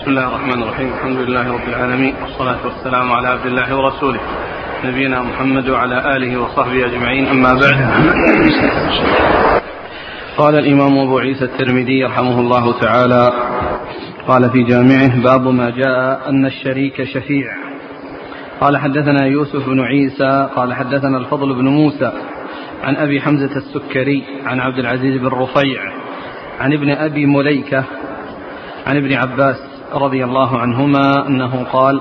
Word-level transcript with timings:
بسم 0.00 0.10
الله 0.10 0.28
الرحمن 0.28 0.62
الرحيم. 0.62 0.92
الحمد 0.92 1.16
لله 1.16 1.52
رب 1.52 1.68
العالمين. 1.68 2.14
والصلاة 2.22 2.66
والسلام 2.66 3.12
على 3.12 3.28
عبد 3.28 3.46
الله 3.46 3.76
ورسوله. 3.76 4.20
نبينا 4.84 5.22
محمد 5.22 5.68
وعلى 5.68 6.16
آله 6.16 6.40
وصحبه 6.40 6.86
أجمعين. 6.86 7.26
أما 7.26 7.54
بعد. 7.54 7.78
قال 10.36 10.54
الإمام 10.54 10.98
أبو 10.98 11.18
عيسى 11.18 11.44
الترمذي 11.44 12.04
رحمه 12.04 12.40
الله 12.40 12.80
تعالى 12.80 13.32
قال 14.28 14.50
في 14.50 14.62
جامعه 14.62 15.22
باب 15.22 15.48
ما 15.48 15.70
جاء 15.70 16.28
أن 16.28 16.46
الشريك 16.46 17.04
شفيع. 17.04 17.46
قال 18.60 18.76
حدثنا 18.76 19.26
يوسف 19.26 19.66
بن 19.66 19.80
عيسى 19.80 20.48
قال 20.56 20.74
حدثنا 20.74 21.18
الفضل 21.18 21.54
بن 21.54 21.68
موسى 21.68 22.12
عن 22.82 22.96
أبي 22.96 23.20
حمزة 23.20 23.56
السكري 23.56 24.24
عن 24.46 24.60
عبد 24.60 24.78
العزيز 24.78 25.16
بن 25.16 25.26
رفيع 25.26 25.80
عن 26.60 26.72
ابن 26.72 26.90
أبي 26.90 27.26
مليكة 27.26 27.84
عن 28.86 28.96
ابن 28.96 29.12
عباس 29.12 29.69
رضي 29.94 30.24
الله 30.24 30.58
عنهما 30.58 31.26
أنه 31.26 31.64
قال 31.72 32.00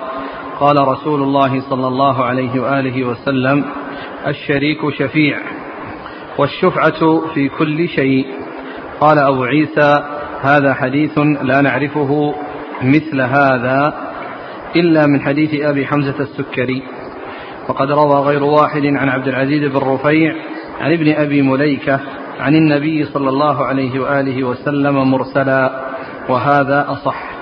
قال 0.60 0.88
رسول 0.88 1.22
الله 1.24 1.62
صلى 1.70 1.88
الله 1.88 2.24
عليه 2.24 2.60
وآله 2.60 3.04
وسلم 3.04 3.66
الشريك 4.28 4.90
شفيع 5.00 5.38
والشفعة 6.38 7.22
في 7.34 7.50
كل 7.50 7.88
شيء. 7.90 8.26
قال 9.00 9.20
أبو 9.20 9.44
عيسى 9.44 10.04
هذا 10.42 10.74
حديث 10.74 11.18
لا 11.42 11.62
نعرفه 11.62 12.34
مثل 12.82 13.22
هذا 13.22 13.94
إلا 14.76 15.08
من 15.08 15.22
حديث 15.22 15.62
أبي 15.62 15.86
حمزة 15.86 16.20
السكري. 16.20 16.84
وقد 17.70 17.92
روى 17.92 18.20
غير 18.20 18.44
واحد 18.44 18.86
عن 18.86 19.10
عبد 19.10 19.28
العزيز 19.28 19.72
بن 19.72 19.78
رفيع 19.78 20.34
عن 20.82 20.94
ابن 20.94 21.14
أبي 21.14 21.42
مليكة 21.42 22.00
عن 22.40 22.56
النبي 22.56 23.06
صلى 23.06 23.30
الله 23.30 23.66
عليه 23.66 24.00
وآله 24.00 24.44
وسلم 24.44 25.12
مرسلا 25.12 25.90
وهذا 26.30 26.86
أصح. 26.90 27.39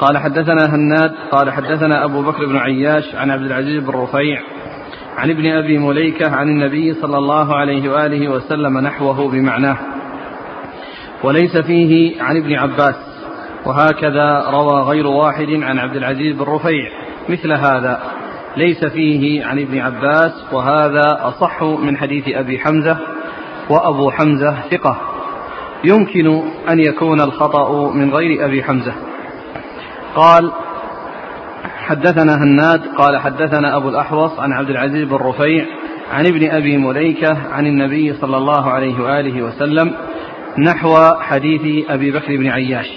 قال 0.00 0.18
حدثنا 0.18 0.74
هناد 0.74 1.12
قال 1.30 1.50
حدثنا 1.52 2.04
أبو 2.04 2.22
بكر 2.22 2.46
بن 2.46 2.56
عياش 2.56 3.14
عن 3.14 3.30
عبد 3.30 3.42
العزيز 3.42 3.82
بن 3.84 3.90
رفيع 3.90 4.40
عن 5.18 5.30
ابن 5.30 5.46
أبي 5.46 5.78
مليكة 5.78 6.36
عن 6.36 6.48
النبي 6.48 6.94
صلى 6.94 7.18
الله 7.18 7.56
عليه 7.56 7.90
وآله 7.90 8.28
وسلم 8.28 8.78
نحوه 8.78 9.30
بمعناه. 9.30 9.76
وليس 11.22 11.56
فيه 11.56 12.22
عن 12.22 12.36
ابن 12.36 12.54
عباس 12.54 12.94
وهكذا 13.66 14.50
روى 14.50 14.82
غير 14.82 15.06
واحد 15.06 15.50
عن 15.50 15.78
عبد 15.78 15.96
العزيز 15.96 16.36
بن 16.36 16.42
رفيع 16.42 16.90
مثل 17.28 17.52
هذا. 17.52 18.00
ليس 18.56 18.84
فيه 18.84 19.44
عن 19.44 19.58
ابن 19.58 19.78
عباس 19.78 20.32
وهذا 20.52 21.18
أصح 21.20 21.62
من 21.62 21.96
حديث 21.96 22.28
أبي 22.28 22.58
حمزة 22.58 22.98
وأبو 23.70 24.10
حمزة 24.10 24.56
ثقة. 24.70 25.17
يمكن 25.84 26.42
أن 26.68 26.78
يكون 26.78 27.20
الخطأ 27.20 27.92
من 27.92 28.14
غير 28.14 28.44
أبي 28.44 28.62
حمزة. 28.62 28.92
قال 30.14 30.52
حدثنا 31.78 32.34
هناد 32.34 32.80
قال 32.96 33.18
حدثنا 33.18 33.76
أبو 33.76 33.88
الأحوص 33.88 34.38
عن 34.38 34.52
عبد 34.52 34.70
العزيز 34.70 35.08
بن 35.08 35.16
رفيع 35.16 35.66
عن 36.12 36.26
ابن 36.26 36.50
أبي 36.50 36.76
مليكة 36.76 37.36
عن 37.52 37.66
النبي 37.66 38.14
صلى 38.14 38.36
الله 38.36 38.70
عليه 38.70 39.00
وآله 39.02 39.42
وسلم 39.42 39.94
نحو 40.58 40.96
حديث 41.20 41.90
أبي 41.90 42.10
بكر 42.10 42.36
بن 42.36 42.46
عياش. 42.46 42.88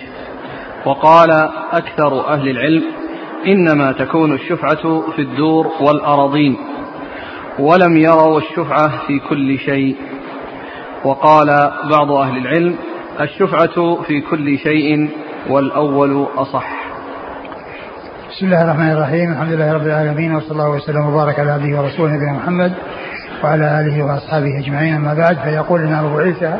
وقال 0.86 1.32
أكثر 1.72 2.28
أهل 2.28 2.50
العلم 2.50 2.84
إنما 3.48 3.92
تكون 3.92 4.34
الشفعة 4.34 5.12
في 5.16 5.22
الدور 5.22 5.68
والأراضين 5.82 6.58
ولم 7.60 7.98
يروا 7.98 8.40
الشفعة 8.40 9.08
في 9.08 9.20
كل 9.20 9.60
شيء. 9.60 9.96
وقال 11.06 11.72
بعض 11.90 12.12
أهل 12.12 12.38
العلم 12.38 12.76
الشفعة 13.22 14.02
في 14.08 14.22
كل 14.22 14.58
شيء 14.58 15.10
والأول 15.50 16.28
أصح. 16.38 16.82
بسم 18.30 18.46
الله 18.46 18.64
الرحمن 18.64 18.92
الرحيم. 18.92 19.32
الحمد 19.32 19.52
لله 19.52 19.74
رب 19.74 19.82
العالمين 19.82 20.36
وصلى 20.36 20.52
الله 20.52 20.70
وسلم 20.70 21.06
وبارك 21.06 21.40
على 21.40 21.52
عبده 21.52 21.82
ورسوله 21.82 22.14
نبينا 22.14 22.34
محمد 22.34 22.74
وعلى 23.44 23.82
آله 23.82 24.04
وأصحابه 24.04 24.60
أجمعين. 24.60 24.96
أما 24.96 25.14
بعد 25.14 25.38
فيقول 25.38 25.82
لنا 25.82 26.00
أبو 26.00 26.20
عيسى 26.20 26.58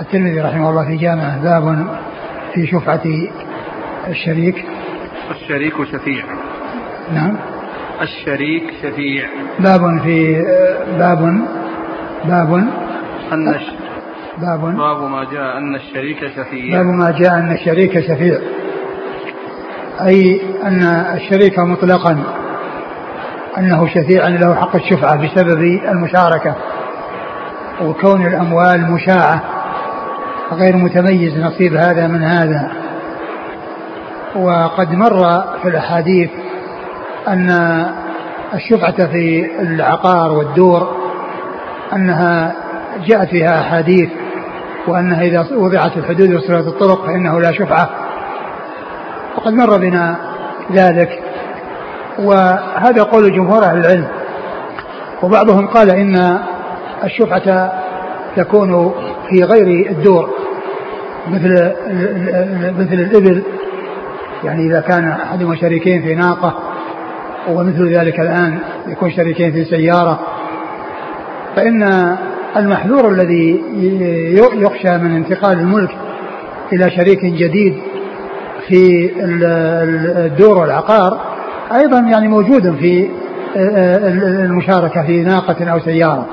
الترمذي 0.00 0.40
رحمه 0.40 0.70
الله 0.70 0.86
في 0.86 0.96
جامعه 0.96 1.42
باب 1.42 1.86
في 2.54 2.66
شفعة 2.66 3.02
الشريك. 4.08 4.64
الشريك 5.30 5.74
شفيع. 5.92 6.24
نعم. 7.14 7.36
الشريك 8.02 8.64
شفيع. 8.82 9.24
باب 9.58 10.00
في 10.02 10.42
باب 10.98 11.40
باب 12.24 12.68
أن 13.32 13.48
الش... 13.48 13.64
باب. 14.38 14.60
باب 14.60 15.02
ما 15.02 15.24
جاء 15.24 15.58
أن 15.58 15.74
الشريك 15.74 16.18
شفيع. 16.36 16.76
باب 16.76 16.86
ما 16.86 17.10
جاء 17.10 17.34
أن 17.34 17.52
الشريك 17.52 18.00
شفيع. 18.00 18.38
أي 20.06 20.40
أن 20.62 20.82
الشريك 21.16 21.58
مطلقا. 21.58 22.24
أنه 23.58 23.86
شفيع 23.86 24.28
له 24.28 24.54
حق 24.54 24.76
الشفعة 24.76 25.16
بسبب 25.16 25.62
المشاركة. 25.88 26.54
وكون 27.82 28.26
الأموال 28.26 28.92
مشاعة. 28.92 29.42
غير 30.52 30.76
متميز 30.76 31.38
نصيب 31.38 31.74
هذا 31.74 32.06
من 32.06 32.22
هذا. 32.22 32.72
وقد 34.36 34.92
مر 34.92 35.44
في 35.62 35.68
الأحاديث 35.68 36.30
أن 37.28 37.50
الشفعة 38.54 39.06
في 39.06 39.50
العقار 39.60 40.32
والدور 40.32 40.96
أنها 41.92 42.54
جاءت 43.06 43.28
فيها 43.28 43.60
أحاديث 43.60 44.10
وأنها 44.88 45.22
إذا 45.22 45.46
وضعت 45.56 45.96
الحدود 45.96 46.34
وصلت 46.34 46.66
الطرق 46.66 47.06
فإنه 47.06 47.40
لا 47.40 47.52
شفعة. 47.52 47.90
وقد 49.36 49.52
مر 49.52 49.78
بنا 49.78 50.16
ذلك. 50.72 51.22
وهذا 52.18 53.02
قول 53.02 53.32
جمهور 53.32 53.64
أهل 53.64 53.78
العلم. 53.78 54.08
وبعضهم 55.22 55.66
قال 55.66 55.90
إن 55.90 56.38
الشفعة 57.04 57.72
تكون 58.36 58.94
في 59.30 59.42
غير 59.42 59.90
الدور. 59.90 60.30
مثل 61.28 61.72
مثل 62.78 62.92
الإبل. 62.92 63.42
يعني 64.44 64.66
إذا 64.66 64.80
كان 64.80 65.08
أحدهما 65.08 65.56
شريكين 65.56 66.02
في 66.02 66.14
ناقة. 66.14 66.58
ومثل 67.48 67.94
ذلك 67.94 68.20
الآن 68.20 68.58
يكون 68.86 69.10
شريكين 69.10 69.52
في 69.52 69.64
سيارة. 69.64 70.20
فإن 71.56 71.82
المحذور 72.56 73.08
الذي 73.08 73.60
يخشى 74.54 74.98
من 74.98 75.16
انتقال 75.16 75.58
الملك 75.58 75.90
إلى 76.72 76.90
شريك 76.90 77.24
جديد 77.24 77.76
في 78.68 79.10
الدور 80.26 80.58
والعقار 80.58 81.20
أيضا 81.74 81.98
يعني 81.98 82.28
موجود 82.28 82.76
في 82.76 83.08
المشاركة 84.44 85.02
في 85.06 85.22
ناقة 85.22 85.70
أو 85.70 85.80
سيارة. 85.80 86.26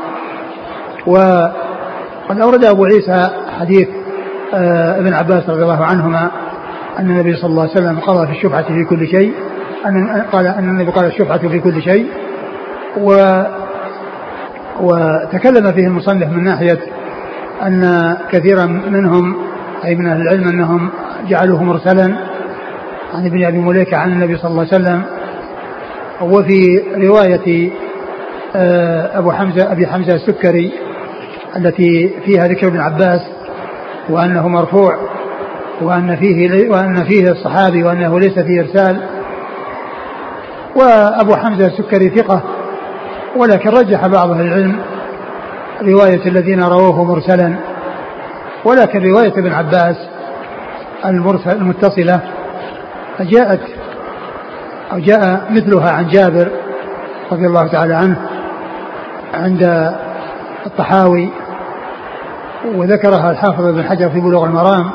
وقد 1.08 2.40
أورد 2.42 2.66
أبو 2.66 2.86
عيسى 2.86 3.30
حديث 3.60 3.88
ابن 4.54 5.14
عباس 5.14 5.50
رضي 5.50 5.64
الله 5.64 5.86
عنهما 5.86 6.32
أن 7.00 7.10
النبي 7.10 7.36
صلى 7.36 7.50
الله 7.50 7.62
عليه 7.62 7.72
وسلم 7.72 8.00
قضى 8.00 8.28
في 8.28 8.34
الشفعة 8.34 8.64
في 8.64 8.86
كل 8.90 9.08
شيء 9.08 9.34
أن 9.86 10.22
قال 10.32 10.48
أن 10.48 10.70
النبي 10.70 10.92
قال 10.92 11.06
الشفعة 11.06 11.38
في 11.48 11.60
كل 11.60 11.82
شيء. 11.82 12.06
و 12.98 13.16
وتكلم 14.82 15.72
فيه 15.72 15.88
المصنف 15.88 16.28
من 16.32 16.44
ناحية 16.44 16.80
أن 17.64 18.16
كثيرا 18.32 18.66
منهم 18.66 19.36
أي 19.86 19.96
من 19.96 20.08
أهل 20.08 20.22
العلم 20.22 20.48
أنهم 20.48 20.90
جعلوه 21.30 21.64
مرسلا 21.64 22.16
عن 23.14 23.26
ابن 23.26 23.46
أبي 23.46 23.58
مليكة 23.58 23.98
عن 23.98 24.12
النبي 24.12 24.38
صلى 24.38 24.52
الله 24.52 24.68
عليه 24.72 24.84
وسلم. 24.84 25.02
وفي 26.22 26.84
رواية 26.98 27.72
أبو 29.18 29.32
حمزة 29.32 29.72
أبي 29.72 29.88
حمزة 29.88 30.16
السكري 30.16 30.72
التي 31.58 32.14
فيها 32.26 32.48
ذكر 32.48 32.68
ابن 32.68 32.80
عباس 32.80 33.22
وأنه 34.10 34.48
مرفوع 34.48 34.98
وأن 35.82 36.16
فيه 36.16 36.70
وأن 36.70 37.04
فيه 37.04 37.32
الصحابي 37.32 37.84
وأنه 37.84 38.20
ليس 38.20 38.40
فيه 38.40 38.62
إرسال. 38.62 39.02
وأبو 40.76 41.36
حمزة 41.36 41.68
السكري 41.68 42.10
ثقة 42.10 42.44
ولكن 43.36 43.70
رجح 43.70 44.08
بعض 44.08 44.32
أهل 44.32 44.42
العلم 44.42 44.80
رواية 45.82 46.26
الذين 46.26 46.64
رووه 46.64 47.04
مرسلا 47.04 47.56
ولكن 48.66 49.04
رواية 49.04 49.34
ابن 49.34 49.52
عباس 49.54 49.96
المرسل 51.06 51.52
المتصلة 51.52 52.20
جاءت 53.20 53.62
أو 54.92 55.00
جاء 55.00 55.48
مثلها 55.52 55.92
عن 55.92 56.08
جابر 56.08 56.52
رضي 57.32 57.48
الله 57.48 57.68
تعالى 57.68 57.94
عنه 57.96 58.22
عند 59.34 59.94
الطحاوي 60.66 61.30
وذكرها 62.76 63.32
الحافظ 63.32 63.66
ابن 63.66 63.84
حجر 63.84 64.10
في 64.10 64.20
بلوغ 64.20 64.46
المرام 64.46 64.92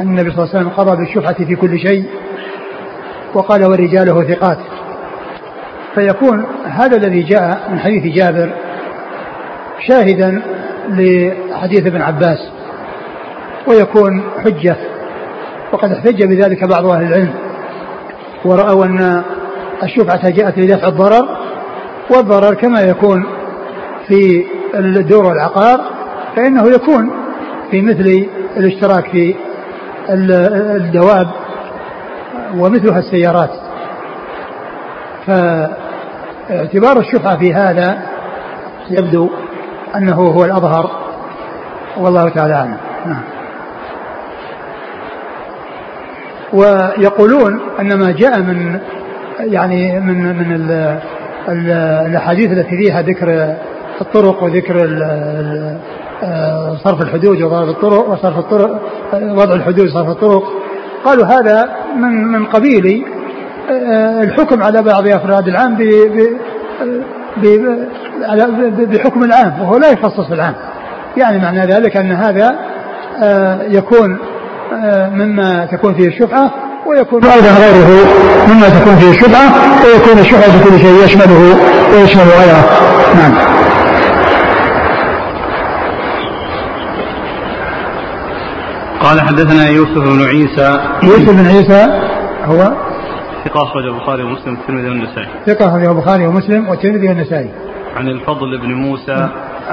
أن 0.00 0.06
النبي 0.06 0.30
صلى 0.30 0.44
الله 0.44 0.54
عليه 0.54 0.66
وسلم 0.66 0.68
قضى 0.68 0.96
بالشفعة 0.96 1.44
في 1.44 1.56
كل 1.56 1.78
شيء 1.78 2.04
وقال 3.34 3.64
ورجاله 3.64 4.22
ثقات. 4.22 4.58
فيكون 5.94 6.44
هذا 6.64 6.96
الذي 6.96 7.22
جاء 7.22 7.70
من 7.70 7.78
حديث 7.78 8.14
جابر 8.14 8.52
شاهدا 9.88 10.42
لحديث 10.88 11.86
ابن 11.86 12.02
عباس 12.02 12.38
ويكون 13.66 14.22
حجة. 14.44 14.76
وقد 15.72 15.92
احتج 15.92 16.24
بذلك 16.24 16.64
بعض 16.64 16.86
أهل 16.86 17.02
العلم 17.02 17.34
ورأوا 18.44 18.84
أن 18.84 19.22
الشفعة 19.82 20.30
جاءت 20.30 20.58
لدفع 20.58 20.88
الضرر 20.88 21.38
والضرر 22.10 22.54
كما 22.54 22.80
يكون 22.80 23.26
في 24.08 24.44
الدور 24.74 25.24
والعقار 25.24 25.80
فإنه 26.36 26.70
يكون 26.70 27.10
في 27.70 27.82
مثل 27.82 28.26
الاشتراك 28.56 29.10
في 29.10 29.34
الدواب 30.10 31.28
ومثلها 32.56 32.98
السيارات. 32.98 33.50
فاعتبار 36.48 36.98
الشفعة 36.98 37.38
في 37.38 37.54
هذا 37.54 38.02
يبدو 38.90 39.30
أنه 39.96 40.14
هو 40.14 40.44
الأظهر 40.44 40.90
والله 41.96 42.28
تعالى 42.28 42.54
أعلم. 42.54 42.76
نعم. 43.06 43.22
ويقولون 46.52 47.60
أن 47.80 47.98
ما 47.98 48.12
جاء 48.12 48.40
من 48.40 48.80
يعني 49.38 50.00
من 50.00 50.36
من 50.36 50.70
الأحاديث 51.48 52.50
التي 52.50 52.76
فيها 52.76 53.02
ذكر 53.02 53.56
الطرق 54.00 54.42
وذكر 54.42 54.76
صرف 56.84 57.02
الحدود 57.02 57.42
وضرب 57.42 57.68
الطرق 57.68 58.08
وصرف 58.08 58.38
الطرق 58.38 58.80
وضع 59.12 59.54
الحدود 59.54 59.86
وصرف 59.86 60.08
الطرق. 60.08 60.42
قالوا 61.04 61.26
هذا 61.26 61.68
من 61.96 62.24
من 62.24 62.46
قبيل 62.46 63.04
الحكم 64.22 64.62
على 64.62 64.82
بعض 64.82 65.06
أفراد 65.06 65.48
العام 65.48 65.76
بحكم 68.78 69.24
العام 69.24 69.60
وهو 69.60 69.78
لا 69.78 69.90
يخصص 69.90 70.30
العام. 70.32 70.54
يعني 71.16 71.38
معنى 71.38 71.66
ذلك 71.66 71.96
أن 71.96 72.12
هذا 72.12 72.58
آه، 73.22 73.62
يكون 73.62 74.18
مما 75.12 75.68
تكون 75.72 75.94
فيه 75.94 76.08
الشفعه 76.08 76.50
ويكون 76.86 77.24
أيضا 77.24 77.48
غيره 77.48 78.06
مما 78.48 78.68
تكون 78.68 78.96
فيه 78.96 79.10
الشفعه 79.10 79.52
ويكون 79.84 80.18
الشفعه 80.18 80.58
في 80.58 80.70
كل 80.70 80.78
شيء 80.78 81.04
يشمله 81.04 81.56
ويشمل 81.94 82.22
غيره. 82.22 82.64
نعم. 83.14 83.34
قال 89.00 89.20
حدثنا 89.20 89.68
يوسف 89.68 89.98
بن 89.98 90.22
عيسى. 90.22 90.80
يوسف 91.02 91.30
بن 91.30 91.46
عيسى 91.46 92.00
هو؟ 92.44 92.91
ثقة 93.52 93.62
أخرج 93.62 93.84
البخاري 93.86 94.22
ومسلم 94.22 94.56
والترمذي 94.56 94.88
والنسائي. 94.88 95.28
ثقة 95.46 95.68
أخرج 95.68 95.84
البخاري 95.84 96.26
ومسلم 96.26 96.68
والترمذي 96.68 97.08
والنسائي. 97.08 97.50
عن 97.96 98.08
الفضل 98.08 98.58
بن 98.58 98.74
موسى. 98.74 99.28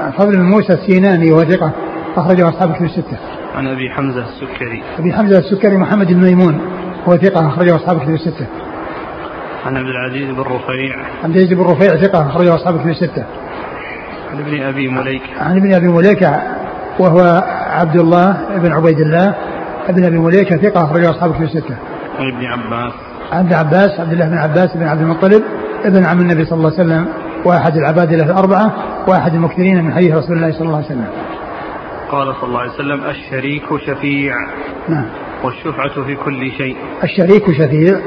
الفضل 0.06 0.36
بن 0.36 0.42
موسى 0.42 0.72
السيناني 0.72 1.32
وهو 1.32 1.44
ثقة 1.44 1.72
أخرجه 2.16 2.48
أصحاب 2.48 2.72
كتب 2.72 2.84
الستة. 2.84 3.18
عن 3.54 3.66
أبي 3.66 3.90
حمزة 3.90 4.24
السكري. 4.24 4.82
أبي 4.98 5.12
حمزة 5.12 5.38
السكري 5.38 5.76
محمد 5.76 6.10
الميمون 6.10 6.60
هو 7.08 7.16
ثقة 7.16 7.48
أخرجه 7.48 7.76
أصحاب 7.76 7.98
كتب 7.98 8.14
الستة. 8.14 8.46
عن 9.66 9.76
عبد 9.76 9.88
العزيز 9.88 10.30
بن 10.30 10.40
رفيع. 10.40 10.96
عبد 11.24 11.36
العزيز 11.36 11.52
بن 11.52 11.62
رفيع 11.62 11.96
ثقة 11.96 12.26
أخرجه 12.26 12.54
أصحاب 12.54 12.80
كتب 12.80 12.88
الستة. 12.88 13.24
عن 14.32 14.38
ابن 14.38 14.62
أبي 14.62 14.88
مليكة. 14.88 15.40
عن 15.40 15.56
ابن 15.56 15.74
أبي 15.74 15.88
مليكة 15.88 16.42
وهو 16.98 17.42
عبد 17.70 17.96
الله 17.96 18.36
بن 18.56 18.72
عبيد 18.72 19.00
الله. 19.00 19.34
بن 19.88 20.04
أبي 20.04 20.18
مليكة 20.18 20.56
ثقة 20.56 20.84
أخرجه 20.84 21.10
أصحاب 21.10 21.34
كتب 21.34 21.42
الستة. 21.42 21.76
عن 22.18 22.26
ابن 22.28 22.46
عباس. 22.46 23.09
عن 23.32 23.44
ابن 23.44 23.54
عباس 23.54 24.00
عبد 24.00 24.12
الله 24.12 24.28
بن 24.28 24.38
عباس 24.38 24.76
بن 24.76 24.82
عبد 24.82 25.00
المطلب 25.00 25.42
ابن 25.84 26.04
عم 26.04 26.20
النبي 26.20 26.44
صلى 26.44 26.58
الله 26.58 26.72
عليه 26.78 26.82
وسلم 26.82 27.08
واحد 27.44 27.76
العبادله 27.76 28.24
الأربعة 28.24 28.72
واحد 29.08 29.34
المكثرين 29.34 29.84
من 29.84 29.94
حديث 29.94 30.14
رسول 30.14 30.36
الله 30.36 30.52
صلى 30.52 30.60
الله 30.60 30.76
عليه 30.76 30.86
وسلم. 30.86 31.06
قال 32.10 32.34
صلى 32.40 32.48
الله 32.48 32.60
عليه 32.60 32.70
وسلم 32.70 33.04
الشريك 33.04 33.64
شفيع. 33.86 34.34
نعم. 34.88 35.06
والشفعة 35.44 36.04
في 36.04 36.16
كل 36.16 36.50
شيء. 36.58 36.76
الشريك 37.04 37.50
شفيع 37.50 38.00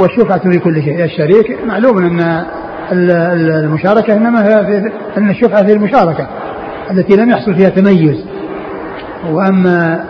والشفعة 0.00 0.50
في 0.50 0.58
كل 0.58 0.82
شيء، 0.82 1.04
الشريك 1.04 1.58
معلوم 1.66 1.98
أن 1.98 2.44
المشاركة 2.92 4.16
إنما 4.16 4.44
هي 4.46 4.66
في 4.66 4.92
إن 5.18 5.30
الشفعة 5.30 5.66
في 5.66 5.72
المشاركة 5.72 6.28
التي 6.90 7.16
لم 7.16 7.30
يحصل 7.30 7.54
فيها 7.54 7.68
تميز 7.68 8.24
وأما 9.30 10.04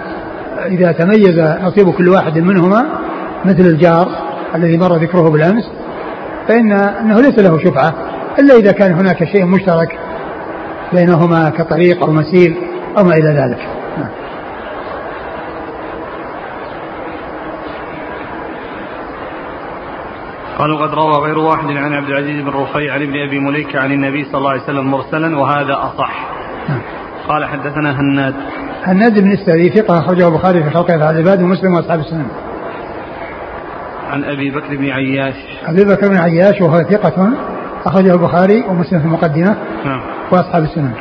إذا 0.67 0.93
تميز 0.93 1.38
نصيب 1.62 1.91
كل 1.91 2.08
واحد 2.08 2.38
منهما 2.38 2.85
مثل 3.44 3.61
الجار 3.61 4.23
الذي 4.54 4.76
مر 4.78 4.96
ذكره 4.96 5.30
بالأمس 5.30 5.70
فإن 6.48 6.72
أنه 6.72 7.20
ليس 7.20 7.38
له 7.38 7.58
شفعة 7.58 7.94
إلا 8.38 8.54
إذا 8.56 8.72
كان 8.72 8.92
هناك 8.92 9.24
شيء 9.24 9.44
مشترك 9.44 9.98
بينهما 10.92 11.50
كطريق 11.50 12.04
أو 12.04 12.12
مسيل 12.12 12.56
أو 12.98 13.04
ما 13.04 13.14
إلى 13.14 13.28
ذلك. 13.28 13.68
قالوا 20.58 20.86
قد 20.86 20.94
روى 20.94 21.12
غير 21.12 21.38
واحد 21.38 21.66
عن 21.66 21.92
عبد 21.92 22.08
العزيز 22.08 22.42
بن 22.42 22.48
رفيع 22.48 22.94
عن 22.94 23.02
ابن 23.02 23.16
أبي 23.28 23.40
مليكه 23.40 23.80
عن 23.80 23.92
النبي 23.92 24.24
صلى 24.24 24.38
الله 24.38 24.50
عليه 24.50 24.62
وسلم 24.62 24.90
مرسلا 24.90 25.38
وهذا 25.38 25.74
أصح. 25.74 26.26
نعم. 26.68 26.80
قال 27.28 27.44
حدثنا 27.44 28.00
هناد 28.00 28.34
هناد 28.84 29.20
بن 29.20 29.32
السري 29.32 29.70
ثقة 29.70 29.98
أخرجه 29.98 30.28
البخاري 30.28 30.62
في 30.62 30.70
خلق 30.70 30.90
أفعال 30.90 31.14
العباد 31.14 31.42
ومسلم 31.42 31.74
وأصحاب 31.74 31.98
السنن. 32.00 32.26
عن 34.10 34.24
أبي 34.24 34.50
بكر 34.50 34.76
بن 34.76 34.90
عياش. 34.90 35.34
أبي 35.66 35.84
بكر 35.84 36.08
بن 36.08 36.16
عياش 36.16 36.60
وهو 36.60 36.82
ثقة 36.82 37.32
أخرجه 37.86 38.12
البخاري 38.12 38.64
ومسلم 38.68 39.00
في 39.00 39.06
المقدمة. 39.06 39.56
نعم. 39.84 40.00
وأصحاب 40.32 40.62
السنن. 40.62 40.92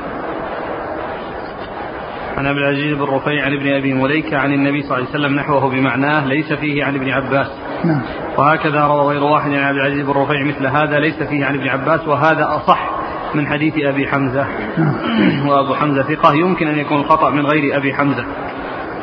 عن 2.38 2.47
ابي 2.47 2.59
العزيز 2.59 2.94
بن 2.97 3.03
رفيع 3.03 3.45
عن 3.45 3.53
ابن 3.53 3.73
أبي 3.73 3.94
مليكة 3.94 4.38
عن 4.38 4.53
النبي 4.53 4.81
صلى 4.81 4.97
الله 4.97 5.09
عليه 5.09 5.19
وسلم 5.19 5.35
نحوه 5.35 5.69
بمعناه 5.69 6.25
ليس 6.25 6.53
فيه 6.53 6.83
عن 6.83 6.95
ابن 6.95 7.09
عباس. 7.09 7.47
نعم. 7.85 8.01
وهكذا 8.38 8.88
روى 8.88 9.13
غير 9.13 9.23
واحد 9.23 9.51
عن 9.51 9.63
عبد 9.63 9.77
العزيز 9.77 10.06
بن 10.06 10.11
رفيع 10.11 10.44
مثل 10.44 10.67
هذا 10.67 10.99
ليس 10.99 11.23
فيه 11.23 11.45
عن 11.45 11.56
ابن 11.56 11.67
عباس 11.67 12.07
وهذا 12.07 12.47
أصح 12.56 12.89
من 13.35 13.47
حديث 13.47 13.73
أبي 13.77 14.07
حمزة 14.07 14.47
نعم. 14.77 14.95
وأبو 15.49 15.73
حمزة 15.73 16.03
ثقة 16.03 16.33
يمكن 16.33 16.67
أن 16.67 16.79
يكون 16.79 16.99
الخطأ 16.99 17.29
من 17.29 17.45
غير 17.45 17.77
أبي 17.77 17.94
حمزة 17.94 18.25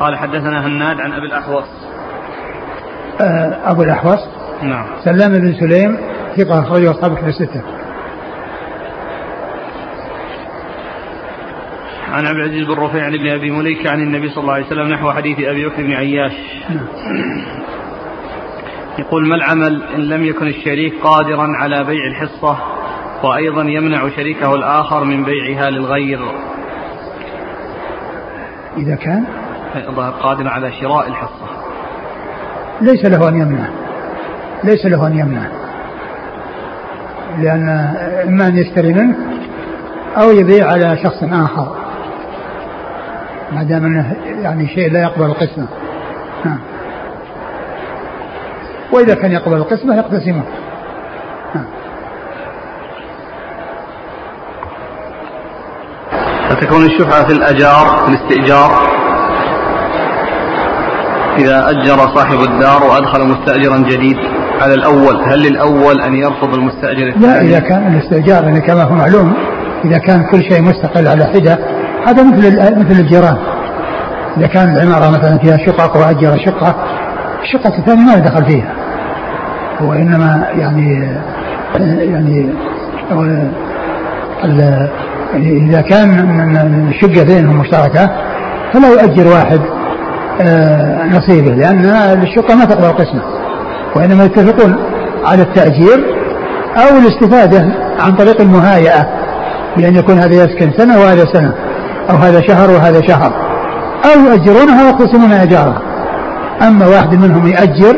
قال 0.01 0.17
حدثنا 0.17 0.67
هناد 0.67 1.01
عن 1.01 1.13
أبي 1.13 1.27
الأحوص 1.27 1.65
آه، 1.65 1.90
أبو 3.65 3.83
الأحوص. 3.83 4.19
نعم. 4.63 4.87
سلام 5.05 5.33
بن 5.33 5.55
سليم 5.55 5.99
ثقة 6.37 6.61
أخرجه 6.61 6.91
أصحاب 6.91 7.17
كتب 7.17 7.29
الستة. 7.29 7.63
عن 12.13 12.27
عبد 12.27 12.37
العزيز 12.37 12.67
بن 12.67 12.73
رفيع 12.73 13.05
عن 13.05 13.15
ابن 13.15 13.29
أبي 13.29 13.51
مليكة 13.51 13.91
عن 13.91 14.01
النبي 14.01 14.29
صلى 14.29 14.43
الله 14.43 14.55
عليه 14.55 14.67
وسلم 14.67 14.89
نحو 14.89 15.11
حديث 15.11 15.39
أبي 15.39 15.69
بكر 15.69 15.83
بن 15.83 15.93
عياش. 15.93 16.33
نعم. 16.69 16.87
يقول 18.99 19.29
ما 19.29 19.35
العمل 19.35 19.83
إن 19.95 20.01
لم 20.01 20.25
يكن 20.25 20.47
الشريك 20.47 20.95
قادرا 21.03 21.47
على 21.57 21.85
بيع 21.85 22.07
الحصة 22.11 22.59
وأيضا 23.23 23.63
يمنع 23.63 24.09
شريكه 24.09 24.55
الآخر 24.55 25.05
من 25.05 25.25
بيعها 25.25 25.71
للغير؟ 25.71 26.21
إذا 28.77 28.95
كان؟ 28.95 29.25
قادر 30.23 30.49
على 30.49 30.73
شراء 30.73 31.09
الحصة. 31.09 31.60
ليس 32.81 33.05
له 33.05 33.29
أن 33.29 33.41
يمنع. 33.41 33.69
ليس 34.65 34.87
له 34.87 35.07
أن 35.07 35.19
يمنع. 35.19 35.47
لأن 37.39 37.69
إما 38.29 38.47
أن 38.47 38.57
يشتري 38.57 38.93
منه 38.93 39.17
أو 40.17 40.31
يبيع 40.31 40.67
على 40.67 40.97
شخص 40.97 41.23
آخر. 41.23 41.77
ما 43.53 43.63
دام 43.63 43.85
أنه 43.85 44.17
يعني 44.43 44.69
شيء 44.69 44.93
لا 44.93 45.03
يقبل 45.03 45.25
القسمة. 45.25 45.67
نعم 46.45 46.59
وإذا 48.93 49.15
كان 49.15 49.33
يقبل 49.33 49.57
القسمة 49.57 49.97
يقتسمه. 49.97 50.43
فتكون 56.51 56.85
الشفعة 56.85 57.27
في 57.27 57.33
الأجار 57.33 57.87
في 57.87 58.09
الاستئجار. 58.09 58.90
إذا 61.39 61.71
أجر 61.71 61.99
صاحب 62.17 62.41
الدار 62.41 62.85
وأدخل 62.85 63.29
مستأجرا 63.29 63.77
جديد 63.77 64.17
على 64.61 64.75
الأول 64.75 65.17
هل 65.17 65.39
للأول 65.39 66.01
أن 66.01 66.15
يرفض 66.15 66.55
المستأجر 66.55 67.09
الثاني؟ 67.09 67.27
لا 67.27 67.41
إذا 67.41 67.59
كان 67.59 67.95
الاستئجار 67.95 68.45
يعني 68.45 68.61
كما 68.61 68.83
هو 68.83 68.95
معلوم 68.95 69.35
إذا 69.85 69.99
كان 69.99 70.25
كل 70.31 70.43
شيء 70.43 70.63
مستقل 70.63 71.09
على 71.09 71.25
حدة 71.25 71.59
هذا 72.07 72.23
مثل 72.23 72.57
مثل 72.81 73.01
الجيران. 73.01 73.37
إذا 74.37 74.47
كان 74.47 74.77
العمارة 74.77 75.11
مثلا 75.11 75.39
فيها 75.39 75.57
شقق 75.67 75.97
وأجر 75.97 76.39
شقة 76.47 76.75
الشقة 77.43 77.79
الثانية 77.79 78.05
ما 78.05 78.19
دخل 78.19 78.45
فيها. 78.45 78.75
هو 79.81 79.93
إنما 79.93 80.47
يعني 80.53 81.19
يعني 81.99 82.53
إذا 85.35 85.81
كان 85.81 86.89
الشقة 86.89 87.25
بينهم 87.25 87.59
مشتركة 87.59 88.11
فلا 88.73 88.89
يؤجر 88.89 89.27
واحد. 89.29 89.61
نصيبه 91.11 91.51
لأن 91.51 91.85
الشقة 92.23 92.55
ما 92.55 92.65
تقبل 92.65 92.89
قسمة 92.89 93.23
وإنما 93.97 94.25
يتفقون 94.25 94.77
على 95.25 95.43
التأجير 95.43 95.99
أو 96.77 96.99
الاستفادة 96.99 97.73
عن 98.01 98.13
طريق 98.13 98.41
المهايئة 98.41 99.07
بأن 99.77 99.97
يكون 99.97 100.19
هذا 100.19 100.45
يسكن 100.45 100.73
سنة 100.77 100.99
وهذا 100.99 101.25
سنة 101.33 101.55
أو 102.11 102.17
هذا 102.17 102.41
شهر 102.41 102.71
وهذا 102.71 103.01
شهر 103.07 103.33
أو 104.05 104.21
يؤجرونها 104.21 104.85
ويقسمون 104.85 105.33
إيجارها 105.33 105.83
أما 106.63 106.87
واحد 106.87 107.15
منهم 107.15 107.47
يأجر 107.47 107.97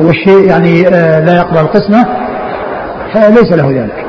والشيء 0.00 0.44
يعني 0.48 0.88
آه، 0.88 1.20
لا 1.20 1.36
يقبل 1.36 1.58
القسمة 1.58 2.06
فليس 3.14 3.52
له 3.52 3.70
ذلك. 3.70 4.07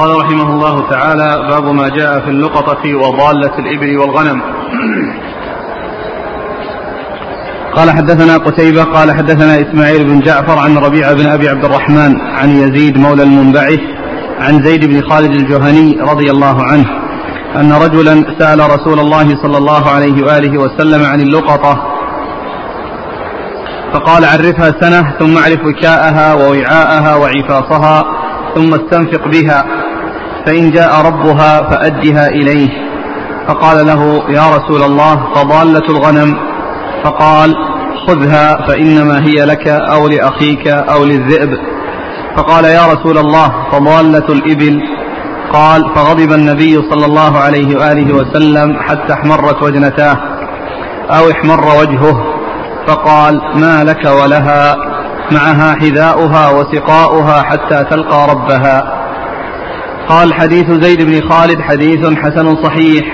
قال 0.00 0.16
رحمه 0.16 0.52
الله 0.54 0.90
تعالى 0.90 1.48
باب 1.48 1.64
ما 1.64 1.88
جاء 1.88 2.20
في 2.20 2.30
اللقطة 2.30 2.94
وضالة 2.94 3.58
الإبل 3.58 3.98
والغنم. 3.98 4.42
قال 7.76 7.90
حدثنا 7.90 8.36
قتيبة 8.36 8.84
قال 8.84 9.12
حدثنا 9.12 9.60
إسماعيل 9.60 10.04
بن 10.04 10.20
جعفر 10.20 10.58
عن 10.58 10.78
ربيعة 10.78 11.12
بن 11.14 11.26
أبي 11.26 11.48
عبد 11.48 11.64
الرحمن 11.64 12.20
عن 12.20 12.48
يزيد 12.48 12.98
مولى 12.98 13.22
المنبعث 13.22 13.80
عن 14.40 14.62
زيد 14.62 14.84
بن 14.84 15.10
خالد 15.10 15.30
الجهني 15.30 15.98
رضي 16.00 16.30
الله 16.30 16.62
عنه 16.62 16.86
أن 17.56 17.72
رجلا 17.72 18.24
سأل 18.38 18.60
رسول 18.60 18.98
الله 19.00 19.42
صلى 19.42 19.58
الله 19.58 19.90
عليه 19.90 20.24
وآله 20.24 20.58
وسلم 20.58 21.04
عن 21.04 21.20
اللقطة 21.20 21.82
فقال 23.92 24.24
عرفها 24.24 24.80
سنة 24.80 25.18
ثم 25.18 25.38
اعرف 25.38 25.60
وكاءها 25.64 26.34
ووعاءها 26.34 27.16
وعفاصها 27.16 28.04
ثم 28.54 28.74
استنفق 28.74 29.28
بها. 29.28 29.64
فإن 30.46 30.70
جاء 30.70 31.06
ربها 31.06 31.70
فأدها 31.70 32.28
إليه. 32.28 32.68
فقال 33.48 33.86
له 33.86 34.22
يا 34.28 34.42
رسول 34.56 34.82
الله 34.82 35.34
فضالة 35.34 35.86
الغنم. 35.88 36.36
فقال 37.04 37.54
خذها 38.06 38.66
فإنما 38.68 39.20
هي 39.26 39.44
لك 39.44 39.68
أو 39.68 40.08
لأخيك 40.08 40.68
أو 40.68 41.04
للذئب. 41.04 41.50
فقال 42.36 42.64
يا 42.64 42.86
رسول 42.86 43.18
الله 43.18 43.70
فضالة 43.72 44.28
الإبل. 44.28 44.80
قال 45.52 45.94
فغضب 45.94 46.32
النبي 46.32 46.74
صلى 46.90 47.06
الله 47.06 47.38
عليه 47.38 47.76
وآله 47.78 48.14
وسلم 48.14 48.76
حتى 48.80 49.12
احمرت 49.12 49.62
وجنتاه 49.62 50.16
أو 51.10 51.30
احمر 51.30 51.64
وجهه. 51.80 52.24
فقال 52.86 53.40
ما 53.54 53.84
لك 53.84 54.04
ولها؟ 54.22 54.76
معها 55.32 55.74
حذاؤها 55.74 56.50
وسقاؤها 56.50 57.42
حتى 57.42 57.84
تلقى 57.84 58.26
ربها. 58.30 58.99
قال 60.10 60.34
حديث 60.34 60.70
زيد 60.70 61.02
بن 61.02 61.30
خالد 61.30 61.60
حديث 61.60 62.18
حسن 62.18 62.56
صحيح 62.62 63.04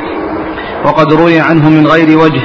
وقد 0.84 1.12
روي 1.12 1.40
عنه 1.40 1.70
من 1.70 1.86
غير 1.86 2.18
وجه. 2.18 2.42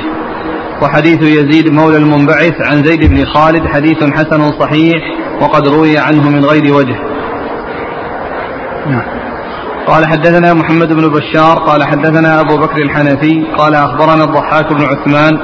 وحديث 0.82 1.22
يزيد 1.22 1.74
مولى 1.74 1.98
المنبعث 1.98 2.56
عن 2.62 2.84
زيد 2.84 3.06
بن 3.06 3.26
خالد 3.26 3.68
حديث 3.68 4.04
حسن 4.04 4.60
صحيح 4.60 5.02
وقد 5.42 5.68
روي 5.68 5.98
عنه 5.98 6.30
من 6.30 6.46
غير 6.46 6.76
وجه. 6.76 6.96
نعم. 8.88 9.04
قال 9.88 10.06
حدثنا 10.06 10.54
محمد 10.54 10.94
بن 10.94 11.08
بشار 11.08 11.60
قال 11.60 11.84
حدثنا 11.84 12.40
أبو 12.40 12.58
بكر 12.58 12.82
الحنفي 12.82 13.46
قال 13.58 13.76
أخبرنا 13.76 14.24
الضحاك 14.24 14.74
بن 14.74 14.84
عثمان. 14.86 15.38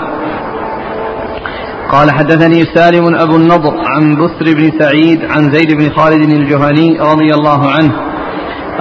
قال 1.92 2.12
حدثني 2.12 2.66
سالم 2.76 3.16
أبو 3.16 3.36
النضر 3.36 3.74
عن 3.86 4.16
بسر 4.16 4.54
بن 4.54 4.72
سعيد 4.80 5.26
عن 5.26 5.52
زيد 5.52 5.78
بن 5.78 5.90
خالد 5.90 6.32
الجهني 6.32 7.00
رضي 7.00 7.34
الله 7.34 7.72
عنه. 7.72 8.17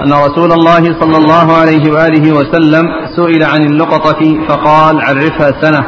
أن 0.05 0.13
رسول 0.13 0.51
الله 0.51 0.99
صلى 1.01 1.17
الله 1.17 1.57
عليه 1.57 1.91
وآله 1.91 2.31
وسلم 2.31 2.83
سئل 3.15 3.43
عن 3.43 3.61
اللقطة 3.61 4.47
فقال 4.47 5.01
عرفها 5.01 5.61
سنة. 5.61 5.85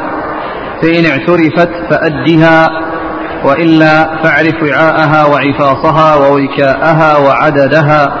فإن 0.82 1.04
اعترفت 1.06 1.70
فأدها 1.90 2.68
وإلا 3.44 4.22
فاعرف 4.22 4.62
وعاءها 4.62 5.26
وعفاصها 5.26 6.14
ووكاءها 6.14 7.18
وعددها 7.18 8.14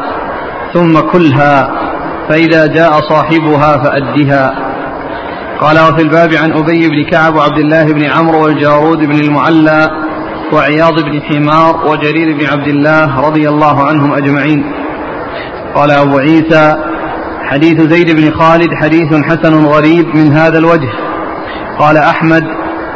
ثم 0.74 1.00
كلها 1.00 1.70
فإذا 2.28 2.66
جاء 2.66 2.92
صاحبها 3.08 3.72
فأدها. 3.84 4.54
قال 5.60 5.78
وفي 5.78 6.02
الباب 6.02 6.34
عن 6.34 6.52
أبي 6.52 6.88
بن 6.88 7.10
كعب 7.10 7.34
وعبد 7.34 7.58
الله 7.58 7.84
بن 7.84 8.04
عمرو 8.04 8.44
والجارود 8.44 8.98
بن 8.98 9.20
المعلى 9.20 9.90
وعياض 10.52 11.00
بن 11.00 11.20
حمار 11.22 11.86
وجرير 11.86 12.38
بن 12.38 12.46
عبد 12.46 12.68
الله 12.68 13.20
رضي 13.20 13.48
الله 13.48 13.86
عنهم 13.86 14.12
أجمعين. 14.12 14.79
قال 15.74 15.90
أبو 15.90 16.18
عيسى 16.18 16.74
حديث 17.50 17.80
زيد 17.80 18.16
بن 18.16 18.30
خالد 18.40 18.74
حديث 18.82 19.14
حسن 19.24 19.64
غريب 19.64 20.16
من 20.16 20.32
هذا 20.32 20.58
الوجه. 20.58 20.88
قال 21.78 21.96
أحمد 21.96 22.44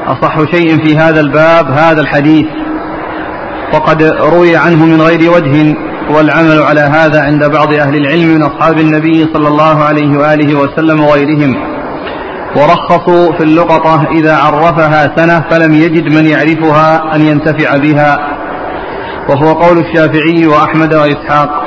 أصح 0.07 0.39
شيء 0.55 0.85
في 0.85 0.97
هذا 0.97 1.21
الباب 1.21 1.71
هذا 1.71 2.01
الحديث. 2.01 2.47
وقد 3.75 4.03
روي 4.03 4.57
عنه 4.57 4.87
من 4.87 5.01
غير 5.01 5.31
وجه 5.31 5.77
والعمل 6.11 6.63
على 6.63 6.81
هذا 6.81 7.23
عند 7.23 7.45
بعض 7.45 7.73
أهل 7.73 7.95
العلم 7.97 8.35
من 8.35 8.43
أصحاب 8.43 8.79
النبي 8.79 9.27
صلى 9.35 9.49
الله 9.49 9.85
عليه 9.85 10.19
وآله 10.19 10.59
وسلم 10.59 11.01
وغيرهم. 11.05 11.55
ورخصوا 12.57 13.33
في 13.39 13.45
اللقطة 13.45 14.07
إذا 14.11 14.37
عرفها 14.37 15.17
سنة 15.17 15.45
فلم 15.51 15.75
يجد 15.75 16.15
من 16.15 16.27
يعرفها 16.27 17.15
أن 17.15 17.21
ينتفع 17.21 17.77
بها. 17.77 18.19
وهو 19.29 19.53
قول 19.53 19.79
الشافعي 19.79 20.47
وأحمد 20.47 20.95
وإسحاق. 20.95 21.64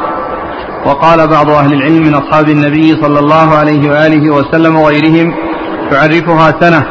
وقال 0.86 1.27
بعض 1.27 1.50
أهل 1.50 1.74
العلم 1.74 2.03
من 2.03 2.13
أصحاب 2.13 2.50
النبي 2.50 2.96
صلى 3.03 3.19
الله 3.19 3.55
عليه 3.55 3.89
وآله 3.89 4.34
وسلم 4.34 4.75
وغيرهم 4.75 5.34
تعرفها 5.91 6.53
سنة 6.62 6.86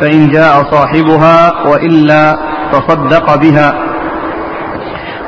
فإن 0.00 0.28
جاء 0.28 0.70
صاحبها 0.70 1.52
وإلا 1.66 2.36
تصدق 2.72 3.34
بها. 3.34 3.74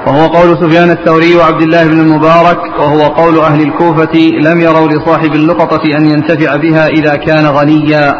وهو 0.07 0.27
قول 0.27 0.59
سفيان 0.61 0.91
الثوري 0.91 1.37
وعبد 1.37 1.63
الله 1.63 1.85
بن 1.85 2.01
المبارك 2.01 2.59
وهو 2.79 3.07
قول 3.07 3.39
أهل 3.39 3.61
الكوفة 3.61 4.19
لم 4.45 4.61
يروا 4.61 4.89
لصاحب 4.89 5.35
اللقطة 5.35 5.97
أن 5.99 6.07
ينتفع 6.07 6.57
بها 6.57 6.89
إذا 6.89 7.17
كان 7.17 7.47
غنيا. 7.47 8.15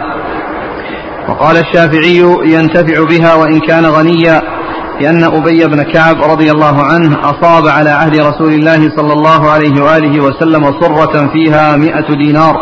وقال 1.29 1.57
الشافعي 1.57 2.19
ينتفع 2.45 3.05
بها 3.05 3.35
وإن 3.35 3.61
كان 3.61 3.87
غنيا. 3.87 4.58
لأن 5.01 5.25
أبي 5.25 5.67
بن 5.67 5.83
كعب 5.83 6.23
رضي 6.23 6.51
الله 6.51 6.85
عنه 6.85 7.17
أصاب 7.23 7.69
على 7.69 7.91
عهد 7.91 8.21
رسول 8.21 8.53
الله 8.53 8.81
صلى 8.97 9.13
الله 9.13 9.51
عليه 9.51 9.83
وآله 9.83 10.21
وسلم 10.25 10.65
صرة 10.81 11.31
فيها 11.33 11.77
مئة 11.77 12.15
دينار. 12.25 12.55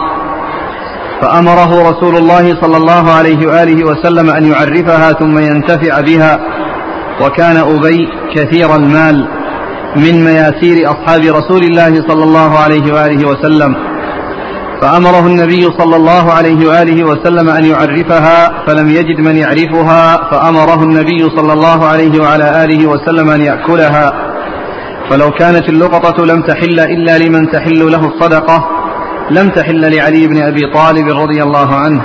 فأمره 1.23 1.91
رسول 1.91 2.17
الله 2.17 2.61
صلى 2.63 2.77
الله 2.77 3.13
عليه 3.13 3.47
وآله 3.47 3.85
وسلم 3.85 4.31
أن 4.31 4.45
يعرفها 4.45 5.13
ثم 5.13 5.39
ينتفع 5.39 6.01
بها. 6.01 6.39
وكان 7.23 7.57
أبي 7.57 8.09
كثير 8.35 8.77
المال 8.77 9.29
من 9.97 10.25
مياسير 10.25 10.91
أصحاب 10.91 11.21
رسول 11.21 11.63
الله 11.65 11.95
صلى 12.09 12.25
الله 12.25 12.59
عليه 12.59 12.93
وآله 12.93 13.29
وسلم. 13.29 13.96
فأمره 14.83 15.27
النبي 15.27 15.63
صلى 15.79 15.97
الله 15.97 16.33
عليه 16.33 16.69
وآله 16.69 17.05
وسلم 17.05 17.49
أن 17.49 17.65
يعرفها 17.65 18.67
فلم 18.67 18.89
يجد 18.89 19.21
من 19.21 19.37
يعرفها 19.37 20.31
فأمره 20.31 20.83
النبي 20.83 21.23
صلى 21.37 21.53
الله 21.53 21.87
عليه 21.87 22.23
وعلى 22.23 22.65
آله 22.65 22.87
وسلم 22.87 23.31
أن 23.31 23.41
يأكلها. 23.41 24.13
فلو 25.11 25.31
كانت 25.31 25.69
اللقطة 25.69 26.25
لم 26.25 26.43
تحل 26.43 26.81
إلا 26.81 27.19
لمن 27.19 27.51
تحل 27.51 27.93
له 27.93 28.07
الصدقة 28.07 28.69
لم 29.31 29.51
تحل 29.51 29.97
لعلي 29.97 30.27
بن 30.27 30.43
أبي 30.43 30.61
طالب 30.75 31.09
رضي 31.09 31.43
الله 31.43 31.75
عنه. 31.75 32.03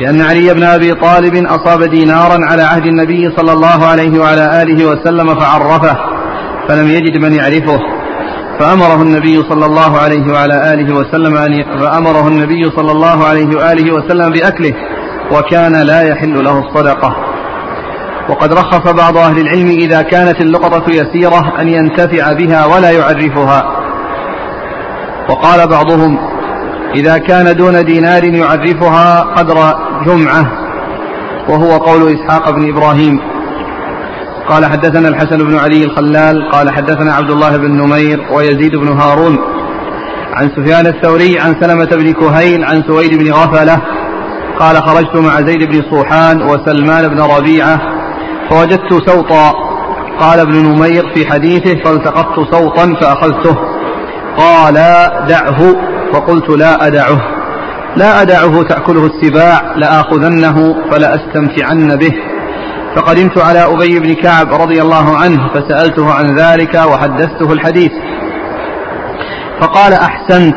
لأن 0.00 0.20
علي 0.20 0.54
بن 0.54 0.62
أبي 0.62 0.94
طالب 0.94 1.46
أصاب 1.46 1.82
دينارا 1.82 2.38
على 2.50 2.62
عهد 2.62 2.86
النبي 2.86 3.30
صلى 3.36 3.52
الله 3.52 3.86
عليه 3.86 4.20
وعلى 4.20 4.62
آله 4.62 4.86
وسلم 4.86 5.34
فعرفه 5.34 5.96
فلم 6.68 6.88
يجد 6.88 7.18
من 7.18 7.32
يعرفه. 7.32 7.99
فأمره 8.60 9.02
النبي 9.02 9.42
صلى 9.42 9.66
الله 9.66 9.98
عليه 9.98 10.32
وعلى 10.32 10.72
آله 10.72 10.94
وسلم 10.94 11.36
أن 11.36 11.64
فأمره 11.80 12.28
النبي 12.28 12.62
صلى 12.76 12.92
الله 12.92 13.24
عليه 13.24 13.56
وآله 13.56 13.94
وسلم 13.94 14.30
بأكله 14.32 14.72
وكان 15.32 15.72
لا 15.86 16.02
يحل 16.02 16.44
له 16.44 16.58
الصدقة. 16.58 17.16
وقد 18.28 18.52
رخص 18.52 18.92
بعض 18.92 19.16
أهل 19.16 19.38
العلم 19.38 19.68
إذا 19.68 20.02
كانت 20.02 20.40
اللقطة 20.40 20.84
يسيرة 20.90 21.60
أن 21.60 21.68
ينتفع 21.68 22.32
بها 22.32 22.66
ولا 22.66 22.90
يعرفها. 22.90 23.62
وقال 25.30 25.68
بعضهم 25.68 26.18
إذا 26.94 27.18
كان 27.18 27.56
دون 27.56 27.84
دينار 27.84 28.24
يعرفها 28.24 29.20
قدر 29.20 29.56
جمعة 30.06 30.52
وهو 31.48 31.76
قول 31.76 32.14
إسحاق 32.14 32.50
بن 32.50 32.68
إبراهيم. 32.68 33.20
قال 34.48 34.66
حدثنا 34.66 35.08
الحسن 35.08 35.38
بن 35.38 35.58
علي 35.58 35.84
الخلال 35.84 36.50
قال 36.52 36.70
حدثنا 36.70 37.14
عبد 37.14 37.30
الله 37.30 37.56
بن 37.56 37.70
نمير 37.70 38.20
ويزيد 38.32 38.76
بن 38.76 38.88
هارون. 38.88 39.38
عن 40.32 40.50
سفيان 40.56 40.86
الثوري 40.86 41.38
عن 41.38 41.56
سلمة 41.60 41.84
بن 41.84 42.12
كهيل 42.12 42.64
عن 42.64 42.82
سويد 42.88 43.18
بن 43.18 43.32
غفلة 43.32 43.82
قال 44.58 44.76
خرجت 44.76 45.16
مع 45.16 45.40
زيد 45.40 45.64
بن 45.70 45.82
صوحان 45.90 46.42
وسلمان 46.42 47.08
بن 47.08 47.20
ربيعة 47.20 47.80
فوجدت 48.50 49.10
سوطا 49.10 49.52
قال 50.20 50.40
ابن 50.40 50.54
نمير 50.54 51.14
في 51.14 51.26
حديثه 51.26 51.84
فالتقطت 51.84 52.54
سوطا 52.54 52.94
فأخذته. 53.00 53.56
قال 54.38 54.74
دعه. 55.28 55.76
فقلت 56.12 56.50
لا 56.50 56.86
أدعه. 56.86 57.20
لا 57.96 58.22
أدعه 58.22 58.62
تأكله 58.62 59.06
السباع 59.06 59.76
لآخذنه 59.76 60.74
فلأستمتعن 60.90 61.96
به. 61.96 62.29
فقدمت 62.96 63.38
على 63.38 63.64
أبي 63.64 63.98
بن 63.98 64.14
كعب 64.14 64.54
رضي 64.54 64.82
الله 64.82 65.16
عنه 65.16 65.48
فسألته 65.54 66.14
عن 66.14 66.36
ذلك 66.38 66.74
وحدثته 66.74 67.52
الحديث. 67.52 67.92
فقال 69.60 69.92
أحسنت. 69.92 70.54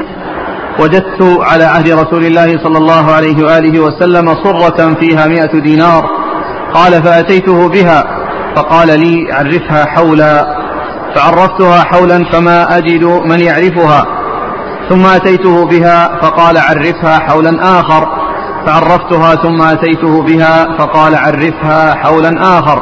وجدت 0.79 1.39
على 1.41 1.63
عهد 1.63 1.89
رسول 1.89 2.25
الله 2.25 2.45
صلى 2.45 2.77
الله 2.77 3.11
عليه 3.11 3.43
وآله 3.45 3.79
وسلم 3.79 4.35
صرة 4.43 4.93
فيها 4.93 5.27
مئة 5.27 5.59
دينار. 5.59 6.05
قال 6.73 7.03
فأتيته 7.03 7.69
بها. 7.69 8.03
فقال 8.55 8.99
لي 8.99 9.33
عرفها 9.33 9.85
حولا. 9.85 10.63
فعرفتها 11.15 11.83
حولا 11.83 12.25
فما 12.31 12.77
أجد 12.77 13.03
من 13.03 13.39
يعرفها. 13.39 14.05
ثم 14.89 15.05
أتيته 15.05 15.65
بها. 15.65 16.19
فقال 16.21 16.57
عرفها 16.57 17.19
حولا 17.19 17.79
آخر. 17.79 18.12
فعرفتها 18.65 19.35
ثم 19.35 19.61
أتيته 19.61 20.21
بها 20.21 20.77
فقال 20.77 21.15
عرفها 21.15 21.95
حولا 21.95 22.59
آخر. 22.59 22.81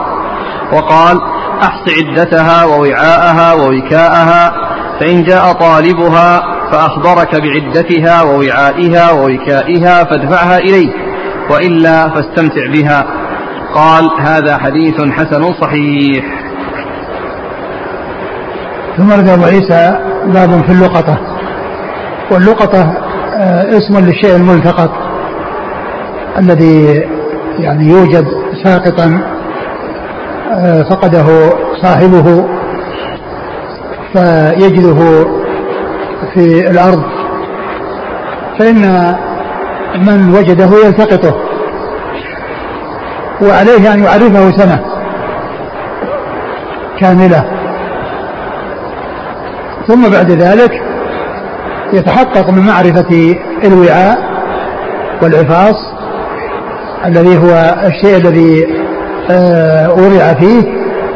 وقال 0.73 1.21
أحص 1.63 1.83
عدتها 1.97 2.65
ووعاءها 2.65 3.53
ووكاءها 3.53 4.53
فإن 4.99 5.23
جاء 5.23 5.51
طالبها 5.51 6.41
فأخبرك 6.71 7.41
بعدتها 7.41 8.21
ووعائها 8.21 9.11
ووكائها 9.11 10.03
فادفعها 10.03 10.57
إليه 10.57 10.91
وإلا 11.49 12.09
فاستمتع 12.09 12.71
بها. 12.73 13.05
قال 13.75 14.09
هذا 14.19 14.57
حديث 14.57 14.95
حسن 15.11 15.53
صحيح. 15.61 16.25
ثم 18.97 19.11
رد 19.11 19.29
أبو 19.29 19.43
عيسى 19.43 19.99
باب 20.25 20.63
في 20.65 20.71
اللقطة. 20.71 21.17
واللقطة 22.31 22.97
آه، 23.35 23.77
اسم 23.77 23.97
للشيء 23.97 24.35
الملتقط. 24.35 25.10
الذي 26.37 27.03
يعني 27.59 27.87
يوجد 27.89 28.27
ساقطا 28.63 29.21
آه، 30.53 30.81
فقده 30.83 31.25
صاحبه 31.81 32.45
فيجده 34.13 35.25
في 36.33 36.69
الأرض. 36.69 37.03
فإن 38.59 39.15
من 39.97 40.35
وجده 40.37 40.69
يلتقطه 40.85 41.35
وعليه 43.41 43.93
أن 43.93 44.03
يعرفه 44.03 44.51
سنة 44.51 44.79
كاملة. 46.99 47.43
ثم 49.87 50.09
بعد 50.09 50.31
ذلك 50.31 50.71
يتحقق 51.93 52.49
من 52.49 52.65
معرفة 52.65 53.35
الوعاء 53.63 54.17
والعفاص 55.21 55.90
الذي 57.05 57.37
هو 57.37 57.75
الشيء 57.87 58.17
الذي 58.17 58.67
آه، 59.31 59.93
وضع 59.93 60.33
فيه 60.33 60.61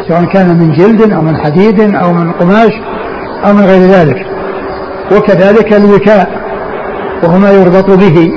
سواء 0.08 0.26
كان 0.26 0.48
من 0.48 0.72
جلد 0.72 1.14
أو 1.14 1.22
من 1.22 1.38
حديد 1.38 1.96
أو 1.96 2.14
من 2.14 2.32
قماش 2.32 2.72
أو 3.46 3.54
من 3.54 3.66
غير 3.66 3.82
ذلك. 3.82 4.26
وكذلك 5.12 5.74
الوكاء 5.74 6.30
وهو 7.24 7.38
ما 7.38 7.52
يربط 7.52 7.92
به 7.92 8.32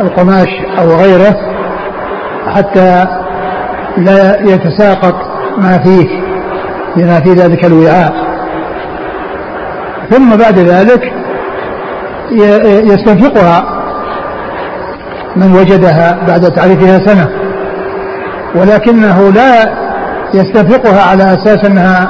القماش 0.00 0.48
أو 0.78 0.88
غيره 0.88 1.36
حتى 2.54 3.06
لا 3.96 4.40
يتساقط 4.40 5.14
ما 5.58 5.78
فيه 5.78 6.08
بما 6.96 7.20
في 7.20 7.32
ذلك 7.32 7.64
الوعاء. 7.64 8.12
ثم 10.10 10.36
بعد 10.36 10.58
ذلك 10.58 11.12
يستنفقها. 12.84 13.77
من 15.38 15.54
وجدها 15.54 16.18
بعد 16.28 16.52
تعريفها 16.52 16.98
سنة. 17.06 17.28
ولكنه 18.54 19.32
لا 19.32 19.72
يستنفقها 20.34 21.10
على 21.10 21.24
أساس 21.34 21.64
أنها 21.64 22.08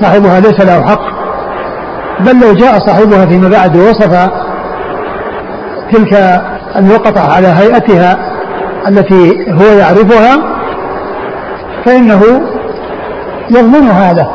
صاحبها 0.00 0.40
ليس 0.40 0.60
له 0.60 0.82
حق. 0.86 1.20
بل 2.20 2.40
لو 2.40 2.54
جاء 2.54 2.78
صاحبها 2.86 3.26
فيما 3.26 3.48
بعد 3.48 3.76
ووصف 3.76 4.30
تلك 5.92 6.42
الوقطة 6.76 7.32
على 7.34 7.46
هيئتها 7.46 8.18
التي 8.88 9.52
هو 9.52 9.78
يعرفها 9.78 10.36
فإنه 11.84 12.22
يضمنها 13.50 14.12
له 14.12 14.30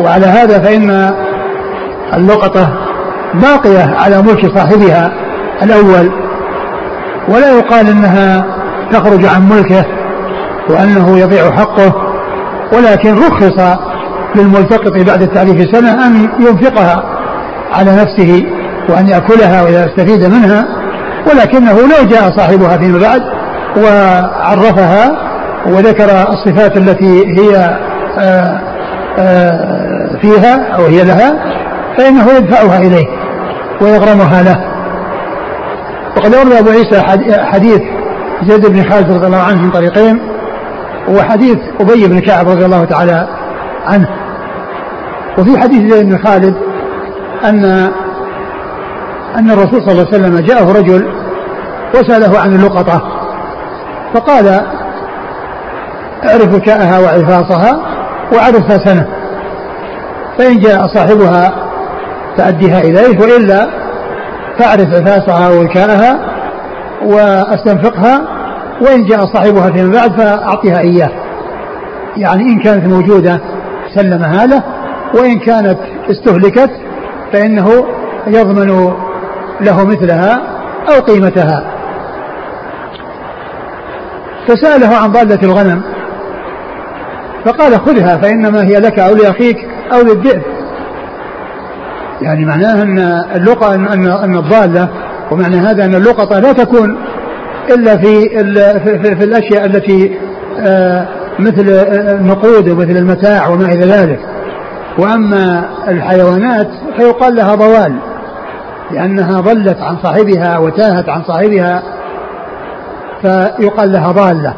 وعلى 0.00 0.26
هذا 0.26 0.58
فإن 0.58 1.14
اللقطة 2.14 2.68
باقية 3.34 3.94
على 3.96 4.22
ملك 4.22 4.58
صاحبها 4.58 5.12
الأول. 5.62 6.10
ولا 7.28 7.58
يقال 7.58 7.88
أنها 7.88 8.44
تخرج 8.92 9.24
عن 9.24 9.48
ملكه 9.48 9.84
وأنه 10.70 11.18
يضيع 11.18 11.50
حقه 11.50 11.92
ولكن 12.72 13.14
رخص 13.18 13.78
للملتقط 14.36 14.92
بعد 15.06 15.22
التعريف 15.22 15.76
سنة 15.76 16.06
أن 16.06 16.28
ينفقها 16.40 17.02
على 17.72 17.90
نفسه 17.90 18.46
وأن 18.88 19.08
يأكلها 19.08 19.62
ويستفيد 19.62 20.24
منها 20.24 20.64
ولكنه 21.30 21.72
لو 21.72 22.08
جاء 22.10 22.30
صاحبها 22.36 22.76
فيما 22.76 22.98
بعد 22.98 23.22
وعرفها 23.76 25.12
وذكر 25.66 26.04
الصفات 26.04 26.76
التي 26.76 27.24
هي 27.38 27.78
آه، 28.18 28.60
آه، 29.18 30.18
فيها 30.22 30.74
أو 30.76 30.86
هي 30.86 31.04
لها 31.04 31.34
فإنه 31.98 32.26
يدفعها 32.36 32.78
إليه 32.78 33.06
ويغرمها 33.80 34.42
له. 34.42 34.71
وقد 36.16 36.34
أورد 36.34 36.52
أبو 36.52 36.70
عيسى 36.70 37.02
حديث 37.44 37.80
زيد 38.42 38.66
بن 38.66 38.90
خالد 38.90 39.12
رضي 39.12 39.26
الله 39.26 39.42
عنه 39.42 39.62
من 39.62 39.70
طريقين 39.70 40.20
وحديث 41.08 41.58
أبي 41.80 42.06
بن 42.06 42.20
كعب 42.20 42.48
رضي 42.48 42.64
الله 42.64 42.84
تعالى 42.84 43.28
عنه. 43.86 44.08
وفي 45.38 45.58
حديث 45.58 45.92
زيد 45.92 46.06
بن 46.06 46.18
خالد 46.18 46.54
أن 47.44 47.64
أن 49.38 49.50
الرسول 49.50 49.82
صلى 49.82 49.92
الله 49.92 50.06
عليه 50.06 50.18
وسلم 50.18 50.38
جاءه 50.38 50.72
رجل 50.72 51.12
وسأله 51.94 52.40
عن 52.40 52.54
اللقطة 52.54 53.02
فقال 54.14 54.48
اعرف 56.24 56.56
كاءها 56.56 56.98
وعفاصها 56.98 57.80
وعرفها 58.34 58.78
سنة 58.84 59.06
فإن 60.38 60.58
جاء 60.60 60.86
صاحبها 60.86 61.54
فأديها 62.36 62.80
إليه 62.80 63.18
وإلا 63.20 63.81
فاعرف 64.58 64.94
عفاصها 64.94 65.60
وكاءها 65.60 66.20
وأستنفقها 67.02 68.22
وإن 68.80 69.04
جاء 69.04 69.26
صاحبها 69.26 69.70
فيما 69.70 69.92
بعد 69.92 70.20
فأعطيها 70.20 70.78
إياه. 70.78 71.10
يعني 72.16 72.42
إن 72.42 72.58
كانت 72.58 72.86
موجودة 72.86 73.40
سلمها 73.94 74.46
له 74.46 74.62
وإن 75.14 75.38
كانت 75.38 75.78
استهلكت 76.10 76.70
فإنه 77.32 77.84
يضمن 78.26 78.92
له 79.60 79.84
مثلها 79.84 80.42
أو 80.88 81.00
قيمتها. 81.00 81.64
فسأله 84.48 84.96
عن 84.96 85.12
ضالة 85.12 85.38
الغنم 85.42 85.82
فقال 87.44 87.80
خذها 87.80 88.16
فإنما 88.16 88.62
هي 88.62 88.80
لك 88.80 88.98
أو 88.98 89.14
لأخيك 89.14 89.56
أو 89.92 90.00
للذئب 90.00 90.42
يعني 92.22 92.44
معناه 92.44 92.82
أن 92.82 92.98
اللقطة 93.36 93.74
أن 93.74 94.10
أن 94.10 94.36
الضالة 94.36 94.88
ومعنى 95.30 95.56
هذا 95.56 95.84
أن 95.84 95.94
اللقطة 95.94 96.38
لا 96.38 96.52
تكون 96.52 96.98
إلا 97.70 97.96
في 97.96 98.28
في, 98.84 99.16
في 99.16 99.24
الأشياء 99.24 99.64
التي 99.64 100.18
آه، 100.60 101.08
مثل 101.38 101.68
النقود 102.20 102.68
ومثل 102.68 102.96
المتاع 102.96 103.48
وما 103.48 103.64
إلى 103.64 103.86
ذلك. 103.86 104.20
وأما 104.98 105.64
الحيوانات 105.88 106.68
فيقال 106.96 107.34
لها 107.34 107.54
ضوال 107.54 107.98
لأنها 108.90 109.40
ضلت 109.40 109.78
عن 109.80 109.96
صاحبها 110.02 110.58
وتاهت 110.58 111.08
عن 111.08 111.22
صاحبها 111.22 111.82
فيقال 113.22 113.92
لها 113.92 114.12
ضالة 114.12 114.54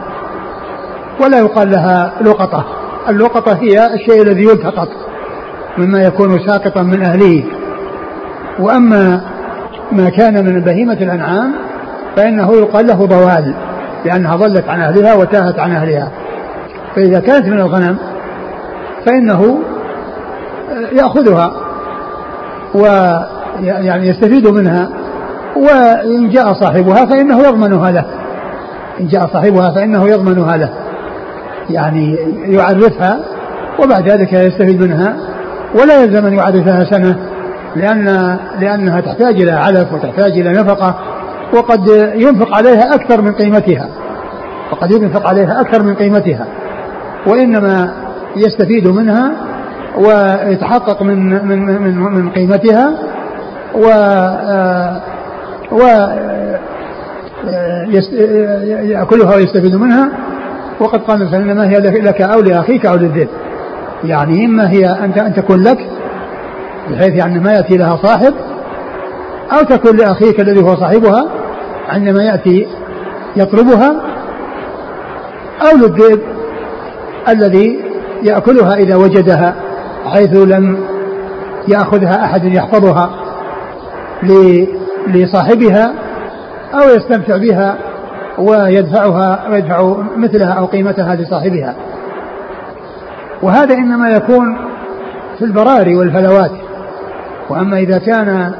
ولا 1.20 1.38
يقال 1.38 1.70
لها 1.70 2.12
لقطة. 2.20 2.64
اللقطة 3.08 3.52
هي 3.52 3.94
الشيء 3.94 4.22
الذي 4.22 4.42
يلتقط 4.42 4.88
مما 5.78 6.02
يكون 6.02 6.46
ساقطا 6.46 6.82
من 6.82 7.02
أهله. 7.02 7.44
وأما 8.58 9.20
ما 9.92 10.10
كان 10.10 10.44
من 10.46 10.60
بهيمة 10.60 10.92
الأنعام 10.92 11.52
فإنه 12.16 12.52
يقال 12.52 12.86
له 12.86 13.06
ضوال 13.06 13.54
لأنها 14.04 14.36
ضلت 14.36 14.68
عن 14.68 14.80
أهلها 14.80 15.14
وتاهت 15.14 15.58
عن 15.58 15.72
أهلها. 15.72 16.08
فإذا 16.96 17.20
كانت 17.20 17.46
من 17.46 17.60
الغنم 17.60 17.96
فإنه 19.06 19.58
يأخذها 20.92 21.52
ويعني 22.74 24.08
يستفيد 24.08 24.48
منها. 24.48 24.88
وإن 25.56 26.28
جاء 26.28 26.52
صاحبها 26.52 27.06
فإنه 27.06 27.38
يضمنها 27.38 27.90
له. 27.90 28.04
إن 29.00 29.06
جاء 29.06 29.26
صاحبها 29.26 29.70
فإنه 29.70 30.08
يضمنها 30.08 30.56
له. 30.56 30.70
يعني 31.70 32.16
يعرفها 32.46 33.20
وبعد 33.82 34.08
ذلك 34.08 34.32
يستفيد 34.32 34.82
منها. 34.82 35.16
ولا 35.80 36.02
يلزم 36.02 36.26
أن 36.26 36.32
يعرفها 36.32 36.84
سنة. 36.84 37.33
لأن 37.76 38.36
لأنها 38.60 39.00
تحتاج 39.00 39.42
إلى 39.42 39.52
علف 39.52 39.92
وتحتاج 39.92 40.32
إلى 40.32 40.52
نفقة 40.52 40.94
وقد 41.54 41.88
ينفق 42.14 42.56
عليها 42.56 42.94
أكثر 42.94 43.22
من 43.22 43.32
قيمتها. 43.32 43.88
وقد 44.72 44.92
ينفق 44.92 45.26
عليها 45.26 45.60
أكثر 45.60 45.82
من 45.82 45.94
قيمتها. 45.94 46.46
وإنما 47.26 47.92
يستفيد 48.36 48.88
منها 48.88 49.32
ويتحقق 49.98 51.02
من 51.02 51.46
من 51.46 51.64
من, 51.82 51.98
من 51.98 52.30
قيمتها 52.30 52.90
و 53.74 53.86
و 55.72 55.80
يأكلها 58.82 59.36
ويستفيد 59.36 59.74
منها. 59.74 60.08
وقد 60.80 61.00
قال 61.00 61.22
الإنسان 61.22 61.56
ما 61.56 61.68
هي 61.68 61.74
لك 62.00 62.20
أو 62.22 62.40
لأخيك 62.40 62.86
أو 62.86 62.96
للذئب. 62.96 63.28
يعني 64.04 64.44
إما 64.44 64.70
هي 64.70 64.86
أن 64.86 65.34
تكون 65.34 65.62
لك 65.62 65.78
بحيث 66.90 67.14
يعني 67.14 67.38
ما 67.38 67.52
يأتي 67.52 67.76
لها 67.76 67.96
صاحب 67.96 68.34
أو 69.52 69.62
تكون 69.62 69.96
لأخيك 69.96 70.40
الذي 70.40 70.62
هو 70.62 70.76
صاحبها 70.76 71.30
عندما 71.88 72.22
يأتي 72.22 72.66
يطلبها 73.36 73.94
أو 75.62 75.76
للذئب 75.76 76.20
الذي 77.28 77.80
يأكلها 78.22 78.74
إذا 78.74 78.96
وجدها 78.96 79.54
حيث 80.06 80.36
لم 80.36 80.78
يأخذها 81.68 82.24
أحد 82.24 82.44
يحفظها 82.44 83.10
لصاحبها 85.06 85.94
أو 86.74 86.88
يستمتع 86.96 87.36
بها 87.36 87.78
ويدفعها 88.38 89.48
ويدفع 89.50 89.96
مثلها 90.16 90.52
أو 90.52 90.66
قيمتها 90.66 91.14
لصاحبها. 91.14 91.74
وهذا 93.42 93.74
إنما 93.74 94.08
يكون 94.08 94.56
في 95.38 95.44
البراري 95.44 95.96
والفلوات. 95.96 96.63
وأما 97.48 97.78
إذا 97.78 97.98
كان 97.98 98.52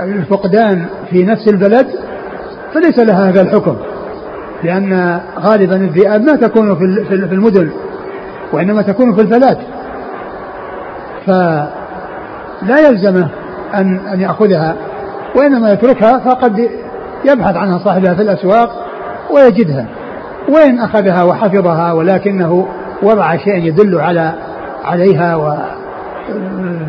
الفقدان 0.00 0.86
في 1.10 1.24
نفس 1.24 1.48
البلد 1.48 1.86
فليس 2.74 2.98
لها 2.98 3.28
هذا 3.28 3.42
الحكم 3.42 3.76
لأن 4.64 5.20
غالبا 5.40 5.76
الذئاب 5.76 6.22
ما 6.22 6.36
تكون 6.36 6.76
في 7.08 7.14
المدن 7.14 7.70
وإنما 8.52 8.82
تكون 8.82 9.14
في 9.14 9.20
الفلات 9.20 9.58
فلا 11.26 12.88
يلزمه 12.88 13.28
أن 13.74 14.00
أن 14.12 14.20
يأخذها 14.20 14.76
وإنما 15.36 15.72
يتركها 15.72 16.18
فقد 16.18 16.68
يبحث 17.24 17.56
عنها 17.56 17.78
صاحبها 17.78 18.14
في 18.14 18.22
الأسواق 18.22 18.86
ويجدها. 19.34 19.86
وإن 20.48 20.80
أخذها 20.80 21.22
وحفظها 21.22 21.92
ولكنه 21.92 22.68
وضع 23.02 23.36
شيء 23.36 23.64
يدل 23.64 24.00
على 24.00 24.32
عليها 24.84 25.36
و 25.36 25.54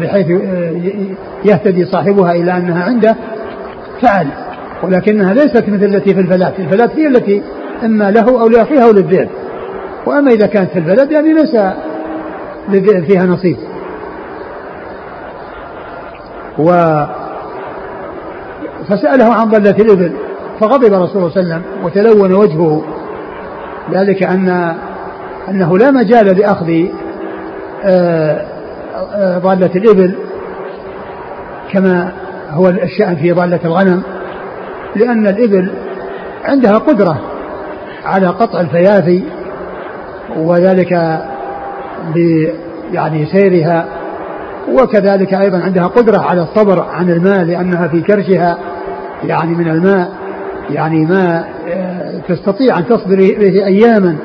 بحيث 0.01 0.27
يهتدي 1.45 1.85
صاحبها 1.85 2.31
إلى 2.31 2.57
أنها 2.57 2.83
عنده 2.83 3.15
فعل. 4.01 4.27
ولكنها 4.83 5.33
ليست 5.33 5.69
مثل 5.69 5.85
التي 5.85 6.13
في 6.13 6.19
الفلات 6.19 6.59
الفلات 6.59 6.95
هي 6.95 7.07
التي 7.07 7.43
إما 7.83 8.11
له 8.11 8.41
أو 8.41 8.47
لأخيها 8.47 8.83
أو 8.83 8.91
للذئب. 8.91 9.29
وأما 10.05 10.31
إذا 10.31 10.47
كانت 10.47 10.71
في 10.71 10.79
البلد 10.79 11.11
يعني 11.11 11.33
ليس 11.33 11.57
للذئب 12.69 13.03
فيها 13.03 13.25
نصيب. 13.25 13.57
و 16.59 16.71
فسأله 18.89 19.33
عن 19.33 19.49
ضلة 19.49 19.75
الإبل. 19.79 20.11
فغضب 20.59 20.93
رسول 20.93 20.93
الله 20.93 21.07
صلى 21.07 21.15
الله 21.15 21.31
عليه 21.35 21.39
وسلم 21.39 21.61
وتلون 21.83 22.33
وجهه 22.33 22.83
ذلك 23.91 24.23
أن 24.23 24.75
أنه 25.49 25.77
لا 25.77 25.91
مجال 25.91 26.37
لأخذ 26.37 26.85
آه، 27.83 28.45
ضالة 29.37 29.71
الإبل 29.75 30.15
كما 31.71 32.11
هو 32.49 32.69
الشأن 32.69 33.15
في 33.15 33.31
ضالة 33.31 33.59
الغنم 33.65 34.03
لأن 34.95 35.27
الإبل 35.27 35.71
عندها 36.45 36.77
قدرة 36.77 37.21
على 38.05 38.27
قطع 38.27 38.61
الفيافي 38.61 39.23
وذلك 40.37 40.91
يعني 42.91 43.25
سيرها 43.25 43.85
وكذلك 44.73 45.33
أيضا 45.33 45.57
عندها 45.57 45.87
قدرة 45.87 46.21
على 46.21 46.41
الصبر 46.41 46.85
عن 46.89 47.09
الماء 47.09 47.43
لأنها 47.43 47.87
في 47.87 48.01
كرشها 48.01 48.57
يعني 49.23 49.55
من 49.55 49.67
الماء 49.67 50.11
يعني 50.69 51.05
ما 51.05 51.45
آه، 51.69 52.19
تستطيع 52.27 52.77
أن 52.77 52.85
تصبر 52.85 53.15
به 53.15 53.65
أياما 53.65 54.15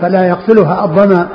فلا 0.00 0.28
يقتلها 0.28 0.84
الظمأ 0.84 1.28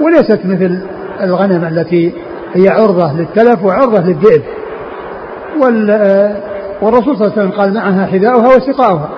وليست 0.00 0.40
مثل 0.44 0.78
الغنم 1.22 1.64
التي 1.64 2.12
هي 2.54 2.68
عرضة 2.68 3.12
للتلف 3.12 3.64
وعرضة 3.64 4.00
للذئب 4.00 4.42
والرسول 6.82 7.16
صلى 7.16 7.26
الله 7.26 7.32
عليه 7.32 7.42
وسلم 7.42 7.50
قال 7.50 7.74
معها 7.74 8.06
حذاؤها 8.06 8.56
وسقاؤها. 8.56 9.08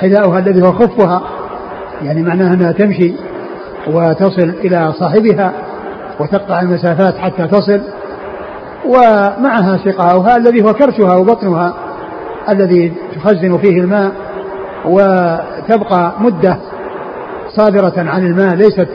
حذاؤها 0.00 0.38
الذي 0.38 0.62
هو 0.62 0.72
خفها. 0.72 1.22
يعني 2.02 2.22
معناها 2.22 2.54
أنها 2.54 2.72
تمشي 2.72 3.12
وتصل 3.86 4.52
إلى 4.64 4.92
صاحبها 4.92 5.52
وتقطع 6.20 6.60
المسافات 6.60 7.18
حتى 7.18 7.46
تصل. 7.46 7.80
ومعها 8.86 9.78
سقاؤها 9.84 10.36
الذي 10.36 10.62
هو 10.64 10.72
كرشها 10.72 11.16
وبطنها 11.16 11.74
الذي 12.48 12.92
تخزن 13.14 13.58
فيه 13.58 13.80
الماء 13.80 14.12
وتبقى 14.84 16.12
مدة 16.20 16.56
صابرة 17.56 17.92
عن 17.96 18.26
الماء 18.26 18.54
ليست 18.54 18.88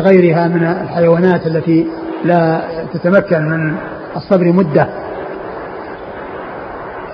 كغيرها 0.00 0.48
من 0.48 0.64
الحيوانات 0.82 1.46
التي 1.46 1.86
لا 2.24 2.60
تتمكن 2.94 3.42
من 3.42 3.76
الصبر 4.16 4.52
مدة. 4.52 4.88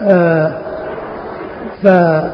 آه 0.02 0.52
فأخبره 1.82 2.32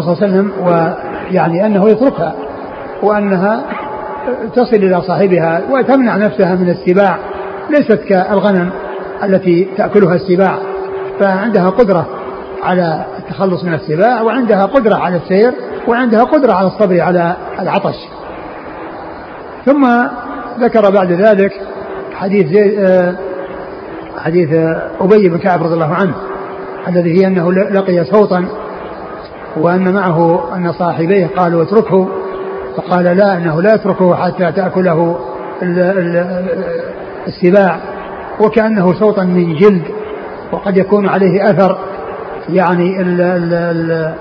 صلى 0.00 0.12
الله 0.12 0.16
عليه 0.22 0.26
وسلم 0.26 0.52
ويعني 0.66 1.66
أنه 1.66 1.88
يتركها 1.88 2.34
وأنها 3.02 3.62
تصل 4.54 4.76
إلى 4.76 5.02
صاحبها 5.02 5.60
وتمنع 5.70 6.16
نفسها 6.16 6.54
من 6.54 6.70
السباع. 6.70 7.18
ليست 7.70 8.00
كالغنم 8.08 8.70
التي 9.24 9.68
تأكلها 9.76 10.14
السباع 10.14 10.58
فعندها 11.20 11.70
قدرة 11.70 12.06
على 12.62 13.04
التخلص 13.18 13.64
من 13.64 13.74
السباع 13.74 14.22
وعندها 14.22 14.66
قدرة 14.66 14.94
على 14.94 15.16
السير 15.16 15.52
وعندها 15.88 16.24
قدرة 16.24 16.52
على 16.52 16.66
الصبر 16.66 17.00
على 17.00 17.36
العطش. 17.60 17.96
ثم 19.66 19.86
ذكر 20.60 20.90
بعد 20.90 21.12
ذلك 21.12 21.52
حديث 22.14 22.46
زي 22.46 22.78
آه، 22.78 23.14
حديث 24.18 24.48
أبي 25.00 25.28
بن 25.28 25.38
كعب 25.38 25.62
رضي 25.62 25.74
الله 25.74 25.94
عنه 25.94 26.14
الذي 26.88 27.20
هي 27.20 27.26
أنه 27.26 27.52
لقي 27.52 28.04
صوتا 28.04 28.44
وأن 29.56 29.94
معه 29.94 30.48
أن 30.56 30.72
صاحبيه 30.72 31.26
قالوا 31.36 31.62
اتركه 31.62 32.08
فقال 32.76 33.04
لا 33.04 33.36
أنه 33.36 33.62
لا 33.62 33.74
يتركه 33.74 34.14
حتى 34.14 34.52
تأكله 34.52 35.18
السباع 37.26 37.80
وكأنه 38.40 38.92
صوتا 38.92 39.24
من 39.24 39.54
جلد 39.56 39.82
وقد 40.52 40.76
يكون 40.76 41.08
عليه 41.08 41.50
أثر 41.50 41.78
يعني 42.48 43.00
ال 43.00 43.20
ال 43.20 43.54
ال 43.54 44.14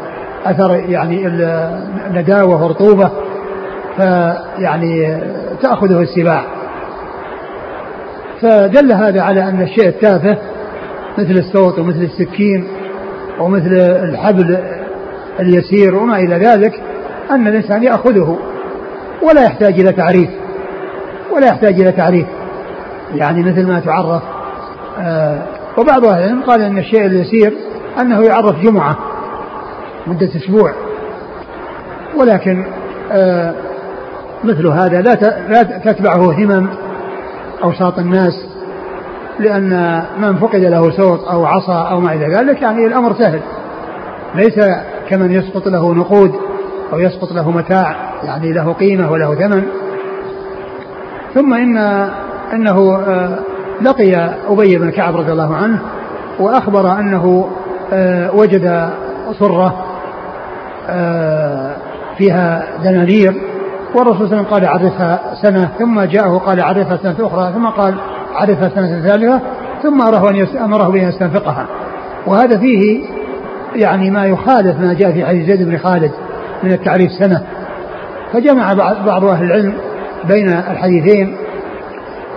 أثر 0.45 0.75
يعني 0.75 1.27
النداوه 2.07 2.63
ورطوبة 2.63 3.11
فيعني 3.97 5.21
تأخذه 5.61 6.01
السباع. 6.01 6.43
فدل 8.41 8.91
هذا 8.91 9.21
على 9.21 9.43
أن 9.43 9.61
الشيء 9.61 9.87
التافه 9.87 10.37
مثل 11.17 11.31
الصوت 11.31 11.79
ومثل 11.79 12.01
السكين 12.01 12.67
ومثل 13.39 13.73
الحبل 14.03 14.57
اليسير 15.39 15.95
وما 15.95 16.15
إلى 16.15 16.35
ذلك 16.35 16.73
أن 17.31 17.47
الإنسان 17.47 17.83
يأخذه 17.83 18.39
ولا 19.23 19.43
يحتاج 19.43 19.79
إلى 19.79 19.91
تعريف 19.91 20.29
ولا 21.35 21.47
يحتاج 21.47 21.81
إلى 21.81 21.91
تعريف. 21.91 22.27
يعني 23.15 23.43
مثل 23.43 23.67
ما 23.67 23.79
تعرف 23.79 24.23
آه 24.99 25.41
وبعض 25.77 26.05
أهل 26.05 26.23
العلم 26.23 26.43
قال 26.43 26.61
أن 26.61 26.77
الشيء 26.77 27.05
اليسير 27.05 27.53
أنه 28.01 28.21
يعرف 28.21 28.59
جمعة 28.59 28.97
مدة 30.07 30.29
أسبوع. 30.35 30.73
ولكن 32.19 32.65
آه 33.11 33.53
مثل 34.43 34.67
هذا 34.67 35.01
لا 35.01 35.15
لا 35.49 35.63
تتبعه 35.63 36.31
همم 36.31 36.67
أوساط 37.63 37.99
الناس 37.99 38.45
لأن 39.39 40.03
من 40.19 40.35
فقد 40.35 40.59
له 40.59 40.91
صوت 40.91 41.23
أو 41.23 41.45
عصا 41.45 41.89
أو 41.89 41.99
ما 41.99 42.13
إلى 42.13 42.35
ذلك 42.35 42.61
يعني 42.61 42.85
الأمر 42.85 43.13
سهل. 43.13 43.39
ليس 44.35 44.59
كمن 45.09 45.31
يسقط 45.31 45.67
له 45.67 45.93
نقود 45.93 46.35
أو 46.93 46.99
يسقط 46.99 47.31
له 47.31 47.51
متاع 47.51 47.95
يعني 48.23 48.53
له 48.53 48.73
قيمة 48.73 49.11
وله 49.11 49.35
ثمن. 49.35 49.63
ثم 51.33 51.53
إن 51.53 51.77
أنه 52.53 52.95
آه، 53.07 53.39
لقي 53.81 54.15
أبي 54.49 54.77
بن 54.77 54.91
كعب 54.91 55.15
رضي 55.15 55.31
الله 55.31 55.55
عنه 55.55 55.79
وأخبر 56.39 56.99
أنه 56.99 57.49
آه، 57.93 58.35
وجد 58.35 58.89
صرة 59.39 59.85
آه، 60.89 61.75
فيها 62.17 62.67
دنانير 62.83 63.50
والرسول 63.95 64.29
صلى 64.29 64.39
الله 64.39 64.47
عليه 64.47 64.47
وسلم 64.47 64.53
قال 64.53 64.65
عرفها 64.65 65.19
سنة 65.41 65.69
ثم 65.79 66.01
جاءه 66.01 66.37
قال 66.37 66.61
عرفها 66.61 66.97
سنة 66.97 67.27
أخرى 67.27 67.53
ثم 67.53 67.67
قال 67.67 67.95
عرفها 68.35 68.69
سنة 68.69 69.07
ثالثة 69.07 69.41
ثم 69.83 70.01
أمره 70.01 70.29
أن 70.29 70.47
أمره 70.57 70.91
بأن 70.91 71.09
يستنفقها. 71.09 71.67
وهذا 72.27 72.57
فيه 72.57 73.03
يعني 73.75 74.11
ما 74.11 74.25
يخالف 74.25 74.79
ما 74.79 74.93
جاء 74.93 75.11
في 75.11 75.25
حديث 75.25 75.45
زيد 75.45 75.69
بن 75.69 75.77
خالد 75.77 76.11
من 76.63 76.71
التعريف 76.71 77.11
سنة. 77.11 77.41
فجمع 78.33 78.73
بعض 79.05 79.25
أهل 79.25 79.43
العلم 79.43 79.73
بين 80.27 80.49
الحديثين 80.49 81.37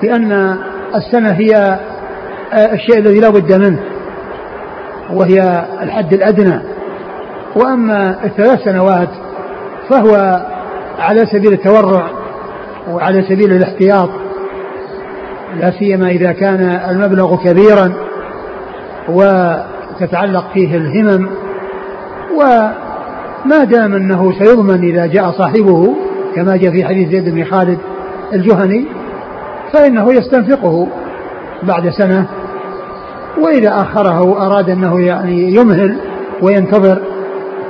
بأن 0.03 0.57
السنة 0.95 1.31
هي 1.31 1.79
الشيء 2.73 2.99
الذي 2.99 3.21
لا 3.21 3.29
بد 3.29 3.53
منه 3.53 3.81
وهي 5.13 5.65
الحد 5.83 6.13
الأدنى. 6.13 6.61
وأما 7.57 8.25
الثلاث 8.25 8.65
سنوات 8.65 9.09
فهو 9.91 10.41
على 10.99 11.27
سبيل 11.27 11.53
التورع 11.53 12.11
وعلى 12.91 13.23
سبيل 13.23 13.53
الاحتياط 13.53 14.11
لا 15.61 15.71
سيما 15.71 16.09
إذا 16.09 16.33
كان 16.33 16.81
المبلغ 16.91 17.37
كبيرا 17.37 17.93
وتتعلق 19.09 20.45
فيه 20.55 20.77
الهمم 20.77 21.29
وما 22.35 23.65
دام 23.65 23.95
أنه 23.95 24.33
سيضمن 24.39 24.83
إذا 24.83 25.07
جاء 25.07 25.31
صاحبه 25.31 25.95
كما 26.35 26.57
جاء 26.57 26.73
في 26.73 26.85
حديث 26.85 27.09
زيد 27.09 27.35
بن 27.35 27.45
خالد 27.45 27.79
الجهني 28.33 28.87
فإنه 29.73 30.13
يستنفقه 30.13 30.89
بعد 31.63 31.89
سنة 31.91 32.27
وإذا 33.39 33.83
أخره 33.83 34.47
أراد 34.47 34.71
أنه 34.71 35.01
يعني 35.01 35.55
يمهل 35.55 35.97
وينتظر 36.43 37.03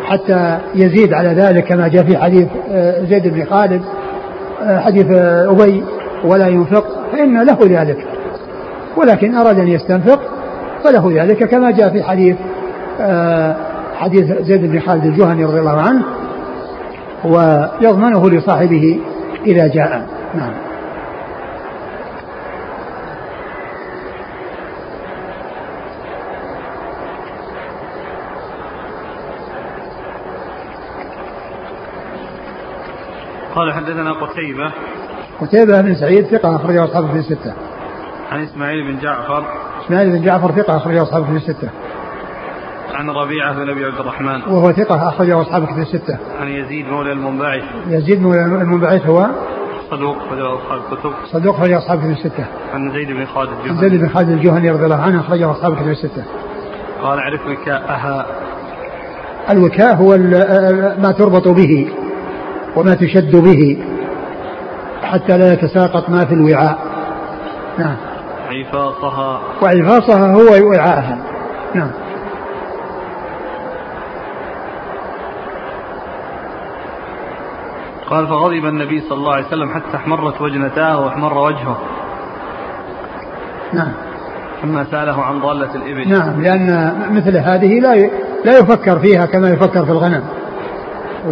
حتى 0.05 0.59
يزيد 0.75 1.13
على 1.13 1.29
ذلك 1.29 1.65
كما 1.65 1.89
جاء 1.89 2.05
في 2.05 2.17
حديث 2.17 2.49
آه، 2.71 3.05
زيد 3.05 3.29
بن 3.29 3.45
خالد 3.45 3.83
آه، 4.63 4.79
حديث 4.79 5.07
آه، 5.11 5.51
أبي 5.51 5.83
ولا 6.25 6.49
ينفق 6.49 6.85
فإن 7.13 7.43
له 7.43 7.59
ذلك. 7.63 8.07
ولكن 8.97 9.35
أراد 9.35 9.59
أن 9.59 9.69
يستنفق 9.69 10.21
فله 10.85 11.23
ذلك 11.23 11.45
كما 11.45 11.71
جاء 11.71 11.91
في 11.91 12.03
حديث 12.03 12.37
حديث 13.95 14.33
زيد 14.43 14.73
بن 14.73 14.81
خالد 14.81 15.05
الجهني 15.05 15.45
رضي 15.45 15.59
الله 15.59 15.81
عنه 15.81 16.03
ويضمنه 17.25 18.31
لصاحبه 18.31 19.01
إذا 19.47 19.67
جاء. 19.67 20.07
نعم. 20.35 20.64
قال 33.55 33.73
حدثنا 33.73 34.13
قتيبة 34.13 34.73
قتيبة 35.41 35.81
بن 35.81 35.95
سعيد 35.95 36.27
ثقة 36.27 36.57
أخرجه 36.57 36.85
أصحابه 36.85 37.13
في 37.13 37.19
الستة. 37.19 37.55
عن 38.33 38.43
إسماعيل 38.43 38.93
بن 38.93 38.99
جعفر 38.99 39.45
إسماعيل 39.85 40.11
بن 40.11 40.25
جعفر 40.25 40.53
ثقة 40.53 40.77
أخرجه 40.77 41.03
أصحابه 41.03 41.25
في 41.25 41.37
الستة. 41.37 41.71
عن 42.95 43.11
ربيعة 43.11 43.55
بن 43.55 43.71
أبي 43.71 43.85
عبد 43.85 44.01
الرحمن 44.01 44.43
وهو 44.43 44.73
ثقة 44.73 45.09
أخرجه 45.09 45.41
أصحابه 45.41 45.67
في 45.67 45.81
الستة. 45.81 46.19
عن 46.41 46.49
يزيد 46.49 46.87
مولى 46.89 47.13
المنبعث 47.13 47.63
يزيد 47.89 48.23
مولى 48.23 48.45
المنبعث 48.45 49.07
هو 49.07 49.27
صدوق 49.91 50.17
أخرجه 50.17 50.55
أصحاب 50.55 50.81
الكتب 50.93 51.13
صدوق 51.33 51.55
أخرجه 51.55 51.79
أصحابه 51.79 52.01
في 52.01 52.13
الستة. 52.13 52.47
عن 52.75 52.93
زيد 52.93 53.09
بن 53.09 53.27
خالد 53.27 53.51
الجهني 53.51 53.71
عن 53.71 53.77
زيد 53.77 54.01
بن 54.01 54.09
خالد 54.09 54.29
الجهني 54.29 54.71
رضي 54.71 54.85
الله 54.85 55.03
عنه 55.03 55.21
أخرجه 55.21 55.51
أصحابه 55.51 55.77
في 55.77 55.91
الستة. 55.91 56.25
قال 57.03 57.19
اعرف 57.19 57.41
وكاءها 57.47 58.27
الوكاء 59.51 59.95
هو 59.95 60.17
ما 61.03 61.15
تربط 61.19 61.49
به 61.49 61.89
وما 62.77 62.95
تشد 62.95 63.37
به 63.37 63.85
حتى 65.03 65.39
لا 65.39 65.53
يتساقط 65.53 66.11
ما 66.11 66.25
في 66.25 66.35
الوعاء. 66.35 66.79
نعم. 67.79 67.97
عفاصها 68.51 69.41
وعفاصها 69.63 70.35
هو 70.35 70.69
وعاءها. 70.71 71.19
نعم. 71.75 71.91
قال 78.11 78.27
فغضب 78.27 78.67
النبي 78.67 79.01
صلى 79.01 79.19
الله 79.19 79.33
عليه 79.33 79.47
وسلم 79.47 79.69
حتى 79.69 79.97
احمرت 79.97 80.41
وجنتاه 80.41 81.05
واحمر 81.05 81.39
وجهه. 81.39 81.79
نعم. 83.73 83.93
ثم 84.63 84.85
سأله 84.85 85.23
عن 85.23 85.41
ضالة 85.41 85.75
الإبل. 85.75 86.09
نعم 86.09 86.43
لأن 86.43 86.95
مثل 87.11 87.37
هذه 87.37 87.81
لا 87.81 88.11
لا 88.45 88.59
يفكر 88.59 88.99
فيها 88.99 89.27
كما 89.27 89.51
يفكر 89.51 89.85
في 89.85 89.91
الغنم. 89.91 90.25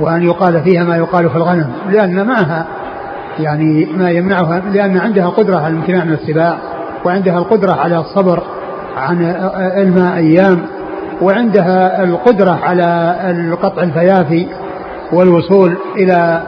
وأن 0.01 0.23
يقال 0.23 0.63
فيها 0.63 0.85
ما 0.85 0.97
يقال 0.97 1.31
في 1.31 1.37
الغنم 1.37 1.73
لأن 1.91 2.27
معها 2.27 2.67
يعني 3.39 3.89
ما 3.97 4.11
يمنعها 4.11 4.63
لأن 4.73 4.99
عندها 4.99 5.29
قدرة 5.29 5.57
على 5.57 5.69
الامتناع 5.69 6.05
من 6.05 6.13
السباع 6.13 6.59
وعندها 7.05 7.39
القدرة 7.39 7.73
على 7.73 7.99
الصبر 7.99 8.43
عن 8.97 9.23
الماء 9.77 10.17
أيام 10.17 10.63
وعندها 11.23 12.05
القدرة 12.05 12.59
على 12.63 13.57
قطع 13.63 13.83
الفيافي 13.83 14.47
والوصول 15.13 15.77
إلى 15.97 16.43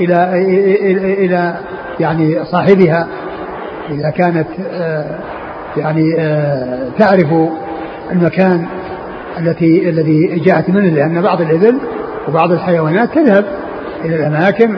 إلى 0.00 0.30
إلى, 0.34 1.24
إلى 1.24 1.54
يعني 2.00 2.44
صاحبها 2.44 3.06
إذا 3.90 4.10
كانت 4.10 4.48
آه، 4.72 5.04
يعني 5.76 6.14
آه، 6.18 6.88
تعرف 6.98 7.26
المكان 8.12 8.66
التي 9.38 9.88
الذي 9.88 10.40
جاءت 10.40 10.70
منه 10.70 10.88
لأن 10.88 11.22
بعض 11.22 11.40
الإبل 11.40 11.78
وبعض 12.28 12.52
الحيوانات 12.52 13.14
تذهب 13.14 13.44
إلى 14.04 14.16
الأماكن 14.16 14.76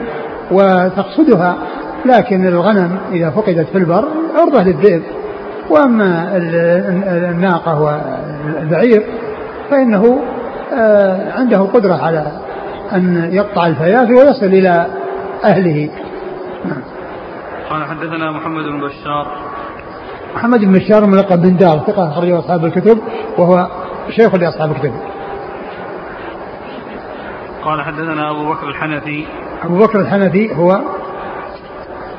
وتقصدها 0.51 1.57
لكن 2.05 2.47
الغنم 2.47 2.97
إذا 3.11 3.29
فقدت 3.29 3.67
في 3.71 3.77
البر 3.77 4.05
عرضة 4.35 4.63
للذئب. 4.63 5.03
وأما 5.69 6.37
الناقة 7.31 7.81
والبعير 7.81 9.03
فإنه 9.69 10.19
آه، 10.73 11.31
عنده 11.31 11.57
القدرة 11.57 11.93
على 11.93 12.31
أن 12.93 13.29
يقطع 13.33 13.67
الفيافي 13.67 14.13
ويصل 14.13 14.45
إلى 14.45 14.85
أهله. 15.43 15.89
نعم. 16.65 16.81
قال 17.69 17.83
حدثنا 17.83 18.31
محمد 18.31 18.63
بن 18.63 18.81
بشار. 18.81 19.27
محمد 20.35 20.59
بن 20.59 20.73
بشار 20.73 21.05
ملقب 21.05 21.41
بن 21.41 21.57
دار 21.57 21.79
ثقة 21.87 22.09
أخرجه 22.09 22.39
أصحاب 22.39 22.65
الكتب 22.65 22.97
وهو 23.37 23.67
شيخ 24.09 24.35
لأصحاب 24.35 24.71
الكتب. 24.71 25.08
قال 27.69 27.81
حدثنا 27.81 28.31
أبو 28.31 28.53
بكر 28.53 28.67
الحنفي. 28.67 29.25
أبو 29.63 29.77
بكر 29.77 29.99
الحنفي 29.99 30.55
هو 30.55 30.81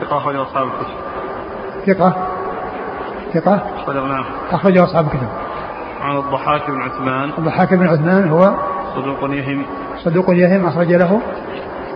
ثقة 0.00 0.16
أخرجه 0.16 0.42
أصحاب 0.42 0.66
الكتب. 0.66 0.94
ثقة. 1.86 2.26
ثقة. 3.34 3.62
أخرجه 3.76 4.04
نعم. 4.04 4.24
أخرجه 4.52 4.84
أصحاب 4.84 5.04
الكتب. 5.04 5.28
عن 6.00 6.16
الضحاك 6.16 6.70
بن 6.70 6.82
عثمان. 6.82 7.30
الضحاك 7.38 7.74
بن 7.74 7.86
عثمان 7.86 8.28
هو 8.28 8.54
صدوق 8.94 9.30
يهم. 9.30 9.66
صدوق 10.04 10.26
يهم 10.30 10.66
أخرج 10.66 10.92
له 10.92 11.20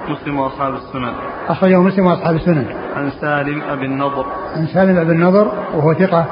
مسلم 0.08 0.38
وأصحاب 0.38 0.74
السنن. 0.74 1.12
أخرجه 1.48 1.80
مسلم 1.80 2.06
وأصحاب 2.06 2.36
السنن. 2.36 2.66
عن 2.96 3.10
سالم 3.20 3.62
أبي 3.62 3.86
النضر. 3.86 4.26
عن 4.56 4.66
سالم 4.66 4.98
أبي 4.98 5.12
النضر 5.12 5.52
وهو 5.74 5.94
ثقة. 5.94 6.26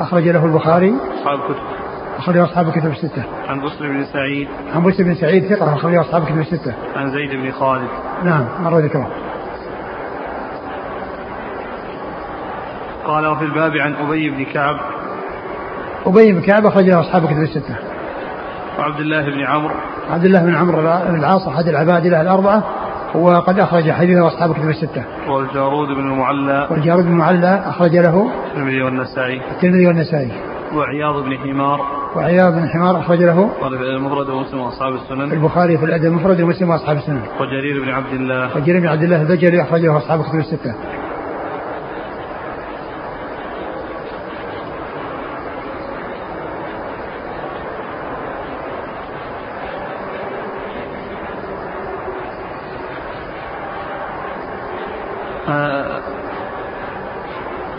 أخرج 0.00 0.28
له 0.28 0.44
البخاري. 0.44 0.94
أصحاب 1.18 1.40
الكتب. 1.40 1.77
أخرجه 2.18 2.44
أصحاب 2.44 2.68
الكتب 2.68 2.90
الستة. 2.90 3.22
عن 3.48 3.60
بسر 3.60 3.88
بن 3.88 4.04
سعيد. 4.12 4.48
عن 4.74 4.82
بسر 4.82 5.04
بن 5.04 5.14
سعيد 5.14 5.54
ثقة 5.54 5.74
أخرجه 5.74 6.00
أصحاب 6.00 6.22
الكتب 6.22 6.38
الستة. 6.38 6.74
عن 6.96 7.10
زيد 7.10 7.30
بن 7.30 7.50
خالد. 7.50 7.88
نعم 8.24 8.44
مر 8.64 8.78
ذكره. 8.78 9.08
قال 13.04 13.26
وفي 13.26 13.44
الباب 13.44 13.72
عن 13.72 13.94
أبي 13.94 14.30
بن 14.30 14.44
كعب. 14.44 14.76
أبي 16.06 16.32
بن 16.32 16.40
كعب 16.40 16.66
أخرجه 16.66 17.00
أصحاب 17.00 17.24
الكتب 17.24 17.42
الستة. 17.42 17.76
وعبد 18.78 19.00
الله 19.00 19.24
بن 19.24 19.40
عمرو. 19.46 19.74
عبد 20.10 20.24
الله 20.24 20.44
بن 20.44 20.54
عمرو 20.54 20.82
بن 20.82 21.18
العاص 21.18 21.48
أحد 21.48 21.68
العباد 21.68 22.06
له 22.06 22.20
الأربعة 22.20 22.64
وقد 23.14 23.58
أخرج 23.58 23.90
حديثه 23.90 24.26
أصحاب 24.26 24.50
الكتب 24.50 24.68
الستة. 24.68 25.04
والجارود 25.28 25.88
بن 25.88 26.12
المعلى. 26.12 26.68
والجارود 26.70 27.04
بن 27.04 27.10
المعلى 27.10 27.62
أخرج 27.66 27.96
له. 27.96 28.30
الترمذي 28.46 28.82
والنسائي. 28.82 29.40
الترمذي 29.50 29.86
والنسائي. 29.86 30.32
وعياض 30.74 31.24
بن 31.24 31.38
حمار. 31.38 31.80
وعياض 32.16 32.52
بن 32.52 32.68
حمار 32.68 33.00
أخرج 33.00 33.18
له 33.18 33.50
المفرد 33.96 34.28
ومسلم 34.28 34.60
وأصحاب 34.60 34.94
السنن. 34.94 35.32
البخاري 35.32 35.78
في 35.78 35.84
الأدب 35.84 36.04
المفرد 36.04 36.40
ومسلم 36.40 36.70
وأصحاب 36.70 36.96
السنن. 36.96 37.22
وجرير 37.40 37.84
بن 37.84 37.88
عبد 37.88 38.12
الله. 38.12 38.56
وجرير 38.56 38.80
بن 38.80 38.86
عبد 38.86 39.02
الله 39.02 39.22
البجلي 39.22 39.62
أخرجه 39.62 39.96
أصحاب 39.96 40.20
الكتب 40.20 40.38
الستة. 40.38 40.74
آه، 55.48 56.00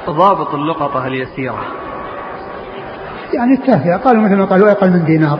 ضابط 0.10 0.54
اللقطة 0.54 1.08
اليسيرة. 1.08 1.89
يعني 3.34 3.54
التافهة 3.54 3.98
قالوا 3.98 4.24
مثل 4.24 4.36
ما 4.36 4.46
قالوا 4.46 4.72
أقل 4.72 4.90
من 4.90 5.06
دينار. 5.06 5.40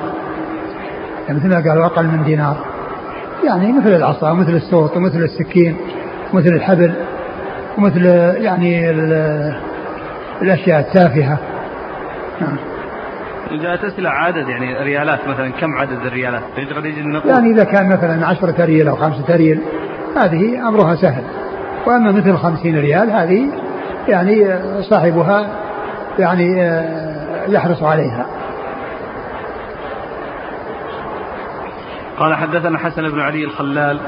يعني 1.28 1.40
مثل 1.40 1.50
ما 1.50 1.70
قالوا 1.70 1.86
أقل 1.86 2.06
من 2.06 2.24
دينار. 2.24 2.58
يعني 3.44 3.72
مثل 3.72 3.96
العصا 3.96 4.32
ومثل 4.32 4.52
السوط 4.52 4.98
ومثل 4.98 5.24
السكين 5.24 5.78
ومثل 6.34 6.50
الحبل 6.50 6.94
ومثل 7.78 8.06
يعني 8.36 8.90
الأشياء 10.42 10.80
التافهة. 10.80 11.38
نعم. 12.42 12.58
جاءت 13.62 13.84
أسئلة 13.84 14.10
عدد 14.10 14.48
يعني 14.50 14.84
ريالات 14.84 15.20
مثلا 15.28 15.50
كم 15.50 15.78
عدد 15.78 16.06
الريالات؟ 16.06 16.42
يعني 17.26 17.52
إذا 17.52 17.64
كان 17.64 17.90
مثلا 17.90 18.28
عشرة 18.28 18.66
ريال 18.66 18.88
أو 18.88 18.96
خمسة 18.96 19.36
ريال 19.36 19.60
هذه 20.18 20.68
أمرها 20.68 20.96
سهل. 20.96 21.24
وأما 21.88 22.12
مثل 22.12 22.38
خمسين 22.38 22.80
ريال 22.80 23.12
هذه 23.12 23.46
يعني 24.08 24.60
صاحبها 24.82 25.48
يعني 26.20 26.62
آه 26.64 27.29
يحرص 27.54 27.84
عليها. 27.84 28.26
قال 32.20 32.36
حدثنا 32.36 32.78
حسن 32.78 33.10
بن 33.10 33.20
علي 33.20 33.44
الخلال. 33.44 34.00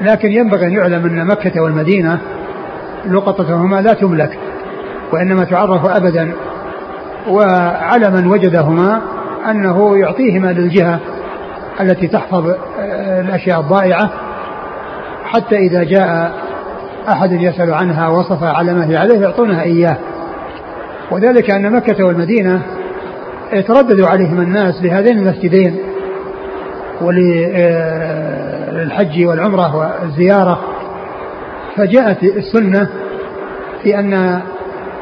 لكن 0.00 0.32
ينبغي 0.32 0.66
أن 0.66 0.72
يعلم 0.72 1.06
أن 1.06 1.26
مكة 1.26 1.60
والمدينة 1.60 2.18
لقطتهما 3.10 3.80
لا 3.80 3.94
تملك 3.94 4.38
وإنما 5.12 5.44
تعرف 5.44 5.86
أبدا 5.86 6.32
وعلى 7.28 8.10
من 8.10 8.26
وجدهما 8.26 9.00
أنه 9.50 9.98
يعطيهما 9.98 10.52
للجهة 10.52 11.00
التي 11.80 12.08
تحفظ 12.08 12.48
آه، 12.80 13.20
الأشياء 13.20 13.60
الضائعة 13.60 14.10
حتى 15.24 15.56
إذا 15.56 15.84
جاء 15.84 16.32
أحد 17.08 17.32
يسأل 17.32 17.74
عنها 17.74 18.08
وصف 18.08 18.42
على 18.42 18.74
ما 18.74 18.86
هي 18.86 18.96
عليه 18.96 19.20
يعطونها 19.20 19.62
إياه. 19.62 19.96
وذلك 21.12 21.50
أن 21.50 21.72
مكة 21.72 22.04
والمدينة 22.04 22.62
يتردد 23.52 24.00
عليهم 24.00 24.40
الناس 24.40 24.82
لهذين 24.82 25.18
المسجدين 25.18 25.78
وللحج 28.72 29.24
والعمرة 29.26 29.76
والزيارة. 29.76 30.60
فجاءت 31.76 32.22
السنة 32.22 32.88
في 33.82 33.98
أن 33.98 34.40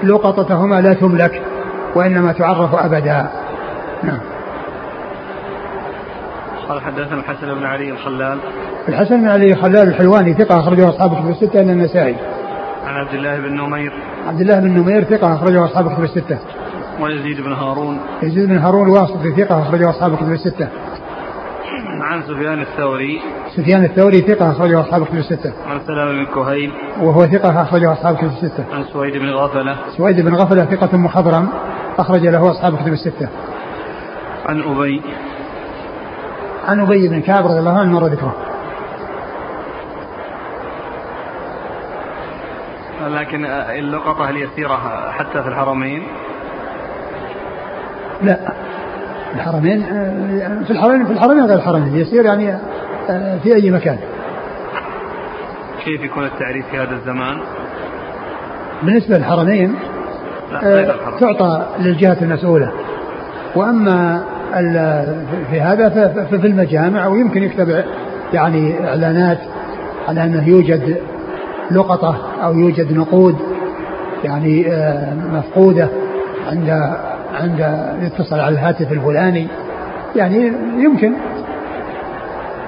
لقطتهما 0.02 0.80
لا 0.80 0.94
تملك 0.94 1.42
وإنما 1.94 2.32
تعرف 2.32 2.74
أبدا. 2.74 3.28
نعم. 4.02 4.20
قال 6.68 6.80
حدثنا 6.80 7.20
الحسن 7.20 7.54
بن 7.54 7.64
علي 7.64 7.90
الخلال. 7.90 8.38
الحسن 8.88 9.20
بن 9.20 9.28
علي 9.28 9.52
الخلال 9.52 9.88
الحلواني 9.88 10.34
ثقة 10.34 10.60
أخرجه 10.60 10.88
أصحاب 10.88 11.14
كتب 11.14 11.30
الستة 11.30 11.60
إلا 11.60 11.72
النسائي. 11.72 12.16
عن 12.90 12.96
عبد 12.96 13.14
الله 13.14 13.38
بن 13.38 13.56
نمير 13.56 13.92
عبد 14.26 14.40
الله 14.40 14.60
بن 14.60 14.68
نمير 14.68 15.04
ثقة 15.04 15.34
أخرجه 15.34 15.64
أصحاب 15.64 15.92
كتب 15.92 16.02
الستة 16.02 16.38
ويزيد 17.00 17.40
بن 17.40 17.52
هارون 17.52 18.00
يزيد 18.22 18.48
بن 18.48 18.58
هارون 18.58 18.88
الواسطي 18.88 19.32
ثقة 19.36 19.62
أخرجه 19.62 19.90
أصحاب 19.90 20.16
كتب 20.16 20.32
الستة 20.32 20.68
عن 22.00 22.22
سفيان 22.22 22.60
الثوري 22.60 23.20
سفيان 23.56 23.84
الثوري 23.84 24.20
ثقة 24.20 24.50
أخرجه 24.50 24.80
أصحاب 24.80 25.04
كتب 25.04 25.16
الستة. 25.16 25.52
عن 25.66 25.80
سلام 25.86 26.08
بن 26.08 26.26
كهيل 26.34 26.72
وهو 27.00 27.26
ثقة 27.26 27.62
أخرجه 27.62 27.92
أصحاب 27.92 28.16
كتب 28.16 28.26
الستة. 28.26 28.64
عن 28.72 28.84
سويد 28.92 29.16
بن 29.16 29.30
غفلة 29.30 29.76
سويد 29.96 30.20
بن 30.20 30.34
غفلة 30.34 30.64
ثقة 30.64 30.96
مخضرم 30.96 31.48
أخرج 31.98 32.26
له 32.26 32.50
أصحاب 32.50 32.76
كتب 32.76 32.92
الستة. 32.92 33.28
عن 34.46 34.60
أبي 34.60 35.02
عن 36.68 36.80
أبي 36.80 37.08
بن 37.08 37.20
كعب 37.20 37.46
رضي 37.46 37.58
الله 37.58 37.78
عنه 37.78 37.92
مر 37.92 38.06
ذكره. 38.06 38.49
لكن 43.14 43.44
اللقطة 43.44 44.30
اليسيرة 44.30 45.10
حتى 45.10 45.42
في 45.42 45.48
الحرمين؟ 45.48 46.02
لا. 48.22 48.38
الحرمين 49.34 49.82
في 50.64 50.70
الحرمين 50.70 51.06
في 51.06 51.12
الحرمين 51.12 51.44
غير 51.44 51.56
الحرمين. 51.56 51.96
يسير 51.96 52.24
يعني 52.24 52.58
في 53.42 53.54
أي 53.54 53.70
مكان. 53.70 53.98
كيف 55.84 56.00
يكون 56.00 56.24
التعريف 56.24 56.66
في 56.70 56.78
هذا 56.78 56.94
الزمان؟ 56.94 57.38
بالنسبة 58.82 59.18
للحرمين 59.18 59.74
آه، 60.62 60.94
تعطى 61.20 61.66
للجهة 61.78 62.16
المسؤولة. 62.22 62.72
وأما 63.56 64.24
في 65.50 65.60
هذا 65.60 65.88
ففي 66.30 66.46
المجامع 66.46 67.06
ويمكن 67.06 67.42
يكتب 67.42 67.84
يعني 68.32 68.88
إعلانات 68.88 69.38
على 70.08 70.24
أنه 70.24 70.48
يوجد 70.48 70.96
لقطة 71.70 72.16
أو 72.42 72.54
يوجد 72.54 72.92
نقود 72.92 73.36
يعني 74.24 74.66
مفقودة 75.32 75.88
عند 76.48 76.70
عند 77.34 77.88
يتصل 78.02 78.40
على 78.40 78.54
الهاتف 78.54 78.92
الفلاني. 78.92 79.48
يعني 80.16 80.52
يمكن 80.78 81.12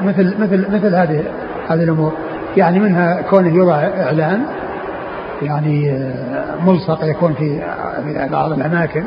مثل 0.05 0.35
مثل 0.41 0.67
مثل 0.73 0.95
هذه 0.95 1.25
هذه 1.69 1.83
الأمور. 1.83 2.13
يعني 2.57 2.79
منها 2.79 3.23
كونه 3.31 3.55
يوضع 3.55 3.75
إعلان 3.75 4.43
يعني 5.43 5.91
آه، 5.91 6.65
ملصق 6.67 7.05
يكون 7.05 7.35
في 7.35 7.61
بعض 8.33 8.53
الأماكن 8.53 9.05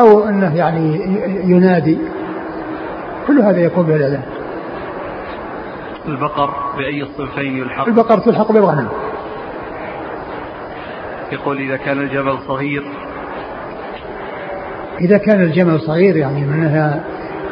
أو 0.00 0.28
إنه 0.28 0.56
يعني 0.56 1.00
ينادي. 1.44 1.98
كل 3.26 3.40
هذا 3.40 3.60
يكون 3.60 3.86
بالاعلان 3.86 4.22
البقر 6.08 6.50
بأي 6.76 7.02
الصنفين 7.02 7.56
يلحق؟ 7.56 7.88
البقر 7.88 8.18
تلحق 8.18 8.52
بالغنم 8.52 8.88
يقول 11.32 11.58
إذا 11.58 11.76
كان 11.76 11.98
الجبل 11.98 12.38
صغير. 12.48 12.82
إذا 15.00 15.18
كان 15.18 15.42
الجمل 15.42 15.80
صغير 15.80 16.16
يعني 16.16 16.40
منها 16.40 17.04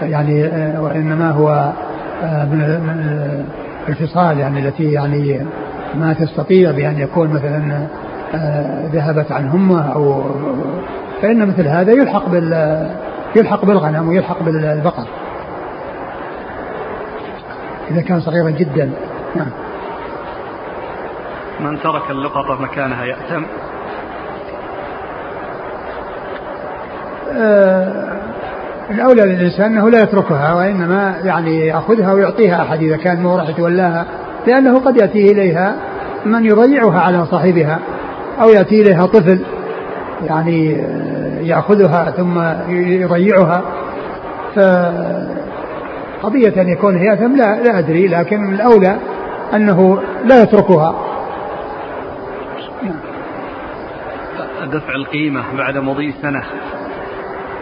يعني 0.02 0.44
آه، 0.44 0.82
وإنما 0.82 1.30
هو 1.30 1.72
آه، 2.22 2.44
من 2.44 2.78
الفصال 3.88 4.38
يعني 4.38 4.68
التي 4.68 4.92
يعني 4.92 5.46
ما 5.94 6.12
تستطيع 6.12 6.70
بأن 6.70 6.98
يكون 6.98 7.28
مثلا 7.28 7.86
آه، 8.34 8.86
ذهبت 8.92 9.32
عن 9.32 9.48
همة 9.48 9.92
أو 9.92 10.22
فإن 11.22 11.48
مثل 11.48 11.68
هذا 11.68 11.92
يلحق 11.92 12.28
بال 12.28 12.86
يلحق 13.36 13.64
بالغنم 13.64 14.08
ويلحق 14.08 14.42
بالبقر. 14.42 15.06
إذا 17.90 18.00
كان 18.00 18.20
صغيرا 18.20 18.50
جدا. 18.50 18.90
نعم. 19.36 19.50
من 21.60 21.80
ترك 21.80 22.10
اللقطة 22.10 22.62
مكانها 22.62 23.04
يأتم. 23.04 23.46
آه، 27.38 28.06
الأولى 28.90 29.22
للإنسان 29.22 29.64
أنه 29.64 29.90
لا 29.90 30.02
يتركها 30.02 30.54
وإنما 30.54 31.14
يعني 31.24 31.66
يأخذها 31.66 32.12
ويعطيها 32.12 32.62
أحد 32.62 32.82
إذا 32.82 32.96
كان 32.96 33.22
مو 33.22 33.36
راح 33.36 33.48
يتولاها 33.48 34.06
لأنه 34.46 34.78
قد 34.78 34.96
يأتي 34.96 35.32
إليها 35.32 35.74
من 36.24 36.44
يضيعها 36.44 37.00
على 37.00 37.26
صاحبها 37.26 37.78
أو 38.42 38.48
يأتي 38.48 38.82
إليها 38.82 39.06
طفل 39.06 39.40
يعني 40.26 40.76
آه، 40.76 41.40
يأخذها 41.40 42.10
ثم 42.10 42.38
يضيعها. 42.70 43.62
فقضية 46.22 46.62
أن 46.62 46.68
يكون 46.68 46.96
هي 46.96 47.14
لا 47.14 47.62
لا 47.62 47.78
أدري 47.78 48.08
لكن 48.08 48.54
الأولى 48.54 48.96
أنه 49.54 50.02
لا 50.24 50.42
يتركها. 50.42 50.94
دفع 54.72 54.94
القيمة 54.94 55.42
بعد 55.56 55.78
مضي 55.78 56.14
سنة 56.22 56.42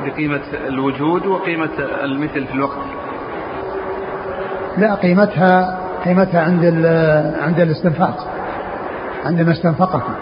بقيمة 0.04 0.40
الوجود 0.68 1.26
وقيمة 1.26 1.70
المثل 2.02 2.46
في 2.46 2.54
الوقت. 2.54 2.78
لا 4.78 4.94
قيمتها 4.94 5.78
قيمتها 6.04 6.42
عند 6.42 6.64
عند 7.42 7.60
الاستنفاق 7.60 8.26
عندما 9.24 9.52
استنفقها. 9.52 10.14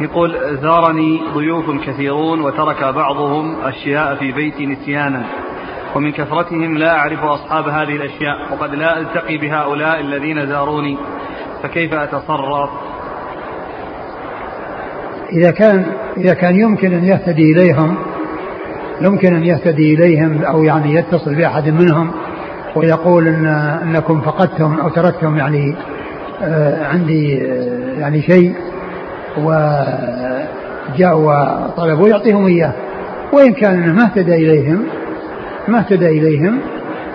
يقول 0.00 0.58
زارني 0.62 1.20
ضيوف 1.34 1.86
كثيرون 1.86 2.40
وترك 2.40 2.84
بعضهم 2.84 3.56
أشياء 3.62 4.14
في 4.14 4.32
بيتي 4.32 4.66
نسيانا 4.66 5.22
ومن 5.96 6.12
كثرتهم 6.12 6.78
لا 6.78 6.98
أعرف 6.98 7.24
أصحاب 7.24 7.68
هذه 7.68 7.96
الأشياء 7.96 8.52
وقد 8.52 8.74
لا 8.74 8.98
ألتقي 8.98 9.38
بهؤلاء 9.38 10.00
الذين 10.00 10.46
زاروني 10.46 10.98
فكيف 11.62 11.94
أتصرف؟ 11.94 12.70
إذا 15.32 15.50
كان 15.50 15.86
إذا 16.16 16.34
كان 16.34 16.60
يمكن 16.60 16.92
أن 16.92 17.04
يهتدي 17.04 17.52
إليهم 17.52 17.96
يمكن 19.00 19.34
أن 19.34 19.44
يهتدي 19.44 19.94
إليهم 19.94 20.42
أو 20.42 20.62
يعني 20.62 20.94
يتصل 20.94 21.34
بأحد 21.34 21.68
منهم 21.68 22.10
ويقول 22.76 23.28
إن 23.28 23.46
أنكم 23.82 24.20
فقدتم 24.20 24.80
أو 24.80 24.88
تركتم 24.88 25.36
يعني 25.36 25.76
آه 26.42 26.86
عندي 26.86 27.42
آه 27.42 28.00
يعني 28.00 28.22
شيء 28.22 28.54
وجاءوا 29.44 31.32
وطلبوا 31.66 32.08
يعطيهم 32.08 32.46
إياه. 32.46 32.72
وإن 33.32 33.52
كان 33.52 33.94
ما 33.94 34.04
اهتدى 34.04 34.34
إليهم 34.34 34.84
ما 35.68 35.78
اهتدى 35.78 36.08
إليهم 36.08 36.60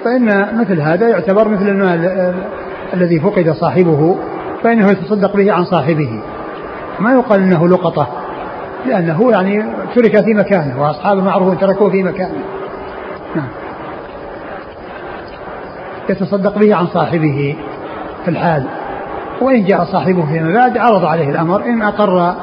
فإن 0.03 0.57
مثل 0.59 0.81
هذا 0.81 1.09
يعتبر 1.09 1.47
مثل 1.47 1.69
المال 1.69 2.33
الذي 2.93 3.19
فقد 3.19 3.51
صاحبه 3.51 4.15
فإنه 4.63 4.91
يتصدق 4.91 5.35
به 5.35 5.51
عن 5.51 5.65
صاحبه. 5.65 6.21
ما 6.99 7.13
يقال 7.13 7.39
أنه 7.39 7.67
لقطة 7.67 8.07
لأنه 8.85 9.31
يعني 9.31 9.65
ترك 9.95 10.23
في 10.23 10.33
مكانه 10.33 10.81
وأصحابه 10.81 11.21
معروفون 11.21 11.57
تركوه 11.57 11.89
في 11.89 12.03
مكانه. 12.03 12.43
نعم. 13.35 13.47
يتصدق 16.09 16.57
به 16.57 16.75
عن 16.75 16.87
صاحبه 16.87 17.55
في 18.25 18.31
الحال. 18.31 18.63
وإن 19.43 19.65
جاء 19.65 19.83
صاحبه 19.83 20.25
فيما 20.25 20.53
بعد 20.53 20.77
عرض 20.77 21.05
عليه 21.05 21.29
الأمر 21.29 21.65
إن 21.65 21.81
أقر 21.81 22.35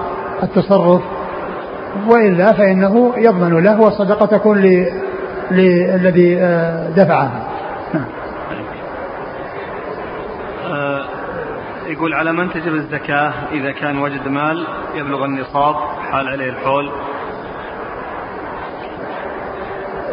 التصرف 0.43 1.03
وإلا 2.09 2.53
فإنه 2.53 3.13
يضمن 3.17 3.63
له 3.63 3.81
والصدقة 3.81 4.27
تكون 4.27 4.59
للذي 5.51 6.39
آه، 6.41 6.91
دفعها 6.91 7.47
نعم. 7.95 8.05
آه، 10.71 11.05
يقول 11.87 12.15
على 12.15 12.33
من 12.33 12.51
تجب 12.51 12.75
الزكاة 12.75 13.33
إذا 13.53 13.73
كان 13.73 13.99
وجد 13.99 14.29
مال 14.29 14.67
يبلغ 14.95 15.25
النصاب 15.25 15.77
حال 16.11 16.29
عليه 16.29 16.51
الحول 16.51 16.91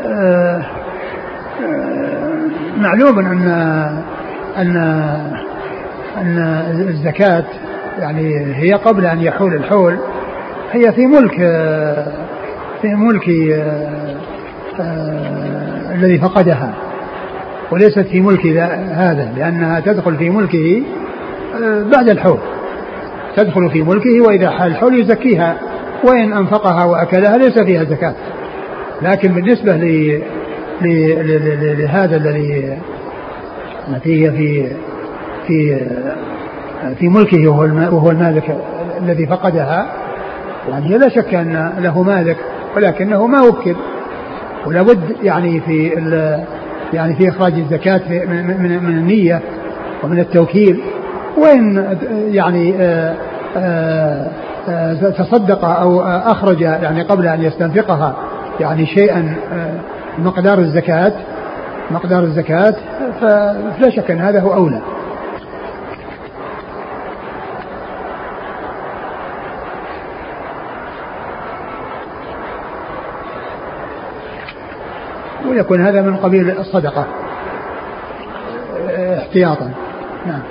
آه 0.05 0.65
معلوم 2.77 3.19
أن 3.19 3.47
أن 4.57 5.46
أن 6.17 6.37
الزكاة 6.89 7.45
يعني 7.99 8.55
هي 8.55 8.73
قبل 8.73 9.05
أن 9.05 9.21
يحول 9.21 9.53
الحول 9.53 9.97
هي 10.71 10.91
في 10.91 11.05
ملك 11.05 11.35
في 12.81 12.87
ملك 12.87 13.29
آه، 14.79 15.93
الذي 15.95 16.17
فقدها 16.17 16.73
وليست 17.71 17.99
في 17.99 18.21
ملك 18.21 18.45
هذا 18.91 19.33
لأنها 19.37 19.79
تدخل 19.79 20.15
في 20.15 20.29
ملكه 20.29 20.83
آه، 21.63 21.83
بعد 21.93 22.09
الحول 22.09 22.39
تدخل 23.35 23.69
في 23.69 23.83
ملكه 23.83 24.21
وإذا 24.21 24.49
حال 24.49 24.71
الحول 24.71 24.99
يزكيها 24.99 25.57
وإن 26.03 26.33
أنفقها 26.33 26.85
وأكلها 26.85 27.37
ليس 27.37 27.59
فيها 27.59 27.83
زكاة 27.83 28.15
لكن 29.01 29.27
بالنسبة. 29.33 29.77
لهذا 30.81 32.15
الذي 32.15 32.77
التي 33.89 34.25
هي 34.25 34.31
في 34.31 34.71
في 35.47 35.87
في 36.99 37.09
ملكه 37.09 37.47
وهو 37.47 38.11
المالك 38.11 38.57
الذي 39.01 39.27
فقدها. 39.27 39.87
يعني 40.69 40.97
لا 40.97 41.09
شك 41.09 41.33
أن 41.33 41.73
له 41.79 42.03
مالك 42.03 42.37
ولكنه 42.75 43.27
ما 43.27 43.41
وكل. 43.41 43.75
ولا 44.65 44.81
بد 44.81 45.15
يعني 45.23 45.59
في 45.59 45.87
يعني 46.93 47.15
في 47.15 47.29
إخراج 47.29 47.53
الزكاة 47.53 48.01
من, 48.09 48.47
من, 48.47 48.83
من 48.83 48.97
النية 48.97 49.41
ومن 50.03 50.19
التوكيل. 50.19 50.81
وإن 51.37 51.97
يعني 52.31 52.75
آه، 52.79 53.15
آآ 53.57 54.27
آه، 54.69 54.93
تصدق 54.93 55.65
أو 55.65 56.01
أخرج 56.01 56.61
يعني 56.61 57.01
قبل 57.01 57.27
أن 57.27 57.43
يستنفقها 57.43 58.15
يعني 58.59 58.85
شيئا 58.85 59.35
آه، 59.53 59.73
مقدار 60.17 60.59
الزكاة 60.59 61.13
مقدار 61.91 62.23
الزكاة 62.23 62.75
فلا 63.21 63.89
شك 63.89 64.11
أن 64.11 64.19
هذا 64.19 64.39
هو 64.39 64.53
أولى. 64.53 64.81
ويكون 75.57 75.81
هذا 75.81 76.01
من 76.01 76.17
قبيل 76.17 76.59
الصدقة. 76.59 77.05
احتياطا. 79.17 79.71
نعم. 80.25 80.41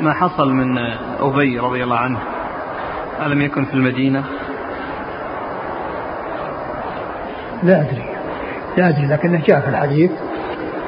ما 0.00 0.12
حصل 0.12 0.52
من 0.52 0.78
أبي 1.20 1.58
رضي 1.58 1.84
الله 1.84 1.96
عنه 1.96 2.18
ألم 3.26 3.42
يكن 3.42 3.64
في 3.64 3.74
المدينة؟ 3.74 4.24
لا 7.62 7.80
أدري. 7.80 8.04
لا 8.76 8.88
أدري 8.88 9.06
لكنه 9.06 9.42
جاء 9.46 9.60
في 9.60 9.68
الحديث 9.68 10.10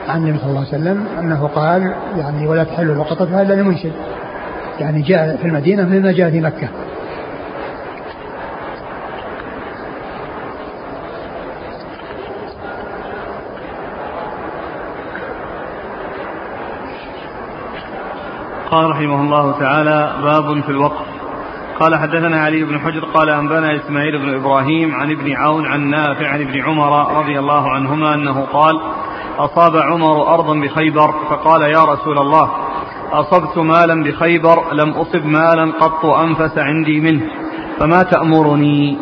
عن 0.09 0.23
النبي 0.23 0.39
صلى 0.39 0.49
الله 0.49 0.59
عليه 0.59 0.69
وسلم 0.69 1.07
أنه 1.19 1.47
قال 1.47 1.95
يعني 2.17 2.47
ولا 2.47 2.65
تحل 2.65 2.99
لقطتها 2.99 3.43
إلا 3.43 3.55
لمنشد 3.55 3.93
يعني 4.81 5.03
جاء 5.03 5.37
في 5.37 5.45
المدينة 5.45 5.83
مثل 5.83 6.03
ما 6.03 6.13
جاء 6.13 6.31
في 6.31 6.41
مكة. 6.41 6.69
قال 18.75 18.91
رحمه 18.91 19.21
الله 19.21 19.59
تعالى 19.59 20.17
باب 20.23 20.63
في 20.63 20.69
الوقف. 20.69 21.07
قال 21.81 21.97
حدثنا 21.97 22.41
علي 22.41 22.65
بن 22.65 22.81
حجر 22.81 23.05
قال 23.05 23.29
أنبأنا 23.31 23.77
إسماعيل 23.77 24.19
بن 24.19 24.35
إبراهيم 24.35 24.95
عن 24.95 25.11
ابن 25.11 25.33
عون 25.33 25.67
عن 25.67 25.81
نافع 25.91 26.29
عن 26.29 26.41
ابن 26.41 26.63
عمر 26.63 27.19
رضي 27.19 27.39
الله 27.39 27.71
عنهما 27.71 28.15
أنه 28.15 28.47
قال 28.53 28.81
أصاب 29.39 29.77
عمر 29.77 30.35
أرضا 30.35 30.55
بخيبر 30.55 31.15
فقال 31.31 31.63
يا 31.63 31.85
رسول 31.85 32.19
الله 32.19 32.51
أصبت 33.13 33.59
مالا 33.59 34.03
بخيبر 34.03 34.73
لم 34.73 34.91
أصب 34.91 35.27
مالا 35.27 35.73
قط 35.81 36.05
أنفس 36.07 36.59
عندي 36.59 37.01
منه 37.01 37.23
فما 37.79 38.03
تأمرني؟ 38.03 38.99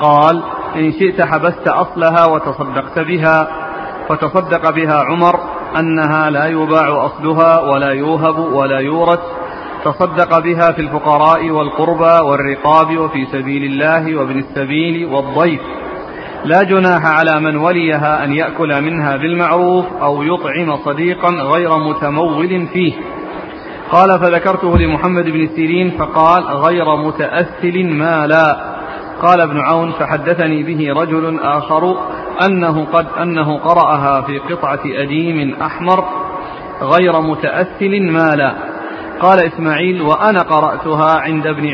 قال 0.00 0.42
إن 0.76 0.92
شئت 0.92 1.22
حبست 1.22 1.68
أصلها 1.68 2.26
وتصدقت 2.26 2.98
بها 2.98 3.48
فتصدق 4.08 4.70
بها 4.70 5.04
عمر 5.04 5.51
أنها 5.78 6.30
لا 6.30 6.46
يباع 6.46 7.06
أصلها 7.06 7.60
ولا 7.60 7.92
يوهب 7.92 8.38
ولا 8.38 8.78
يورث 8.78 9.20
تصدق 9.84 10.38
بها 10.38 10.72
في 10.72 10.80
الفقراء 10.80 11.50
والقربى 11.50 12.28
والرقاب 12.28 12.98
وفي 12.98 13.26
سبيل 13.32 13.64
الله 13.64 14.16
وابن 14.16 14.38
السبيل 14.38 15.06
والضيف. 15.06 15.60
لا 16.44 16.62
جناح 16.62 17.06
على 17.06 17.40
من 17.40 17.56
وليها 17.56 18.24
أن 18.24 18.32
يأكل 18.32 18.82
منها 18.82 19.16
بالمعروف 19.16 19.84
أو 20.02 20.22
يطعم 20.22 20.76
صديقا 20.76 21.28
غير 21.28 21.78
متمول 21.78 22.66
فيه. 22.66 22.92
قال 23.92 24.20
فذكرته 24.20 24.78
لمحمد 24.78 25.24
بن 25.24 25.46
سيرين 25.46 25.90
فقال 25.90 26.42
غير 26.44 26.96
متأثل 26.96 27.86
ما 27.86 28.26
لا 28.26 28.72
قال 29.22 29.40
ابن 29.40 29.60
عون 29.60 29.92
فحدثني 29.92 30.62
به 30.62 31.00
رجل 31.00 31.40
آخر 31.40 31.96
أنه 32.46 32.84
قد 32.84 33.06
أنه 33.22 33.58
قرأها 33.58 34.20
في 34.20 34.38
قطعة 34.38 34.80
أديم 34.84 35.54
أحمر 35.62 36.04
غير 36.82 37.20
متأثل 37.20 38.02
مالا 38.10 38.54
قال 39.20 39.46
إسماعيل 39.46 40.02
وأنا 40.02 40.42
قرأتها 40.42 41.20
عند 41.20 41.46
ابن 41.46 41.68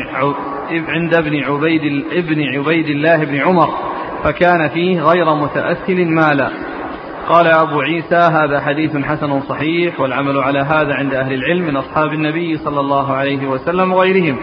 عند 0.71 1.13
ابن 1.13 1.43
عبيد 1.43 2.05
ابن 2.11 2.43
عبيد 2.43 2.85
الله 2.85 3.25
بن 3.25 3.37
عمر 3.37 3.69
فكان 4.23 4.69
فيه 4.69 5.01
غير 5.01 5.35
متأثل 5.35 6.05
مالا 6.05 6.49
قال 7.29 7.47
أبو 7.47 7.81
عيسى 7.81 8.15
هذا 8.15 8.59
حديث 8.59 8.97
حسن 8.97 9.41
صحيح 9.41 9.99
والعمل 9.99 10.37
على 10.37 10.59
هذا 10.59 10.93
عند 10.93 11.13
أهل 11.13 11.33
العلم 11.33 11.67
من 11.67 11.75
أصحاب 11.75 12.13
النبي 12.13 12.57
صلى 12.57 12.79
الله 12.79 13.13
عليه 13.13 13.47
وسلم 13.47 13.93
وغيرهم. 13.93 14.39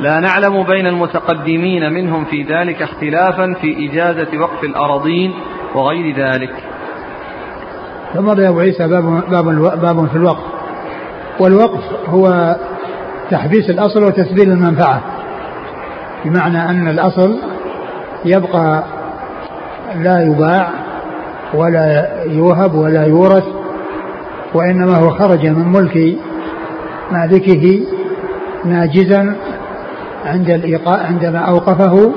لا 0.00 0.20
نعلم 0.20 0.62
بين 0.62 0.86
المتقدمين 0.86 1.92
منهم 1.92 2.24
في 2.24 2.42
ذلك 2.42 2.82
اختلافا 2.82 3.54
في 3.60 3.88
إجازة 3.88 4.38
وقف 4.38 4.64
الأراضين 4.64 5.32
وغير 5.74 6.16
ذلك. 6.16 6.52
ثم 8.14 8.40
يا 8.40 8.48
أبو 8.48 8.60
عيسى 8.60 8.88
باب, 8.88 9.30
باب, 9.30 9.80
باب 9.80 10.06
في 10.06 10.16
الوقف. 10.16 10.44
والوقف 11.40 12.08
هو 12.08 12.56
تحبيس 13.30 13.70
الأصل 13.70 14.04
وتسبيل 14.04 14.50
المنفعة 14.50 15.00
بمعنى 16.24 16.70
أن 16.70 16.88
الأصل 16.88 17.38
يبقى 18.24 18.84
لا 19.96 20.22
يباع 20.22 20.68
ولا 21.54 22.16
يوهب 22.26 22.74
ولا 22.74 23.06
يورث 23.06 23.44
وإنما 24.54 24.96
هو 24.96 25.10
خرج 25.10 25.46
من 25.46 25.72
ملك 25.72 26.16
مالكه 27.12 27.80
ناجزا 28.64 29.36
عند 30.24 30.50
الإيقاع 30.50 31.06
عندما 31.06 31.38
أوقفه 31.38 32.12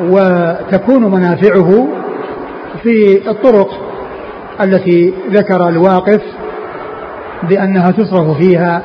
وتكون 0.00 1.10
منافعه 1.10 1.88
في 2.82 3.30
الطرق 3.30 3.68
التي 4.60 5.14
ذكر 5.30 5.68
الواقف 5.68 6.20
بأنها 7.48 7.90
تصرف 7.90 8.38
فيها 8.38 8.82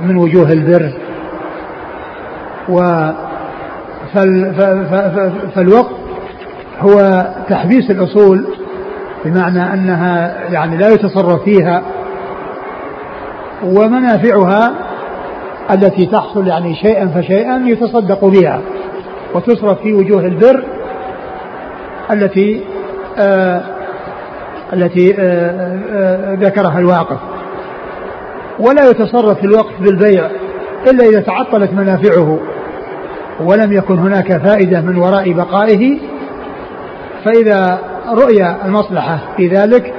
من 0.00 0.16
وجوه 0.16 0.52
البر. 0.52 0.92
و 2.68 2.80
فالوقف 5.54 5.96
هو 6.80 7.26
تحبيس 7.48 7.90
الأصول 7.90 8.46
بمعنى 9.24 9.72
أنها 9.74 10.34
يعني 10.50 10.76
لا 10.76 10.88
يتصرف 10.88 11.42
فيها 11.42 11.82
ومنافعها 13.64 14.85
التي 15.70 16.06
تحصل 16.06 16.46
يعني 16.46 16.74
شيئا 16.74 17.06
فشيئا 17.06 17.62
يتصدق 17.66 18.24
بها 18.24 18.60
وتصرف 19.34 19.82
في 19.82 19.92
وجوه 19.92 20.20
البر 20.20 20.62
التي 22.12 22.60
آه 23.18 23.62
التي 24.72 25.14
آه 25.18 25.78
آه 25.92 26.34
ذكرها 26.34 26.78
الواقف. 26.78 27.18
ولا 28.58 28.90
يتصرف 28.90 29.38
في 29.38 29.44
الوقف 29.44 29.80
بالبيع 29.80 30.30
إلا 30.90 31.04
إذا 31.04 31.20
تعطلت 31.20 31.72
منافعه 31.72 32.38
ولم 33.40 33.72
يكن 33.72 33.98
هناك 33.98 34.36
فائدة 34.36 34.80
من 34.80 34.96
وراء 34.96 35.32
بقائه. 35.32 35.98
فإذا 37.24 37.78
رؤي 38.08 38.54
المصلحة 38.64 39.18
في 39.36 39.48
ذلك 39.48 39.94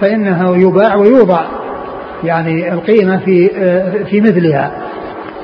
فإنه 0.00 0.56
يباع 0.56 0.96
ويوضع. 0.96 1.57
يعني 2.24 2.72
القيمة 2.72 3.18
في 3.18 3.48
في 4.04 4.20
مثلها 4.20 4.72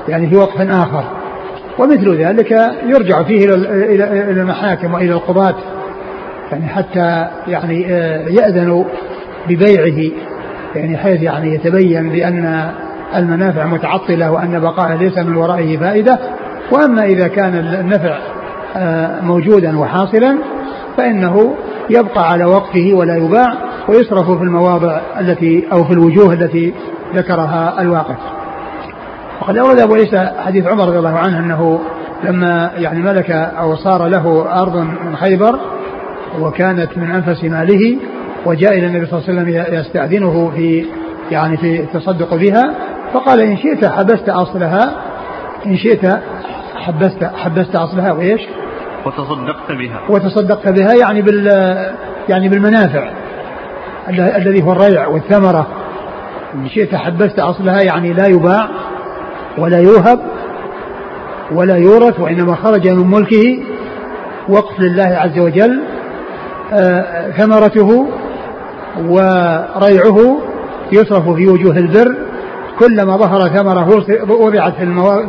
يعني 0.08 0.26
في 0.26 0.36
وقف 0.36 0.60
آخر. 0.60 1.04
ومثل 1.78 2.14
ذلك 2.14 2.50
يرجع 2.86 3.22
فيه 3.22 3.44
إلى 3.54 4.30
المحاكم 4.30 4.94
وإلى 4.94 5.12
القضاة 5.12 5.54
يعني 6.52 6.68
حتى 6.68 7.26
يعني 7.48 7.86
آه، 7.94 8.28
يأذنوا 8.28 8.84
ببيعه 9.48 10.10
يعني 10.74 10.96
حيث 10.96 11.22
يعني 11.22 11.54
يتبين 11.54 12.10
بأن 12.10 12.70
المنافع 13.16 13.66
متعطلة 13.66 14.32
وأن 14.32 14.60
بقاءه 14.60 14.94
ليس 14.94 15.18
من 15.18 15.36
ورائه 15.36 15.78
فائدة. 15.78 16.18
وأما 16.72 17.04
إذا 17.04 17.28
كان 17.28 17.54
النفع 17.54 18.18
آه، 18.76 19.20
موجودا 19.20 19.78
وحاصلا 19.78 20.38
فإنه 20.96 21.54
يبقى 21.90 22.30
على 22.30 22.44
وقفه 22.44 22.90
ولا 22.92 23.16
يباع. 23.16 23.54
ويصرف 23.88 24.30
في 24.30 24.42
المواضع 24.42 25.00
التي 25.20 25.64
أو 25.72 25.84
في 25.84 25.92
الوجوه 25.92 26.32
التي 26.32 26.74
ذكرها 27.14 27.80
الواقف. 27.80 28.16
وقد 29.40 29.56
أورد 29.56 29.78
أبو 29.78 29.94
عيسى 29.94 30.32
حديث 30.38 30.66
عمر 30.66 30.88
رضي 30.88 30.98
الله 30.98 31.18
عنه 31.18 31.38
أنه 31.38 31.80
لما 32.24 32.70
يعني 32.76 33.02
ملك 33.02 33.30
أو 33.30 33.76
صار 33.76 34.06
له 34.06 34.46
أرض 34.62 34.76
من 34.76 35.16
خيبر 35.16 35.60
وكانت 36.40 36.98
من 36.98 37.10
أنفس 37.10 37.44
ماله 37.44 37.96
وجاء 38.46 38.78
إلى 38.78 38.86
النبي 38.86 39.06
صلى 39.06 39.18
الله 39.18 39.30
عليه 39.30 39.40
وسلم 39.40 39.74
يستأذنه 39.80 40.52
في 40.56 40.86
يعني 41.30 41.56
في 41.56 41.80
التصدق 41.80 42.34
بها 42.34 42.74
فقال 43.12 43.40
إن 43.40 43.56
شئت 43.56 43.86
حبست 43.86 44.28
أصلها 44.28 44.94
إن 45.66 45.76
شئت 45.76 46.06
حبست 46.74 47.24
حبست 47.24 47.76
أصلها 47.76 48.12
وإيش؟ 48.12 48.40
وتصدقت 49.06 49.72
بها. 49.72 50.00
وتصدقت 50.10 50.68
بها 50.68 50.94
يعني 51.00 51.22
بال 51.22 51.46
يعني 52.28 52.48
بالمنافع. 52.48 53.23
الذي 54.08 54.62
هو 54.62 54.72
الريع 54.72 55.06
والثمرة. 55.06 55.66
إن 56.54 56.68
شئت 56.68 56.94
حبست 56.94 57.38
أصلها 57.38 57.82
يعني 57.82 58.12
لا 58.12 58.26
يباع 58.26 58.68
ولا 59.58 59.78
يوهب 59.78 60.20
ولا 61.52 61.76
يورث 61.76 62.20
وإنما 62.20 62.54
خرج 62.54 62.88
من 62.88 63.10
ملكه 63.10 63.58
وقف 64.48 64.80
لله 64.80 65.04
عز 65.04 65.38
وجل 65.38 65.82
آه، 66.72 67.30
ثمرته 67.30 68.06
وريعه 69.08 70.38
يصرف 70.92 71.30
في 71.30 71.48
وجوه 71.48 71.76
البر. 71.76 72.16
كلما 72.78 73.16
ظهر 73.16 73.48
ثمره 73.48 74.04
وضعت 74.28 74.74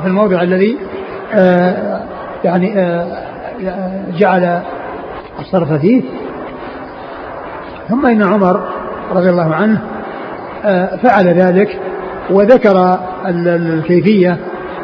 في 0.02 0.06
الموضع 0.06 0.42
الذي 0.42 0.78
آه، 1.34 2.02
يعني 2.44 2.80
آه، 2.80 3.08
جعل 4.18 4.62
الصرف 5.40 5.74
فيه 5.74 6.02
ثم 7.90 8.06
إن 8.06 8.24
عمر 8.24 8.62
رضي 9.12 9.30
الله 9.30 9.56
عنه 9.56 9.82
فعل 11.04 11.28
ذلك 11.28 11.80
وذكر 12.30 13.00
الكيفية 13.26 14.40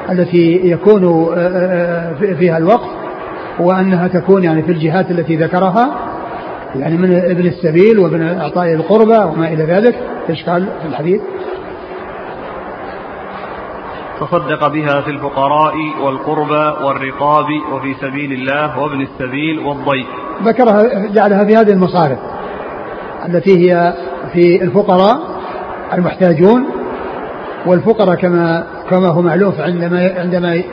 التي 0.10 0.62
يكون 0.64 1.04
آه، 1.04 1.36
آه، 1.38 2.16
آه، 2.22 2.34
فيها 2.34 2.58
الوقف 2.58 2.90
وأنها 3.60 4.08
تكون 4.08 4.44
يعني 4.44 4.64
في 4.64 4.72
الجهات 4.72 5.12
التي 5.12 5.36
ذكرها 5.36 5.96
يعني 6.76 6.98
من 6.98 7.14
ابن 7.14 7.48
السبيل 7.48 8.00
وابن 8.00 8.22
إعطاء 8.22 8.74
القربى 8.74 9.18
وما 9.18 9.48
إلى 9.48 9.64
ذلك 9.64 9.96
إيش 10.30 10.44
قال 10.50 10.66
في 10.82 10.88
الحديث؟ 10.88 11.22
تصدق 14.20 14.68
بها 14.68 15.02
في 15.02 15.12
الفقراء 15.12 15.74
والقربى 16.04 16.86
والرقاب 16.86 17.46
وفي 17.74 17.94
سبيل 18.02 18.32
الله 18.32 18.80
وابن 18.80 19.02
السبيل 19.02 19.60
والضيف. 19.60 20.08
ذكرها 20.44 21.08
جعلها 21.08 21.46
في 21.46 21.56
هذه 21.56 21.72
المصارف. 21.72 22.20
التي 23.28 23.58
هي 23.58 23.94
في 24.34 24.64
الفقراء 24.64 25.20
المحتاجون 25.94 26.66
والفقراء 27.66 28.16
كما 28.16 28.64
كما 28.90 29.08
هو 29.08 29.22
معلوم 29.22 29.54
عندما 29.60 30.14
عندما 30.18 30.64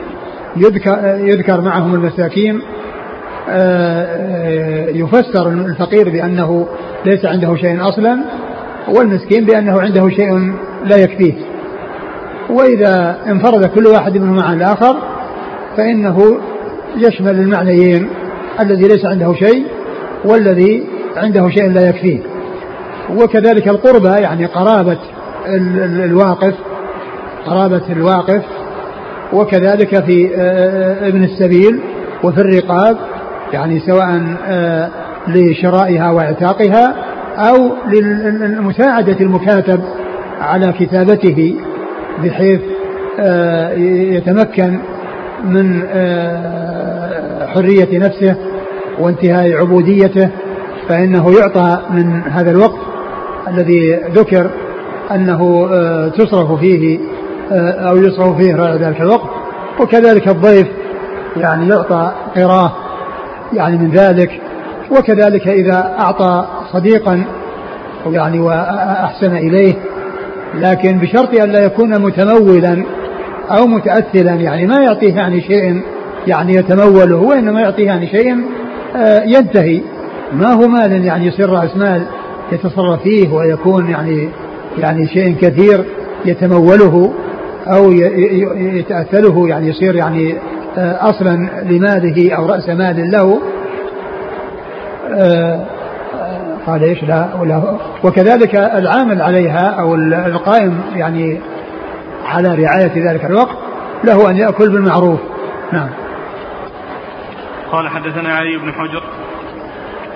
يذكر 0.57 1.19
يذكر 1.19 1.61
معهم 1.61 1.93
المساكين 1.93 2.61
آه، 3.49 4.89
يفسر 4.89 5.49
الفقير 5.49 6.09
بأنه 6.09 6.67
ليس 7.05 7.25
عنده 7.25 7.55
شيء 7.55 7.81
أصلا 7.81 8.19
والمسكين 8.87 9.45
بأنه 9.45 9.81
عنده 9.81 10.09
شيء 10.09 10.53
لا 10.85 10.97
يكفيه. 10.97 11.33
وإذا 12.49 13.17
انفرد 13.27 13.65
كل 13.65 13.87
واحد 13.87 14.17
منهما 14.17 14.43
عن 14.43 14.57
الآخر 14.57 14.97
فإنه 15.77 16.37
يشمل 16.97 17.39
المعنيين 17.39 18.09
الذي 18.59 18.87
ليس 18.87 19.05
عنده 19.05 19.33
شيء 19.33 19.65
والذي 20.25 20.83
عنده 21.17 21.49
شيء 21.49 21.71
لا 21.71 21.89
يكفيه. 21.89 22.19
وكذلك 23.17 23.67
القربى 23.67 24.21
يعني 24.21 24.45
قرابة 24.45 24.97
الواقف 26.05 26.53
قرابة 27.45 27.81
الواقف 27.89 28.43
وكذلك 29.33 30.05
في 30.05 30.29
آه، 30.35 30.39
آه، 30.39 31.07
ابن 31.07 31.23
السبيل 31.23 31.79
وفي 32.23 32.41
الرقاب 32.41 32.97
يعني 33.53 33.79
سواء 33.79 34.21
آه، 34.47 34.89
لشرائها 35.27 36.11
واعتاقها 36.11 36.95
أو 37.37 37.71
لمساعدة 37.87 39.17
المكاتب 39.21 39.79
على 40.41 40.73
كتابته 40.79 41.55
بحيث 42.23 42.61
يتمكن 44.15 44.79
من 45.45 45.81
حرية 47.47 47.99
نفسه 47.99 48.35
وانتهاء 48.99 49.53
عبوديته 49.53 50.29
فإنه 50.89 51.39
يعطى 51.39 51.81
من 51.89 52.21
هذا 52.21 52.51
الوقت 52.51 52.88
الذي 53.47 53.95
ذكر 54.13 54.49
أنه 55.11 55.69
تصرف 56.09 56.59
فيه 56.59 56.99
آه، 57.51 57.89
أو 57.89 57.97
يصرف 57.97 58.37
فيه 58.37 58.55
رأي 58.55 58.77
ذلك 58.77 59.01
الوقت. 59.01 59.29
وكذلك 59.79 60.27
الضيف 60.27 60.67
يعني 61.37 61.69
يعطى 61.69 62.11
قراه 62.35 62.71
يعني 63.53 63.77
من 63.77 63.91
ذلك. 63.91 64.41
وكذلك 64.91 65.47
إذا 65.47 65.95
أعطى 65.99 66.47
صديقا 66.73 67.23
يعني 68.05 68.39
وأحسن 68.39 69.35
إليه. 69.37 69.73
لكن 70.55 70.97
بشرط 70.97 71.41
أن 71.41 71.49
لا 71.49 71.65
يكون 71.65 72.01
متمولا 72.01 72.83
أو 73.51 73.67
متأثلا. 73.67 74.31
يعني 74.31 74.65
ما 74.65 74.83
يعطيه 74.83 75.15
يعني 75.15 75.41
شيء 75.41 75.81
يعني 76.27 76.53
يتموله 76.53 77.15
وإنما 77.15 77.61
يعطيه 77.61 77.85
يعني 77.85 78.07
شيء 78.07 78.43
آه، 78.95 79.23
ينتهي. 79.25 79.81
ما 80.33 80.53
هو 80.53 80.67
مال 80.67 81.05
يعني 81.05 81.27
يصير 81.27 81.49
رأس 81.49 81.77
مال؟ 81.77 82.01
يتصرف 82.51 83.01
فيه 83.03 83.33
ويكون 83.33 83.89
يعني 83.89 84.29
يعني 84.77 85.07
شيء 85.07 85.35
كثير 85.41 85.85
يتموله 86.25 87.13
أو 87.67 87.91
يتأثله 87.91 89.47
يعني 89.47 89.67
يصير 89.67 89.95
يعني 89.95 90.35
آه، 90.77 91.09
أصلا 91.09 91.49
لماله 91.63 92.35
أو 92.35 92.45
رأس 92.45 92.69
مال 92.69 93.11
له. 93.11 93.41
آه، 95.13 95.65
قال 96.67 96.83
إيش؟ 96.83 97.03
لا 97.03 97.29
ولا. 97.41 97.77
وكذلك 98.03 98.55
العامل 98.55 99.21
عليها 99.21 99.67
أو 99.79 99.95
القائم 99.95 100.81
يعني 100.95 101.39
على 102.25 102.55
رعاية 102.55 103.11
ذلك 103.11 103.25
الوقت 103.25 103.57
له 104.03 104.29
أن 104.29 104.37
يأكل 104.37 104.69
بالمعروف. 104.69 105.19
نعم. 105.73 105.89
قال 107.71 107.89
حدثنا 107.89 108.29
علي 108.29 108.57
بن 108.57 108.71
حجر. 108.71 109.03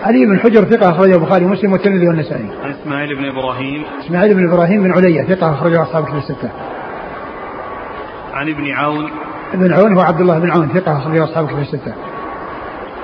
علي 0.04 0.26
بن 0.26 0.40
حجر 0.40 0.64
ثقة 0.64 0.90
أخرجه 0.90 1.16
البخاري 1.16 1.46
ومسلم 1.46 1.72
والترمذي 1.72 2.08
والنسائي. 2.08 2.50
عن 2.64 2.72
إسماعيل 2.72 3.16
بن 3.16 3.26
إبراهيم. 3.26 3.84
إسماعيل 4.06 4.34
بن 4.34 4.54
إبراهيم 4.54 4.84
بن 4.84 4.92
علية 4.92 5.24
ثقة 5.24 5.54
أخرجه 5.54 5.84
أصحاب 5.84 6.06
كتب 6.06 6.18
الستة. 6.18 6.50
عن 8.34 8.50
ابن 8.50 8.72
عون 8.72 9.10
ابن 9.54 9.74
عون 9.74 9.94
هو 9.94 10.02
عبد 10.02 10.22
الله 10.22 10.40
بن 10.40 10.52
عون 10.52 10.68
ثقة 10.68 10.98
أخرجه 10.98 11.24
أصحاب 11.24 11.48
كتب 11.48 11.60
الستة. 11.60 11.94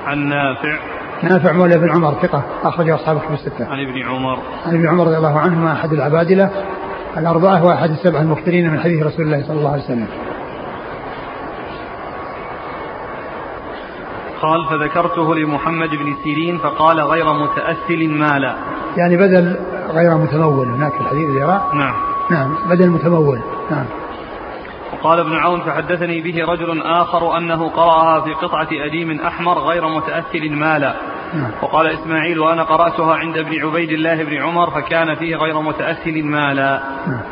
عن 0.06 0.28
نافع 0.28 0.78
نافع 1.22 1.52
مولى 1.52 1.78
بن 1.78 1.90
عمر 1.90 2.14
ثقة 2.22 2.44
أخرجه 2.62 2.94
أصحاب 2.94 3.18
كتب 3.18 3.32
الستة. 3.32 3.66
عن 3.66 3.78
ابن 3.80 4.02
عمر 4.02 4.38
عن 4.66 4.74
ابن 4.74 4.88
عمر 4.88 5.06
رضي 5.06 5.16
الله 5.16 5.38
عنهما 5.38 5.72
أحد 5.72 5.92
العبادلة 5.92 6.50
الأربعة 7.16 7.64
وأحد 7.64 7.90
السبع 7.90 8.20
المكثرين 8.20 8.70
من 8.70 8.80
حديث 8.80 9.02
رسول 9.02 9.24
الله 9.24 9.42
صلى 9.42 9.58
الله 9.58 9.72
عليه 9.72 9.82
وسلم. 9.82 10.06
قال 14.42 14.66
فذكرته 14.66 15.34
لمحمد 15.34 15.90
بن 15.90 16.16
سيرين 16.24 16.58
فقال 16.58 17.00
غير 17.00 17.32
متأثل 17.32 18.08
مالا. 18.08 18.56
يعني 18.96 19.16
بدل 19.16 19.56
غير 19.90 20.14
متمول 20.14 20.66
هناك 20.66 20.92
في 20.92 21.00
الحديث 21.00 21.28
اللي 21.28 21.60
نعم. 21.74 21.94
نعم. 22.30 22.56
بدل 22.70 22.90
متمول 22.90 23.40
نعم. 23.70 23.84
وقال 24.92 25.18
ابن 25.20 25.36
عون 25.36 25.60
فحدثني 25.60 26.20
به 26.20 26.44
رجل 26.44 26.82
آخر 26.82 27.36
أنه 27.36 27.68
قرأها 27.68 28.20
في 28.20 28.32
قطعة 28.32 28.68
أديم 28.72 29.20
أحمر 29.20 29.58
غير 29.58 29.88
متأثل 29.88 30.50
مالا. 30.50 30.94
نعم. 31.34 31.50
وقال 31.62 31.86
إسماعيل 31.86 32.38
وأنا 32.38 32.62
قرأتها 32.62 33.14
عند 33.14 33.38
ابن 33.38 33.66
عبيد 33.66 33.90
الله 33.90 34.24
بن 34.24 34.36
عمر 34.36 34.70
فكان 34.70 35.14
فيه 35.14 35.36
غير 35.36 35.60
متأثل 35.60 36.24
مالا. 36.24 36.82
نعم. 37.06 37.22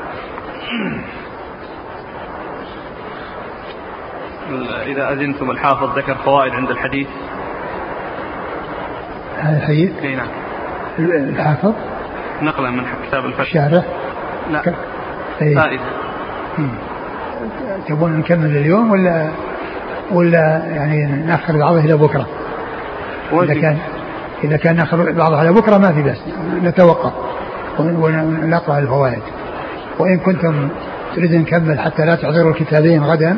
إذا 4.86 5.12
أذنتم 5.12 5.50
الحافظ 5.50 5.98
ذكر 5.98 6.14
فوائد 6.14 6.52
عند 6.52 6.70
الحديث. 6.70 7.08
هذا 9.38 9.56
الحديث؟ 9.56 9.92
إي 10.02 10.14
نعم. 10.16 10.28
الحافظ؟ 10.98 11.72
نقلا 12.42 12.70
من 12.70 12.84
كتاب 13.08 13.24
الفتح. 13.24 13.40
الشارح؟ 13.40 13.84
لا. 14.50 14.62
فائدة 15.38 15.82
تبون 17.88 18.18
نكمل 18.18 18.56
اليوم 18.56 18.90
ولا 18.90 19.30
ولا 20.12 20.62
يعني 20.66 21.06
نأخر 21.06 21.58
بعضه 21.58 21.78
إلى 21.78 21.96
بكرة؟ 21.96 22.26
إذا 23.32 23.54
كان 23.54 23.78
إذا 24.44 24.56
كان 24.56 24.76
نأخر 24.76 25.12
بعضه 25.12 25.42
إلى 25.42 25.52
بكرة 25.52 25.78
ما 25.78 25.92
في 25.92 26.02
بس 26.02 26.18
نتوقف 26.62 27.12
ونقرأ 27.78 28.78
الفوائد. 28.78 29.22
وإن 29.98 30.18
كنتم 30.18 30.68
تريدون 31.16 31.40
نكمل 31.40 31.80
حتى 31.80 32.04
لا 32.04 32.14
تحضروا 32.14 32.50
الكتابين 32.50 33.04
غدا 33.04 33.36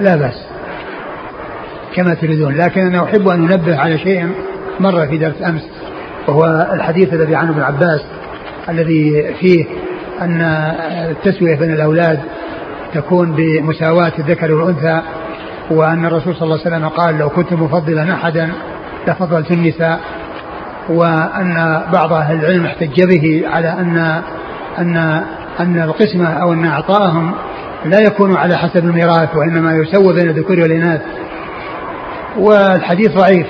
لا 0.00 0.16
بأس. 0.16 0.46
كما 1.94 2.14
تريدون. 2.14 2.56
لكن 2.56 2.80
أنا 2.80 3.04
أحب 3.04 3.28
أن 3.28 3.52
أنبه 3.52 3.78
على 3.78 3.98
شيء 3.98 4.28
مر 4.80 5.06
في 5.06 5.18
درس 5.18 5.42
أمس 5.46 5.62
وهو 6.28 6.68
الحديث 6.72 7.14
الذي 7.14 7.34
عن 7.34 7.48
ابن 7.48 7.62
عباس 7.62 8.00
الذي 8.68 9.34
فيه 9.40 9.64
أن 10.22 10.40
التسوية 11.10 11.56
بين 11.56 11.72
الأولاد 11.72 12.20
تكون 12.94 13.32
بمساواة 13.32 14.12
الذكر 14.18 14.52
والأنثى 14.52 15.00
وأن 15.70 16.06
الرسول 16.06 16.34
صلى 16.34 16.42
الله 16.42 16.60
عليه 16.66 16.76
وسلم 16.76 16.88
قال 16.88 17.18
لو 17.18 17.28
كنت 17.28 17.52
مفضلا 17.52 18.14
أحدا 18.14 18.52
لفضلت 19.08 19.50
النساء. 19.50 20.00
وأن 20.88 21.82
بعض 21.92 22.12
أهل 22.12 22.38
العلم 22.38 22.64
احتج 22.64 23.04
به 23.04 23.42
على 23.46 23.68
أن 23.68 24.22
أن 24.78 24.96
أن 25.60 25.82
القسمة 25.82 26.26
أو 26.26 26.52
أن 26.52 26.64
إعطائهم 26.64 27.34
لا 27.84 28.00
يكون 28.00 28.36
على 28.36 28.56
حسب 28.56 28.84
الميراث 28.84 29.36
وإنما 29.36 29.74
يسوى 29.74 30.14
بين 30.14 30.28
الذكور 30.28 30.60
والإناث. 30.60 31.00
والحديث 32.38 33.10
ضعيف 33.12 33.46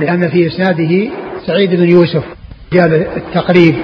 لأن 0.00 0.30
في 0.30 0.46
إسناده 0.46 1.10
سعيد 1.46 1.70
بن 1.70 1.88
يوسف 1.88 2.22
رجال 2.72 3.06
التقريب 3.16 3.74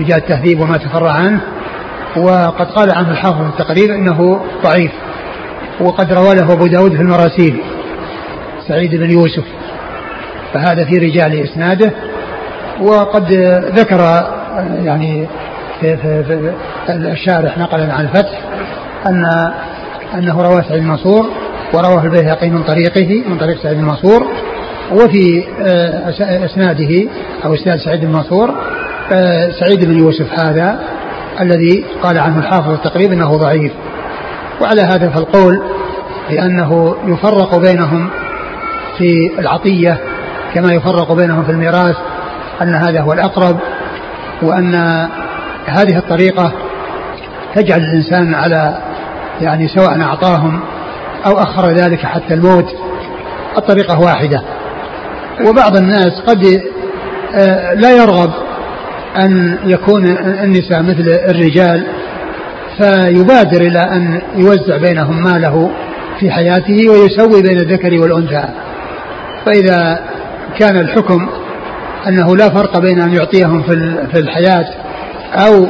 رجال 0.00 0.18
التهذيب 0.18 0.60
وما 0.60 0.76
تفرع 0.76 1.10
عنه. 1.10 1.40
وقد 2.16 2.66
قال 2.66 2.90
عنه 2.90 3.10
الحافظ 3.10 3.42
في 3.42 3.60
التقريب 3.60 3.90
إنه 3.90 4.40
ضعيف 4.62 4.92
وقد 5.80 6.12
روى 6.12 6.34
له 6.34 6.52
أبو 6.52 6.66
داود 6.66 6.96
في 6.96 7.02
المراسيل 7.02 7.60
سعيد 8.68 8.94
بن 8.94 9.10
يوسف. 9.10 9.44
فهذا 10.54 10.84
في 10.84 10.98
رجال 10.98 11.42
إسناده. 11.42 11.92
وقد 12.80 13.32
ذكر 13.76 14.00
يعني 14.84 15.26
في, 15.80 15.96
في, 15.96 16.24
في 16.86 16.92
الشارح 16.92 17.58
نقلا 17.58 17.92
عن 17.94 18.04
الفتح. 18.04 18.40
أن 19.06 19.52
أنه 20.14 20.42
رواه 20.42 20.62
سعيد 20.68 20.82
بن 20.82 20.88
منصور 20.88 21.30
ورواه 21.74 22.04
البيهقي 22.04 22.50
من 22.50 22.62
طريقه 22.62 23.24
من 23.28 23.38
طريق 23.38 23.62
سعيد 23.62 23.76
بن 23.76 23.84
منصور. 23.84 24.26
وفي 24.92 25.44
آه، 25.60 26.44
إسناده 26.44 27.08
أو 27.44 27.54
إسناد 27.54 27.78
سعيد 27.78 28.00
بن 28.04 28.12
منصور 28.12 28.54
آه، 29.12 29.50
سعيد 29.60 29.84
بن 29.84 29.98
يوسف 29.98 30.40
هذا 30.40 30.80
الذي 31.40 31.84
قال 32.02 32.18
عنه 32.18 32.38
الحافظ 32.38 32.70
التقريب 32.70 33.12
إنه 33.12 33.36
ضعيف. 33.36 33.72
وعلى 34.60 34.82
هذا 34.82 35.08
فالقول 35.08 35.62
بأنه 36.30 36.96
يفرق 37.06 37.56
بينهم 37.56 38.10
في 38.98 39.30
العطية 39.38 39.98
كما 40.54 40.72
يفرق 40.72 41.12
بينهم 41.12 41.44
في 41.44 41.52
الميراث 41.52 41.96
أن 42.62 42.74
هذا 42.74 43.00
هو 43.00 43.12
الأقرب 43.12 43.56
وأن 44.42 44.74
هذه 45.66 45.98
الطريقة 45.98 46.52
تجعل 47.54 47.80
الإنسان 47.80 48.34
على 48.34 48.78
يعني 49.40 49.68
سواء 49.68 50.00
أعطاهم 50.00 50.60
أو 51.26 51.32
أخر 51.38 51.72
ذلك 51.72 51.98
حتى 51.98 52.34
الموت 52.34 52.66
الطريقة 53.58 54.00
واحدة. 54.00 54.42
وبعض 55.48 55.76
الناس 55.76 56.20
قد 56.26 56.62
آه، 57.34 57.74
لا 57.74 57.90
يرغب 57.90 58.30
أن 59.20 59.58
يكون 59.64 60.06
النساء 60.18 60.82
مثل 60.82 61.18
الرجال 61.28 61.86
فيبادر 62.78 63.60
إلى 63.60 63.78
أن 63.78 64.22
يوزع 64.36 64.76
بينهم 64.76 65.22
ماله 65.22 65.70
في 66.20 66.30
حياته 66.30 66.90
ويسوي 66.90 67.42
بين 67.42 67.58
الذكر 67.58 68.00
والأنثى. 68.00 68.48
فإذا 69.46 70.00
كان 70.58 70.76
الحكم 70.76 71.28
أنه 72.08 72.36
لا 72.36 72.48
فرق 72.48 72.78
بين 72.78 73.00
أن 73.00 73.12
يعطيهم 73.12 73.62
في 74.12 74.18
الحياة 74.18 74.66
أو 75.34 75.66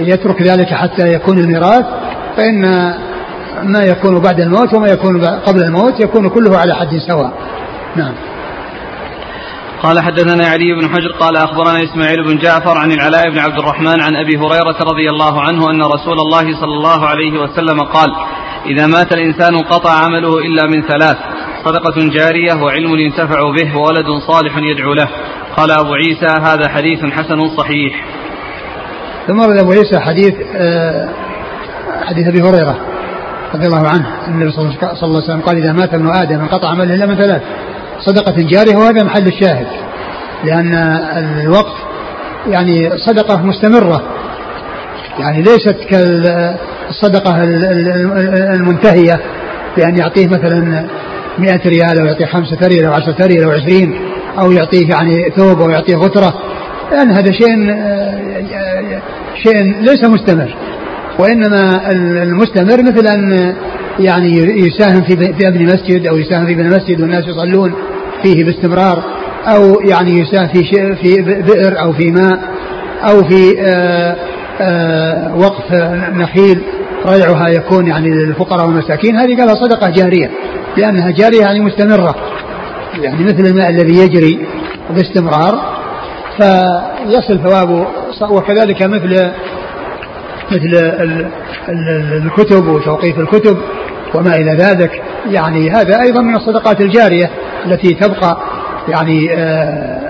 يترك 0.00 0.42
ذلك 0.42 0.66
حتى 0.66 1.08
يكون 1.08 1.38
الميراث 1.38 1.84
فإن 2.36 2.62
ما 3.62 3.84
يكون 3.84 4.20
بعد 4.20 4.40
الموت 4.40 4.74
وما 4.74 4.88
يكون 4.88 5.24
قبل 5.24 5.62
الموت 5.62 6.00
يكون 6.00 6.28
كله 6.28 6.58
على 6.58 6.74
حد 6.74 6.96
سواء. 7.08 7.32
نعم. 7.96 8.14
قال 9.82 10.00
حدثنا 10.00 10.46
علي 10.46 10.74
بن 10.74 10.88
حجر 10.88 11.12
قال 11.20 11.36
أخبرنا 11.36 11.82
إسماعيل 11.84 12.24
بن 12.24 12.38
جعفر 12.38 12.78
عن 12.78 12.92
العلاء 12.92 13.30
بن 13.30 13.38
عبد 13.38 13.58
الرحمن 13.58 14.00
عن 14.00 14.16
أبي 14.16 14.36
هريرة 14.36 14.78
رضي 14.90 15.08
الله 15.10 15.40
عنه 15.40 15.70
أن 15.70 15.82
رسول 15.82 16.18
الله 16.18 16.60
صلى 16.60 16.74
الله 16.74 17.06
عليه 17.06 17.40
وسلم 17.40 17.80
قال 17.80 18.10
إذا 18.66 18.86
مات 18.86 19.12
الإنسان 19.12 19.54
انقطع 19.54 19.90
عمله 20.04 20.38
إلا 20.38 20.66
من 20.66 20.82
ثلاث 20.82 21.16
صدقة 21.64 22.08
جارية 22.18 22.62
وعلم 22.62 22.98
ينتفع 22.98 23.40
به 23.50 23.76
وولد 23.76 24.06
صالح 24.26 24.56
يدعو 24.56 24.92
له. 24.92 25.08
قال 25.56 25.70
أبو 25.70 25.94
عيسى 25.94 26.26
هذا 26.40 26.68
حديث 26.68 27.04
حسن 27.04 27.56
صحيح. 27.56 28.04
ثم 29.26 29.40
ورد 29.40 29.58
أبو 29.58 29.72
عيسى 29.72 30.00
حديث 30.00 30.34
آه، 30.56 31.08
حديث 32.00 32.28
أبي 32.28 32.40
هريرة 32.42 32.76
رضي 33.54 33.66
الله 33.66 33.88
عنه 33.88 34.06
النبي 34.28 34.50
صلى 34.50 34.64
الله 35.02 35.02
عليه 35.02 35.24
وسلم 35.24 35.40
قال 35.40 35.56
إذا 35.56 35.72
مات 35.72 35.94
ابن 35.94 36.10
آدم 36.10 36.40
انقطع 36.40 36.68
عمله 36.68 36.94
إلا 36.94 37.06
من 37.06 37.14
ثلاث 37.14 37.42
صدقة 38.00 38.34
جارية 38.38 38.76
وهذا 38.76 39.02
محل 39.02 39.26
الشاهد 39.26 39.66
لأن 40.44 40.74
الوقف 41.40 41.76
يعني 42.48 42.90
صدقة 42.96 43.42
مستمرة 43.42 44.02
يعني 45.18 45.42
ليست 45.42 45.76
كالصدقة 45.90 47.44
المنتهية 48.54 49.20
بأن 49.76 49.96
يعطيه 49.96 50.26
مثلا 50.26 50.86
مئة 51.38 51.68
ريال 51.68 51.98
أو 52.00 52.06
يعطيه 52.06 52.26
خمسة 52.26 52.66
ريال 52.66 52.84
أو 52.84 52.92
عشرة 52.92 53.26
ريال 53.26 53.44
أو 53.44 53.50
عشرين 53.50 54.00
أو 54.38 54.52
يعطيه 54.52 54.88
يعني 54.88 55.30
ثوب 55.36 55.60
أو 55.60 55.70
يعطيه 55.70 55.96
غترة 55.96 56.34
لأن 56.92 57.10
هذا 57.10 57.32
شيء 57.32 57.74
شيء 59.42 59.80
ليس 59.80 60.04
مستمر. 60.04 60.54
وإنما 61.18 61.90
المستمر 62.22 62.82
مثل 62.82 63.06
أن 63.06 63.54
يعني 63.98 64.32
يساهم 64.38 65.02
في 65.02 65.16
في 65.16 65.48
ابن 65.48 65.66
مسجد 65.66 66.06
أو 66.06 66.16
يساهم 66.16 66.46
في 66.46 66.52
ابن 66.52 66.66
مسجد 66.66 67.00
والناس 67.00 67.24
يصلون 67.28 67.74
فيه 68.22 68.44
باستمرار 68.44 69.02
أو 69.46 69.80
يعني 69.80 70.20
يساهم 70.20 70.48
في 70.48 70.64
في 71.02 71.22
بئر 71.22 71.80
أو 71.80 71.92
في 71.92 72.10
ماء 72.10 72.38
أو 73.02 73.24
في 73.24 73.60
آآ 73.60 74.16
آآ 74.60 75.34
وقف 75.34 75.72
نخيل 76.12 76.62
ريعها 77.06 77.48
يكون 77.48 77.86
يعني 77.86 78.10
للفقراء 78.10 78.66
والمساكين. 78.66 79.16
هذه 79.16 79.36
قالها 79.36 79.54
صدقة 79.54 79.90
جارية 79.90 80.30
لأنها 80.76 81.10
جارية 81.10 81.40
يعني 81.40 81.60
مستمرة. 81.60 82.14
يعني 83.02 83.24
مثل 83.24 83.46
الماء 83.46 83.70
الذي 83.70 83.98
يجري 83.98 84.46
باستمرار 84.90 85.60
فيصل 86.36 87.40
ثوابه 87.44 87.86
وكذلك 88.30 88.82
مثل 88.82 89.30
مثل 90.50 90.92
الكتب 92.24 92.66
وتوقيف 92.66 93.18
الكتب 93.18 93.56
وما 94.14 94.36
إلى 94.36 94.50
ذلك. 94.50 95.02
يعني 95.30 95.70
هذا 95.70 96.00
أيضا 96.00 96.22
من 96.22 96.36
الصدقات 96.36 96.80
الجارية 96.80 97.30
التي 97.66 97.94
تبقى 97.94 98.38
يعني 98.88 99.34
آه، 99.34 100.00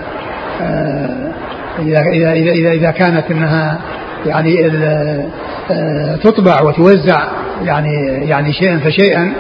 آه، 0.63 1.33
إذا, 1.79 2.01
إذا, 2.01 2.33
إذا, 2.33 2.73
إذا, 2.73 2.91
كانت 2.91 3.31
أنها 3.31 3.79
يعني 4.27 4.67
آه، 5.71 6.17
تطبع 6.17 6.61
وتوزع 6.61 7.29
يعني 7.65 7.95
يعني 8.29 8.53
شيئا 8.53 8.79
فشيئا 8.79 9.33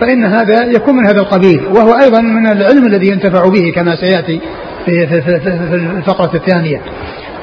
فإن 0.00 0.24
هذا 0.24 0.64
يكون 0.64 0.96
من 0.96 1.06
هذا 1.06 1.20
القبيل. 1.20 1.66
وهو 1.74 1.92
أيضا 2.04 2.20
من 2.20 2.46
العلم 2.46 2.86
الذي 2.86 3.08
ينتفع 3.08 3.48
به 3.48 3.72
كما 3.74 3.96
سيأتي 3.96 4.40
في, 4.86 5.06
في, 5.06 5.22
في, 5.22 5.40
في 5.40 5.74
الفقرة 5.74 6.36
الثانية. 6.36 6.80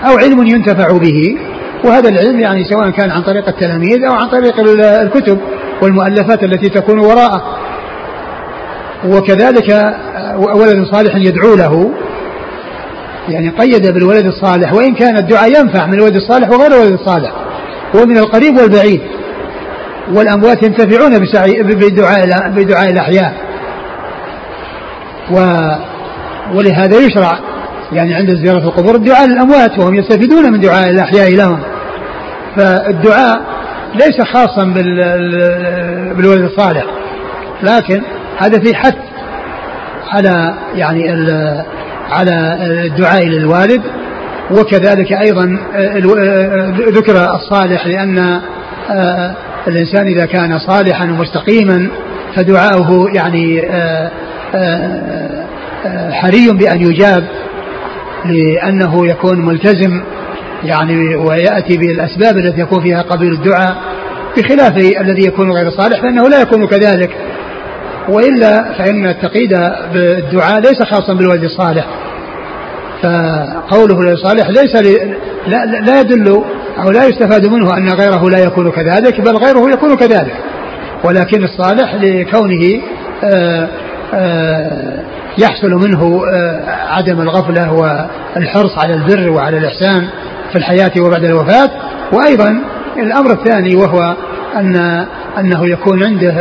أو 0.04 0.18
علم 0.18 0.48
ينتفع 0.48 0.98
به 0.98 1.38
وهذا 1.86 2.10
العلم 2.10 2.40
يعني 2.40 2.64
سواء 2.64 2.90
كان 2.90 3.12
عن 3.12 3.22
طريق 3.22 3.48
التلاميذ 3.48 4.06
أو 4.10 4.14
عن 4.14 4.28
طريق 4.28 4.60
الكتب 5.02 5.40
والمؤلفات 5.82 6.44
التي 6.44 6.70
تكون 6.70 7.00
وراءه. 7.00 7.58
وكذلك 9.06 9.96
ولد 10.38 10.86
صالح 10.92 11.16
يدعو 11.16 11.56
له. 11.56 11.92
يعني 13.30 13.50
قيد 13.50 13.94
بالولد 13.94 14.26
الصالح 14.26 14.74
وإن 14.74 14.96
كان 14.96 15.18
الدعاء 15.18 15.50
ينفع 15.50 15.86
من 15.86 15.94
الولد 15.94 16.16
الصالح 16.16 16.50
وغير 16.50 16.72
الولد 16.72 16.92
الصالح. 16.92 17.32
ومن 17.96 18.18
القريب 18.18 18.58
والبعيد. 18.58 19.02
والأموات 20.14 20.64
ينتفعون 20.64 21.20
بدعاء 21.64 22.50
بدعاء 22.50 22.90
الأحياء. 22.90 23.34
و 25.32 25.38
ولهذا 26.56 26.98
يشرع 26.98 27.40
يعني 27.94 28.14
عند 28.14 28.36
زيارة 28.36 28.64
القبور 28.64 28.96
الدعاء 28.96 29.28
للأموات 29.28 29.80
وهم 29.80 29.96
يستفيدون 29.96 30.52
من 30.52 30.60
دعاء 30.60 30.90
الأحياء 30.90 31.36
لهم. 31.36 31.60
فالدعاء 32.56 33.42
ليس 33.96 34.22
خاصا 34.22 34.66
بالولد 36.16 36.42
الصالح 36.42 36.86
لكن 37.64 38.02
هذا 38.38 38.60
في 38.60 38.76
حث 38.76 38.96
على 40.10 40.54
يعني 40.76 41.12
على 42.12 42.58
الدعاء 42.86 43.28
للوالد. 43.28 43.82
وكذلك 44.52 45.14
أيضا 45.14 45.58
ذكر 46.90 47.36
الصالح 47.36 47.88
لأن 47.88 48.42
الإنسان 49.68 50.08
إذا 50.08 50.26
كان 50.26 50.60
صالحا 50.60 51.06
ومستقيما 51.06 51.88
فدعاؤه 52.36 53.12
يعني 53.16 53.62
حري 56.12 56.52
بأن 56.52 56.82
يجاب. 56.82 57.24
لأنه 58.26 59.08
يكون 59.08 59.46
ملتزم 59.46 60.02
يعني 60.64 61.16
ويأتي 61.16 61.78
بالأسباب 61.78 62.38
التي 62.38 62.62
يكون 62.62 62.84
فيها 62.84 63.02
قبيل 63.02 63.32
الدعاء 63.32 63.76
بخلاف 64.38 64.78
الذي 64.78 65.28
يكون 65.28 65.52
غير 65.52 65.70
صالح 65.70 66.02
فإنه 66.02 66.30
لا 66.30 66.42
يكون 66.42 66.68
كذلك. 66.68 67.10
وإلا 68.10 68.74
فإن 68.78 69.08
التقييد 69.08 69.50
بالدعاء 69.94 70.60
ليس 70.60 70.84
خاصا 70.84 71.14
بالولد 71.14 71.44
الصالح. 71.44 71.86
فقوله 73.04 73.94
الولد 73.94 74.12
الصالح 74.12 74.50
ليس 74.50 74.76
لا, 75.48 75.66
لا 75.66 76.00
يدل 76.00 76.44
أو 76.84 76.92
لا 76.92 77.08
يستفاد 77.08 77.48
منه 77.48 77.78
أن 77.78 77.90
غيره 77.90 78.30
لا 78.30 78.44
يكون 78.44 78.72
كذلك 78.72 79.22
بل 79.22 79.38
غيره 79.38 79.70
يكون 79.74 79.96
كذلك. 79.96 80.34
ولكن 81.04 81.44
الصالح 81.44 81.96
لكونه 81.96 82.82
آآ 83.24 83.68
آآ 84.14 85.04
يحصل 85.38 85.70
منه 85.70 86.22
عدم 86.68 87.22
الغفلة 87.22 87.74
والحرص 87.74 88.78
على 88.78 88.94
البر 88.94 89.30
وعلى 89.30 89.58
الإحسان 89.58 90.08
في 90.52 90.58
الحياة 90.58 90.92
وبعد 91.00 91.24
الوفاة. 91.24 91.70
وأيضا 92.14 92.62
الأمر 92.98 93.32
الثاني 93.32 93.76
وهو 93.76 94.16
أن 94.56 95.06
أنه 95.40 95.68
يكون 95.68 96.04
عنده 96.04 96.34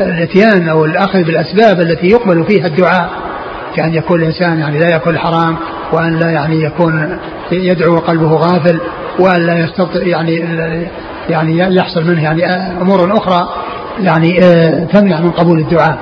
الإتيان 0.00 0.68
أو 0.68 0.84
الأخذ 0.84 1.22
بالأسباب 1.22 1.80
التي 1.80 2.06
يقبل 2.06 2.44
فيها 2.44 2.66
الدعاء. 2.66 3.10
كأن 3.76 3.94
يكون 3.94 4.20
الإنسان 4.20 4.58
يعني 4.58 4.78
لا 4.78 4.86
يأكل 4.92 5.18
حرام 5.18 5.56
وأن 5.92 6.18
لا 6.18 6.30
يعني 6.30 6.62
يكون 6.62 7.18
يدعو 7.52 7.94
وقلبه 7.94 8.32
غافل 8.32 8.80
وأن 9.18 9.46
لا 9.46 9.58
يستطيع 9.58 10.02
يعني 10.06 10.36
يعني 11.28 11.76
يحصل 11.76 12.04
منه 12.04 12.22
يعني 12.22 12.46
أمور 12.80 13.16
أخرى 13.16 13.48
يعني 14.00 14.40
تمنع 14.92 15.20
من 15.20 15.30
قبول 15.30 15.58
الدعاء. 15.58 15.98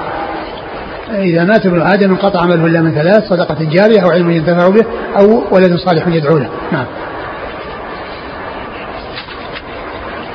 إذا 1.15 1.45
مات 1.45 1.67
ابن 1.67 1.83
آدم 1.83 2.11
انقطع 2.11 2.41
عمله 2.41 2.67
إلا 2.67 2.81
من 2.81 2.95
ثلاث 2.95 3.29
صدقة 3.29 3.65
جارية 3.65 4.01
أو 4.01 4.11
علم 4.11 4.31
ينتفع 4.31 4.69
به 4.69 4.85
أو 5.19 5.43
ولد 5.51 5.77
صالح 5.77 6.07
يدعو 6.07 6.39
له 6.39 6.49
نعم 6.73 6.87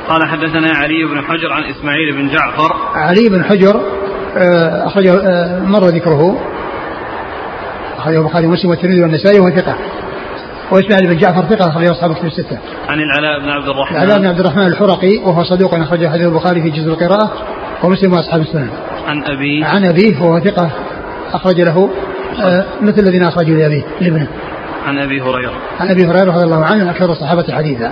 قال 0.09 0.27
حدثنا 0.27 0.71
علي 0.71 1.05
بن 1.05 1.21
حجر 1.21 1.53
عن 1.53 1.63
إسماعيل 1.63 2.13
بن 2.13 2.27
جعفر 2.27 2.73
علي 2.95 3.29
بن 3.29 3.43
حجر 3.43 3.81
آه، 4.37 4.87
أخرجه 4.87 5.13
آه، 5.13 5.59
مر 5.59 5.87
ذكره 5.87 6.39
أخرجه 7.97 8.19
البخاري 8.19 8.47
ومسلم 8.47 8.69
والترمذي 8.69 9.01
والنسائي 9.01 9.39
وهو 9.39 9.49
ثقة 9.49 9.75
وإسماعيل 10.71 11.07
بن 11.07 11.17
جعفر 11.17 11.41
ثقة 11.41 11.69
أخرجه 11.69 11.91
أصحاب 11.91 12.11
الكتب 12.11 12.25
الستة. 12.25 12.57
عن 12.89 12.99
العلاء 12.99 13.39
بن 13.39 13.49
عبد 13.49 13.67
الرحمن. 13.67 13.97
العلاء 13.97 14.19
بن 14.19 14.25
عبد 14.25 14.39
الرحمن 14.39 14.67
الحرقي 14.67 15.17
وهو 15.17 15.43
صدوق 15.43 15.73
أخرجه 15.73 16.09
حديث 16.09 16.27
البخاري 16.27 16.61
في 16.61 16.69
جزء 16.69 16.89
القراءة 16.89 17.31
ومسلم 17.83 18.13
وأصحاب 18.13 18.41
السنن. 18.41 18.69
عن 19.05 19.23
أبيه. 19.23 19.65
عن 19.65 19.85
أبيه 19.85 20.21
وهو 20.21 20.39
ثقة 20.39 20.71
أخرج 21.33 21.61
له 21.61 21.89
آه، 22.41 22.65
مثل 22.81 22.99
الذين 22.99 23.23
أخرجوا 23.23 23.57
لأبيه 23.57 23.83
لابنه. 24.01 24.27
عن 24.85 24.99
أبي 24.99 25.21
هريرة. 25.21 25.53
عن 25.79 25.87
أبي 25.87 26.05
هريرة 26.05 26.35
رضي 26.35 26.43
الله 26.43 26.65
عنه 26.65 26.91
أكثر 26.91 27.11
الصحابة 27.11 27.45
حديثا. 27.53 27.91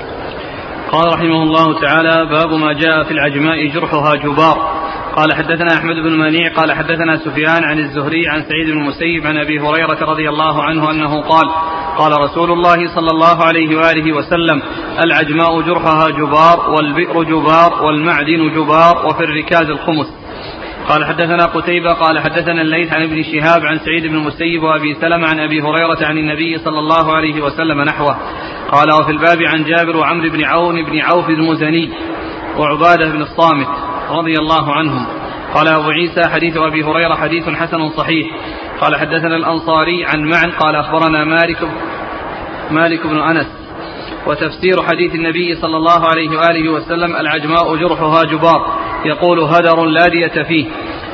قال 0.92 1.14
رحمه 1.14 1.44
الله 1.44 1.80
تعالى 1.82 2.26
باب 2.26 2.54
ما 2.54 2.74
جاء 2.74 3.04
في 3.04 3.12
العجماء 3.12 3.68
جرحها 3.68 4.16
جبار 4.16 4.84
قال 5.16 5.34
حدثنا 5.34 5.78
أحمد 5.78 5.96
بن 5.96 6.20
منيع 6.20 6.54
قال 6.54 6.72
حدثنا 6.72 7.18
سفيان 7.18 7.64
عن 7.64 7.80
الزهري 7.80 8.28
عن 8.28 8.44
سعيد 8.50 8.70
بن 8.70 8.82
المسيب 8.82 9.28
عن 9.28 9.38
أبي 9.38 9.60
هريرة 9.60 10.12
رضي 10.12 10.30
الله 10.30 10.64
عنه 10.64 10.92
أنه 10.92 11.22
قال 11.22 11.50
قال 11.98 12.12
رسول 12.24 12.52
الله 12.52 12.96
صلى 12.96 13.08
الله 13.12 13.44
عليه 13.44 13.78
وآله 13.78 14.14
وسلم 14.14 14.62
العجماء 15.06 15.62
جرحها 15.62 16.10
جبار 16.10 16.70
والبئر 16.70 17.24
جبار 17.24 17.84
والمعدن 17.86 18.54
جبار 18.56 19.06
وفي 19.06 19.24
الركاز 19.24 19.70
الخمس 19.70 20.08
قال 20.90 21.06
حدثنا 21.06 21.46
قتيبة 21.46 21.94
قال 21.94 22.20
حدثنا 22.20 22.62
الليث 22.62 22.94
عن 22.94 23.04
ابن 23.04 23.24
شهاب 23.24 23.66
عن 23.66 23.80
سعيد 23.80 24.08
بن 24.08 24.16
المسيب 24.16 24.64
وأبي 24.64 24.94
سلمة 24.94 25.28
عن 25.28 25.40
أبي 25.40 25.62
هريرة 25.62 26.06
عن 26.06 26.18
النبي 26.18 26.58
صلى 26.58 26.80
الله 26.80 27.16
عليه 27.16 27.42
وسلم 27.42 27.82
نحوه. 27.82 28.18
قال 28.72 28.94
وفي 29.02 29.12
الباب 29.12 29.42
عن 29.42 29.64
جابر 29.64 29.98
وعمرو 29.98 30.30
بن 30.30 30.44
عون 30.44 30.86
بن 30.86 31.00
عوف 31.00 31.30
المزني 31.30 31.90
وعبادة 32.58 33.10
بن 33.12 33.22
الصامت 33.22 33.68
رضي 34.10 34.34
الله 34.40 34.74
عنهم. 34.74 35.06
قال 35.54 35.68
أبو 35.68 35.90
عيسى 35.90 36.30
حديث 36.30 36.58
أبي 36.58 36.84
هريرة 36.84 37.16
حديث 37.16 37.50
حسن 37.50 37.90
صحيح. 37.90 38.28
قال 38.82 38.96
حدثنا 38.96 39.36
الأنصاري 39.36 40.06
عن 40.06 40.24
معن 40.24 40.52
قال 40.52 40.76
أخبرنا 40.76 41.24
مالك 41.24 41.68
مالك 42.72 43.08
بن 43.08 43.20
أنس. 43.20 43.48
وتفسير 44.28 44.84
حديث 44.84 45.16
النبي 45.16 45.56
صلى 45.56 45.78
الله 45.78 46.02
عليه 46.12 46.30
وآله 46.30 46.70
وسلم 46.70 47.16
العجماء 47.16 47.76
جرحها 47.76 48.24
جبار. 48.24 48.83
يقول 49.06 49.40
هدر 49.40 49.86
لا 49.86 50.08
دية 50.08 50.44
فيه. 50.44 50.66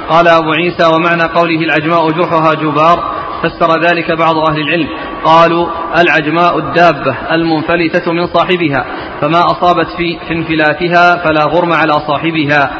قال 0.10 0.28
أبو 0.28 0.52
عيسى 0.52 0.86
ومعنى 0.96 1.24
قوله 1.24 1.62
العجماء 1.62 2.12
جرحها 2.12 2.54
جبار 2.54 3.20
فسر 3.44 3.82
ذلك 3.82 4.12
بعض 4.12 4.36
أهل 4.38 4.62
العلم. 4.62 4.88
قالوا 5.24 5.68
العجماء 6.02 6.58
الدابة 6.58 7.18
المنفلتة 7.32 8.12
من 8.12 8.28
صاحبها 8.28 8.86
فما 9.22 9.40
أصابت 9.40 9.88
في, 9.98 10.20
في 10.28 10.34
انفلاتها 10.34 11.16
فلا 11.16 11.44
غرم 11.44 11.74
على 11.74 11.94
صاحبها. 12.08 12.72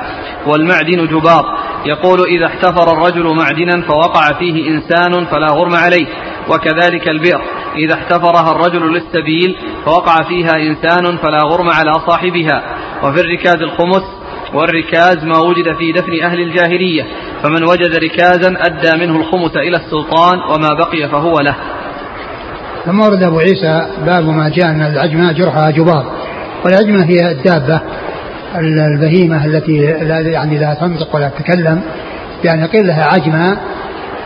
والمعدن 0.47 1.07
جبار. 1.07 1.57
يقول 1.86 2.20
إذا 2.28 2.45
احتفر 2.45 2.93
الرجل 2.93 3.36
معدنا 3.36 3.88
فوقع 3.88 4.39
فيه 4.39 4.70
إنسان 4.70 5.26
فلا 5.26 5.47
غرم 5.51 5.76
عليه 5.76 6.07
وكذلك 6.49 7.10
البئر. 7.10 7.41
إذا 7.76 7.93
احتفرها 7.93 8.51
الرجل 8.51 8.93
للسبيل 8.93 9.55
فوقع 9.86 10.16
فيها 10.28 10.53
إنسان 10.55 11.18
فلا 11.18 11.39
غرم 11.43 11.70
على 11.70 11.93
صاحبها. 12.07 12.64
وفي 13.03 13.22
الركاز 13.22 13.62
الخمس 13.62 14.18
والركاز 14.54 15.24
ما 15.24 15.38
وجد 15.39 15.76
في 15.78 15.91
دفن 15.91 16.24
أهل 16.24 16.39
الجاهلية 16.39 17.04
فمن 17.43 17.64
وجد 17.64 17.95
ركازا 17.95 18.54
أدى 18.58 19.06
منه 19.06 19.16
الخمس 19.20 19.56
إلى 19.56 19.78
السلطان 19.78 20.39
وما 20.39 20.70
بقي 20.74 21.10
فهو 21.10 21.39
له. 21.39 21.56
ثم 22.86 23.00
ورد 23.00 23.24
أبو 23.24 23.39
عيسى 23.39 23.88
باب 24.06 24.28
ما 24.28 24.50
جاء 24.50 24.70
أن 24.70 24.82
العجمة 24.82 25.32
جرحها 25.32 25.72
جبار. 25.72 26.06
والعجمة 26.66 27.06
هي 27.06 27.32
الدابة 27.32 27.82
البهيمة 28.58 29.45
التي 29.45 29.82
لا 29.82 30.20
يعني 30.20 30.58
لا 30.58 30.74
تنطق 30.74 31.16
ولا 31.16 31.30
تتكلم. 31.30 31.82
يعني 32.43 32.66
قيل 32.66 32.88
لها 32.88 33.04
عجمة 33.04 33.58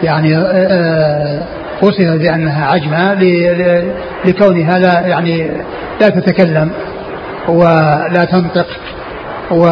يعني 0.03 0.37
آه، 0.37 0.41
آه، 0.41 1.43
وصفت 1.81 2.19
بأنها 2.19 2.65
عجمة 2.65 3.13
لكونها 4.25 4.79
لا 4.79 5.07
يعني 5.07 5.51
لا 6.01 6.07
تتكلم 6.09 6.71
ولا 7.47 8.27
تنطق. 8.31 8.67
و 9.51 9.65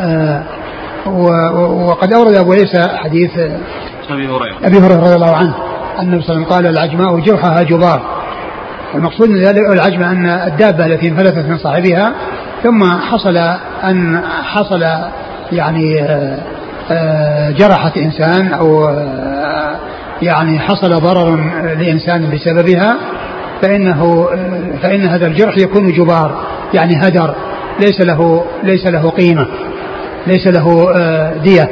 آه، 0.00 0.42
وقد 1.86 2.12
أورد 2.12 2.34
أبو 2.34 2.52
عيسى 2.52 2.88
حديث 2.88 3.30
أبي 4.10 4.28
هريرة. 4.28 4.56
أبي 4.64 4.78
هريرة 4.78 5.00
رضي 5.00 5.14
الله 5.14 5.36
عنه 5.36 5.54
أن 5.98 6.04
النبي 6.04 6.22
صلى 6.22 6.36
الله 6.36 6.46
عليه 6.46 6.46
وسلم 6.46 6.54
قال 6.54 6.66
العجماء 6.66 7.20
جرحها 7.20 7.62
جبار. 7.62 8.02
المقصود 8.94 9.28
من 9.28 9.44
ذلك 9.44 9.72
العجمة 9.72 10.10
أن 10.10 10.26
الدابة 10.26 10.86
التي 10.86 11.08
انفلتت 11.08 11.46
من 11.48 11.58
صاحبها 11.58 12.12
ثم 12.62 12.84
حصل 12.84 13.36
أن 13.84 14.22
حصل 14.44 14.84
يعني 15.52 16.02
آه، 16.02 16.38
آه، 16.90 17.50
جرحت 17.50 17.96
إنسان 17.96 18.52
أو 18.52 18.90
يعني 20.22 20.58
حصل 20.58 21.00
ضرر 21.00 21.36
لإنسان 21.78 22.30
بسببها 22.30 22.96
فإنه 23.62 24.28
فإن 24.82 25.06
هذا 25.06 25.26
الجرح 25.26 25.58
يكون 25.58 25.92
جبار 25.92 26.44
يعني 26.74 26.96
هدر. 26.96 27.34
ليس 27.80 28.00
له 28.00 28.44
ليس 28.62 28.86
له 28.86 29.10
قيمة 29.10 29.46
ليس 30.26 30.46
له 30.46 30.92
دية. 31.42 31.70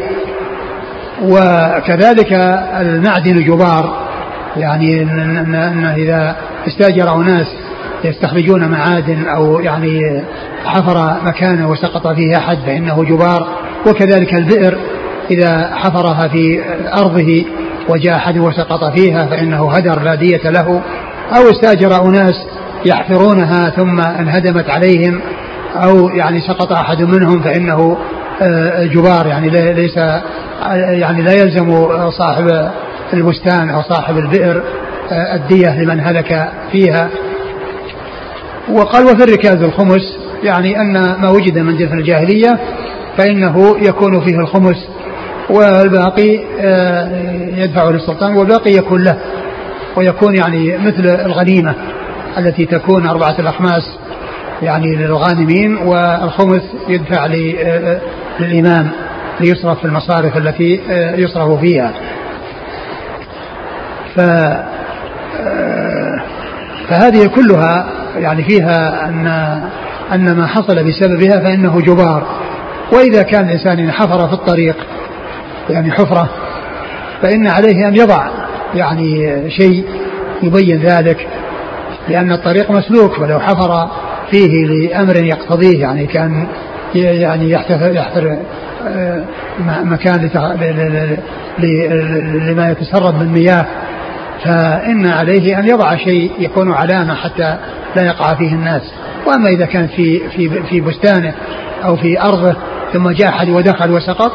وكذلك 1.23 2.33
المعدن 2.81 3.45
جبار. 3.45 4.07
يعني 4.57 5.03
أن 5.03 5.95
إذا 5.97 6.37
استاجر 6.69 7.15
أناس 7.15 7.47
يستخرجون 8.05 8.69
معادن 8.69 9.29
أو 9.29 9.61
يعني 9.61 10.23
حفر 10.65 11.17
مكانه 11.25 11.71
وسقط 11.71 12.07
فيه 12.07 12.37
أحد 12.37 12.59
فإنه 12.67 13.05
جبار. 13.05 13.47
وكذلك 13.87 14.35
البئر 14.35 14.79
إذا 15.31 15.71
حفرها 15.75 16.29
في 16.29 16.61
أرضه 16.93 17.45
وجاء 17.89 18.17
أحد 18.17 18.39
وسقط 18.39 18.85
فيها 18.99 19.27
فإنه 19.27 19.73
هدر 19.73 20.03
لا 20.03 20.15
دية 20.15 20.51
له. 20.51 20.83
أو 21.37 21.51
استاجر 21.51 22.05
أناس 22.09 22.47
يحفرونها 22.87 23.71
ثم 23.71 24.01
انهدمت 24.01 24.71
عليهم 24.71 25.21
أو 25.85 26.09
يعني 26.09 26.41
سقط 26.41 26.73
أحد 26.73 27.03
منهم 27.03 27.43
فإنه 27.43 27.97
آه، 28.43 28.85
جبار 28.85 29.27
يعني 29.27 29.51
ليس 29.73 29.97
يعني 30.91 31.23
لا 31.23 31.33
يلزم 31.33 31.89
صاحب 32.11 32.71
البستان 33.13 33.71
أو 33.71 33.83
صاحب 33.83 34.19
البئر 34.19 34.63
آه، 35.13 35.35
الدية 35.35 35.83
لمن 35.83 36.01
هلك 36.01 36.49
فيها. 36.73 37.09
وقال 38.73 39.05
وفي 39.05 39.25
الركاز 39.25 39.63
الخمس 39.63 40.19
يعني 40.43 40.81
أن 40.81 40.93
ما 40.93 41.31
وجد 41.31 41.59
من 41.59 41.77
دفن 41.77 41.99
الجاهلية 41.99 42.59
فإنه 43.19 43.77
يكون 43.83 44.21
فيه 44.21 44.39
الخمس 44.39 44.89
والباقي 45.51 46.41
آه، 46.61 47.09
يدفعه 47.57 47.91
للسلطان 47.91 48.37
والباقي 48.37 48.73
يكون 48.73 49.05
له 49.05 49.17
ويكون 49.97 50.37
يعني 50.37 50.79
مثل 50.79 51.07
الغنيمة 51.27 51.75
التي 52.39 52.67
تكون 52.67 53.07
أربعة 53.07 53.37
الأخماس. 53.39 53.83
يعني 54.63 54.97
للغانمين 54.97 55.77
والخمس 55.77 56.63
يدفع 56.89 57.25
آه، 57.27 58.01
للإمام 58.41 58.91
ليصرف 59.41 59.79
في 59.79 59.85
المصارف 59.85 60.37
التي 60.37 60.81
يصرف 61.19 61.61
فيها. 61.61 61.93
ف 64.15 64.21
فهذه 66.89 67.27
كلها 67.27 67.87
يعني 68.19 68.45
فيها 68.45 69.09
أن 69.09 69.27
أن 70.13 70.37
ما 70.37 70.47
حصل 70.47 70.85
بسببها 70.85 71.41
فإنه 71.41 71.81
جبار. 71.81 72.27
وإذا 72.93 73.23
كان 73.23 73.45
الإنسان 73.45 73.93
حفر 73.93 74.29
في 74.29 74.35
الطريق 74.35 74.77
يعني 75.71 75.93
حفرة 75.93 76.29
فإن 77.23 77.47
عليه 77.47 77.89
أن 77.89 77.97
يضع 77.97 78.29
يعني 78.75 79.43
شيء 79.51 79.85
يبين 80.43 80.81
ذلك 80.81 81.29
لأن 82.09 82.33
الطريق 82.33 82.71
مسلوك 82.71 83.19
ولو 83.19 83.41
حفر 83.41 83.89
فيه 84.31 84.67
لأمر 84.67 85.17
يقتضيه 85.17 85.81
يعني 85.81 86.07
كان 86.07 86.47
يعني 86.95 87.51
يحتفر, 87.51 88.05
آه، 88.89 89.25
مكان 89.85 90.31
لما 92.49 92.71
يتسرب 92.71 93.23
من 93.23 93.33
مياه. 93.33 93.67
فإن 94.45 95.07
عليه 95.07 95.59
أن 95.59 95.69
يضع 95.69 95.97
شيء 95.97 96.33
يكون 96.39 96.73
علامة 96.73 97.15
حتى 97.15 97.57
لا 97.97 98.03
يقع 98.03 98.35
فيه 98.35 98.53
الناس. 98.53 98.83
وأما 99.27 99.49
إذا 99.49 99.67
كان 99.67 99.87
في 99.87 100.29
في 100.29 100.63
في 100.63 100.81
بستانه 100.81 101.35
أو 101.85 101.97
في 101.97 102.21
أرضه 102.21 102.55
ثم 102.93 103.11
جاء 103.11 103.29
أحد 103.29 103.49
ودخل 103.49 103.91
وسقط 103.91 104.33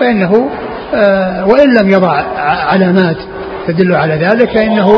فإنه 0.00 0.50
آه، 0.94 1.46
وإن 1.46 1.74
لم 1.80 1.90
يضع 1.90 2.22
علامات 2.72 3.16
تدل 3.66 3.94
على 3.94 4.14
ذلك 4.14 4.50
فإنه 4.58 4.92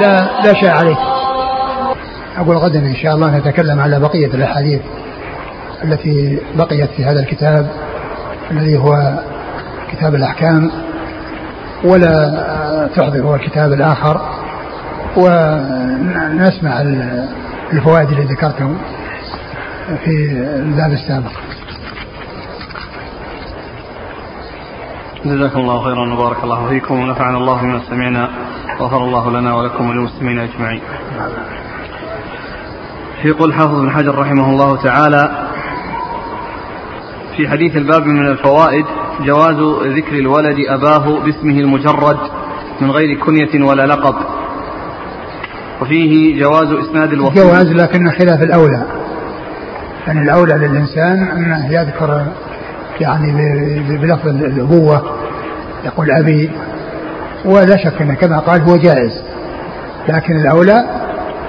لا 0.00 0.16
لا 0.44 0.54
شيء 0.60 0.70
عليه. 0.70 0.96
أقول 2.40 2.56
غدا 2.56 2.78
إن 2.78 2.96
شاء 2.96 3.14
الله 3.14 3.38
نتكلم 3.38 3.80
على 3.80 4.00
بقية 4.00 4.26
الأحاديث 4.26 4.80
التي 5.84 6.38
بقيت 6.54 6.90
في 6.90 7.04
هذا 7.04 7.20
الكتاب 7.20 7.70
الذي 8.50 8.76
هو 8.78 9.18
كتاب 9.92 10.14
الأحكام 10.14 10.70
ولا 11.84 12.88
تحضر 12.96 13.20
هو 13.22 13.34
الكتاب 13.34 13.72
الآخر 13.72 14.20
ونسمع 15.16 16.80
الفوائد 17.72 18.10
اللي 18.10 18.24
ذكرته 18.24 18.76
في 20.04 20.30
الباب 20.56 20.92
السابق 20.92 21.32
جزاكم 25.24 25.60
الله 25.60 25.84
خيرا 25.84 26.14
وبارك 26.14 26.44
الله 26.44 26.68
فيكم 26.68 27.00
ونفعنا 27.00 27.38
الله 27.38 27.62
بما 27.62 27.80
سمعنا 27.90 28.28
وغفر 28.80 29.04
الله 29.04 29.30
لنا 29.30 29.54
ولكم 29.54 29.88
وللمسلمين 29.90 30.38
أجمعين. 30.38 30.80
يقول 33.24 33.54
حافظ 33.54 33.80
بن 33.80 33.90
حجر 33.90 34.18
رحمه 34.18 34.50
الله 34.50 34.82
تعالى 34.82 35.48
في 37.36 37.48
حديث 37.48 37.76
الباب 37.76 38.06
من 38.06 38.26
الفوائد 38.26 38.84
جواز 39.24 39.56
ذكر 39.96 40.18
الولد 40.18 40.56
أباه 40.68 41.20
باسمه 41.20 41.60
المجرد 41.60 42.18
من 42.80 42.90
غير 42.90 43.18
كنية 43.18 43.64
ولا 43.64 43.86
لقب. 43.86 44.14
وفيه 45.82 46.42
جواز 46.42 46.72
إسناد 46.72 47.12
الوصية. 47.12 47.42
جواز 47.42 47.72
لكن 47.72 48.10
خلاف 48.10 48.42
الأولى. 48.42 48.86
يعني 50.06 50.22
الأولى 50.22 50.54
للإنسان 50.54 51.28
أنه 51.28 51.72
يذكر 51.72 52.26
يعني 53.00 53.32
بلفظ 53.98 54.28
الأبوة 54.28 55.16
يقول 55.84 56.10
أبي. 56.10 56.50
ولا 57.44 57.76
شك 57.76 58.02
أنه 58.02 58.14
كما 58.14 58.38
قال 58.38 58.62
هو 58.62 58.76
جائز 58.76 59.22
لكن 60.08 60.36
الأولى 60.36 60.84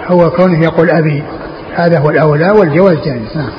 هو 0.08 0.30
كونه 0.30 0.64
يقول 0.64 0.90
أبي. 0.90 1.24
هذا 1.76 2.00
هو 2.00 2.10
الأولى 2.10 2.52
والجواز 2.52 2.98
جائز 3.06 3.38
نعم. 3.38 3.50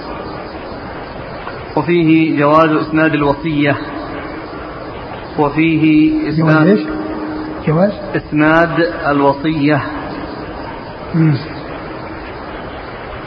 وفيه 1.76 2.38
جواز 2.38 2.70
إسناد 2.70 3.14
الوصية. 3.14 3.76
وفيه 5.38 6.12
إسناد 6.28 6.66
جواز 6.66 6.86
جواز؟ 7.66 7.92
إسناد 8.16 8.70
الوصية. 9.06 9.82
مم. 11.14 11.34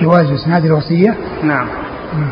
جواز 0.01 0.31
إسناد 0.31 0.65
الوصية؟ 0.65 1.15
نعم. 1.43 1.67
مم. 2.13 2.27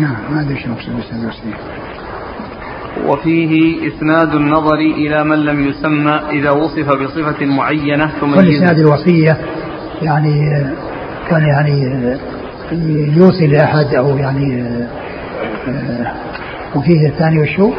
نعم 0.00 0.16
ما 0.30 0.40
أدري 0.40 0.60
شو 0.60 0.68
مقصود 0.70 0.98
إسناد 0.98 1.22
الوصية. 1.22 1.56
وفيه 3.06 3.78
إسناد 3.88 4.34
النظر 4.34 4.74
إلى 4.74 5.24
من 5.24 5.44
لم 5.44 5.68
يسمى 5.68 6.20
إذا 6.30 6.50
وصف 6.50 6.88
بصفة 6.88 7.46
معينة 7.46 8.10
تميز 8.20 8.56
إسناد 8.56 8.78
الوصية. 8.78 9.40
يعني 10.02 10.66
كان 11.28 11.42
يعني 11.42 12.00
يوصي 13.16 13.46
لأحد 13.46 13.94
أو 13.94 14.16
يعني 14.16 14.64
وفيه 16.74 17.08
الثاني 17.08 17.38
وشو؟ 17.38 17.72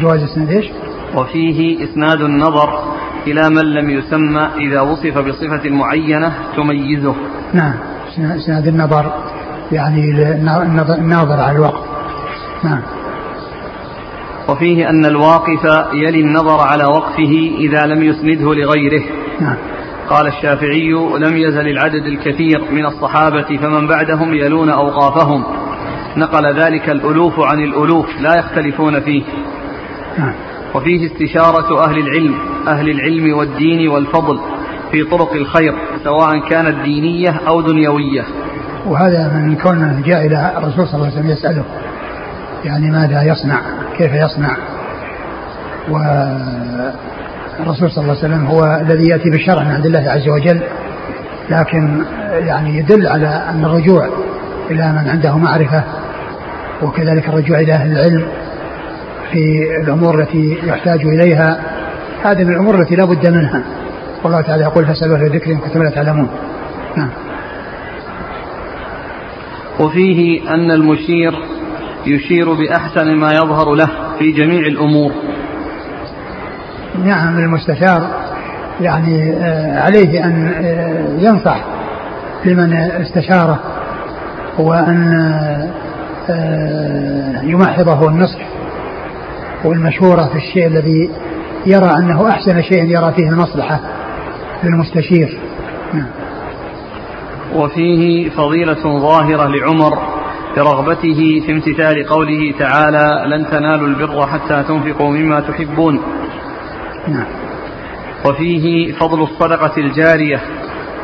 جواز 0.00 0.22
إسناد 0.22 0.50
إيش؟ 0.50 0.66
وفيه 1.16 1.84
إسناد 1.84 2.20
النظر 2.20 2.82
إلى 3.26 3.50
من 3.50 3.64
لم 3.64 3.90
يسمى 3.90 4.48
إذا 4.60 4.80
وصف 4.80 5.18
بصفة 5.18 5.70
معينة 5.70 6.32
تميزه. 6.56 7.14
نعم 7.52 7.74
إسناد 8.18 8.66
النظر 8.66 9.12
يعني 9.72 10.10
الناظر 10.98 11.40
على 11.40 11.56
الوقت. 11.56 11.84
نعم. 12.64 12.82
وفيه 14.48 14.90
أن 14.90 15.04
الواقف 15.04 15.64
يلي 15.94 16.20
النظر 16.20 16.60
على 16.60 16.84
وقفه 16.84 17.52
إذا 17.58 17.86
لم 17.86 18.02
يسنده 18.02 18.54
لغيره. 18.54 19.02
نعم. 19.40 19.56
قال 20.10 20.26
الشافعي 20.26 20.92
لم 21.18 21.36
يزل 21.36 21.68
العدد 21.68 22.06
الكثير 22.06 22.70
من 22.70 22.86
الصحابة 22.86 23.56
فمن 23.62 23.86
بعدهم 23.86 24.34
يلون 24.34 24.70
أوقافهم. 24.70 25.44
نقل 26.16 26.60
ذلك 26.60 26.90
الألوف 26.90 27.40
عن 27.40 27.58
الألوف 27.58 28.06
لا 28.20 28.38
يختلفون 28.38 29.00
فيه. 29.00 29.22
نعم. 30.18 30.34
وفيه 30.74 31.06
استشارة 31.06 31.84
أهل 31.84 31.98
العلم 31.98 32.34
أهل 32.68 32.90
العلم 32.90 33.38
والدين 33.38 33.88
والفضل 33.88 34.40
في 34.92 35.04
طرق 35.04 35.32
الخير 35.32 35.74
سواء 36.04 36.48
كانت 36.48 36.82
دينية 36.84 37.40
أو 37.48 37.60
دنيوية. 37.60 38.24
وهذا 38.86 39.28
من 39.28 39.56
كونه 39.56 40.02
جاء 40.06 40.26
إلى 40.26 40.52
الرسول 40.56 40.86
صلى 40.86 40.94
الله 40.94 41.06
عليه 41.06 41.16
وسلم 41.16 41.30
يسأله 41.30 41.64
يعني 42.64 42.90
ماذا 42.90 43.22
يصنع 43.22 43.60
كيف 43.98 44.12
يصنع 44.12 44.56
والرسول 47.60 47.90
صلى 47.90 48.02
الله 48.04 48.16
عليه 48.16 48.34
وسلم 48.34 48.46
هو 48.46 48.80
الذي 48.80 49.08
يأتي 49.08 49.30
بالشرع 49.30 49.62
من 49.62 49.70
عند 49.70 49.86
الله 49.86 50.10
عز 50.10 50.28
وجل 50.28 50.60
لكن 51.50 52.04
يعني 52.32 52.78
يدل 52.78 53.06
على 53.06 53.26
أن 53.26 53.64
الرجوع 53.64 54.08
إلى 54.70 54.92
من 54.92 55.08
عنده 55.08 55.36
معرفة 55.38 55.84
وكذلك 56.82 57.28
الرجوع 57.28 57.58
إلى 57.58 57.72
أهل 57.72 57.92
العلم 57.92 58.28
في 59.32 59.62
الأمور 59.82 60.20
التي 60.20 60.58
يحتاج 60.64 61.00
إليها. 61.00 61.60
هذه 62.22 62.44
من 62.44 62.52
الأمور 62.52 62.80
التي 62.82 62.96
لا 62.96 63.04
بد 63.04 63.28
منها. 63.28 63.62
والله 64.24 64.40
تعالى 64.40 64.62
يقول 64.62 64.86
فاسألوا 64.86 65.16
أهل 65.16 65.26
الذكر 65.26 65.52
إن 65.52 65.58
كنتم 65.58 65.82
لا 65.82 65.90
تعلمون. 65.90 66.28
نعم. 66.96 67.10
وفيه 69.80 70.50
أن 70.54 70.70
المشير 70.70 71.32
يشير 72.06 72.52
بأحسن 72.52 73.14
ما 73.16 73.32
يظهر 73.32 73.74
له 73.74 73.88
في 74.18 74.32
جميع 74.32 74.60
الأمور. 74.60 75.12
نعم 76.98 77.38
المستشار 77.38 78.08
يعني 78.80 79.32
آه، 79.32 79.80
عليه 79.80 80.24
أن 80.24 80.46
آه، 80.46 81.06
ينصح 81.18 81.64
لمن 82.44 82.72
استشاره 82.76 83.58
وأن 84.58 85.14
آه، 86.30 87.42
يمحضه 87.42 88.08
النصح 88.08 88.40
والمشورة 89.64 90.28
في 90.32 90.36
الشيء 90.36 90.66
الذي 90.66 91.10
يرى 91.66 91.90
أنه 91.98 92.28
أحسن 92.28 92.62
شيء 92.62 92.84
يرى 92.84 93.12
فيه 93.12 93.28
المصلحة 93.28 93.80
للمستشير 94.62 95.38
نعم. 95.94 96.06
وفيه 97.54 98.30
فضيلة 98.30 99.00
ظاهرة 99.00 99.48
لعمر 99.48 99.98
برغبته 100.56 101.42
في 101.46 101.52
امتثال 101.52 102.06
قوله 102.08 102.54
تعالى 102.58 103.36
لن 103.36 103.50
تنالوا 103.50 103.88
البر 103.88 104.26
حتى 104.26 104.62
تنفقوا 104.68 105.10
مما 105.10 105.40
تحبون 105.40 106.00
نعم. 107.08 107.26
وفيه 108.26 108.92
فضل 108.92 109.22
الصدقة 109.22 109.72
الجارية 109.78 110.40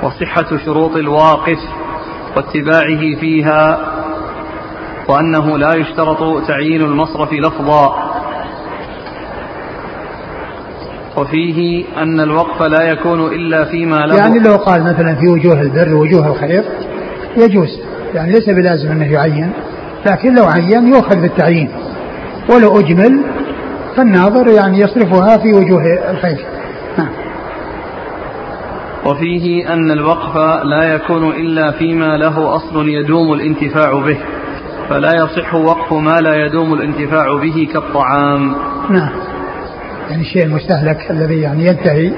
وصحة 0.02 0.58
شروط 0.64 0.96
الواقف 0.96 1.58
واتباعه 2.36 3.20
فيها 3.20 3.92
وأنه 5.08 5.58
لا 5.58 5.74
يشترط 5.74 6.46
تعيين 6.48 6.82
المصرف 6.82 7.32
لفظا. 7.32 8.12
وفيه 11.16 11.84
أن 11.96 12.20
الوقف 12.20 12.62
لا 12.62 12.82
يكون 12.82 13.20
إلا 13.20 13.64
فيما 13.64 13.96
له. 13.96 14.16
يعني 14.16 14.38
لو 14.38 14.56
قال 14.56 14.82
مثلا 14.82 15.14
في 15.14 15.28
وجوه 15.28 15.60
البر 15.60 15.94
ووجوه 15.94 16.26
الخير 16.26 16.64
يجوز. 17.36 17.80
يعني 18.14 18.32
ليس 18.32 18.50
بلازم 18.50 18.90
أنه 18.90 19.12
يعين 19.12 19.52
لكن 20.06 20.34
لو 20.34 20.44
عين 20.44 20.88
يؤخذ 20.88 21.20
بالتعيين. 21.20 21.68
ولو 22.50 22.80
أجمل 22.80 23.22
فالناظر 23.96 24.48
يعني 24.48 24.80
يصرفها 24.80 25.36
في 25.36 25.52
وجوه 25.52 26.10
الخير. 26.10 26.46
نعم. 26.98 27.08
وفيه 29.06 29.72
أن 29.72 29.90
الوقف 29.90 30.36
لا 30.64 30.94
يكون 30.94 31.30
إلا 31.30 31.70
فيما 31.70 32.16
له 32.16 32.56
أصل 32.56 32.88
يدوم 32.88 33.32
الانتفاع 33.32 33.92
به 33.92 34.18
فلا 34.88 35.14
يصح 35.14 35.54
وقف 35.54 35.92
ما 35.92 36.20
لا 36.20 36.46
يدوم 36.46 36.74
الانتفاع 36.74 37.40
به 37.40 37.68
كالطعام. 37.72 38.54
نعم. 38.90 39.10
يعني 40.10 40.22
الشيء 40.22 40.44
المستهلك 40.44 41.10
الذي 41.10 41.40
يعني 41.40 41.66
ينتهي 41.66 42.12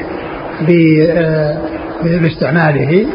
باستعماله 2.02 3.06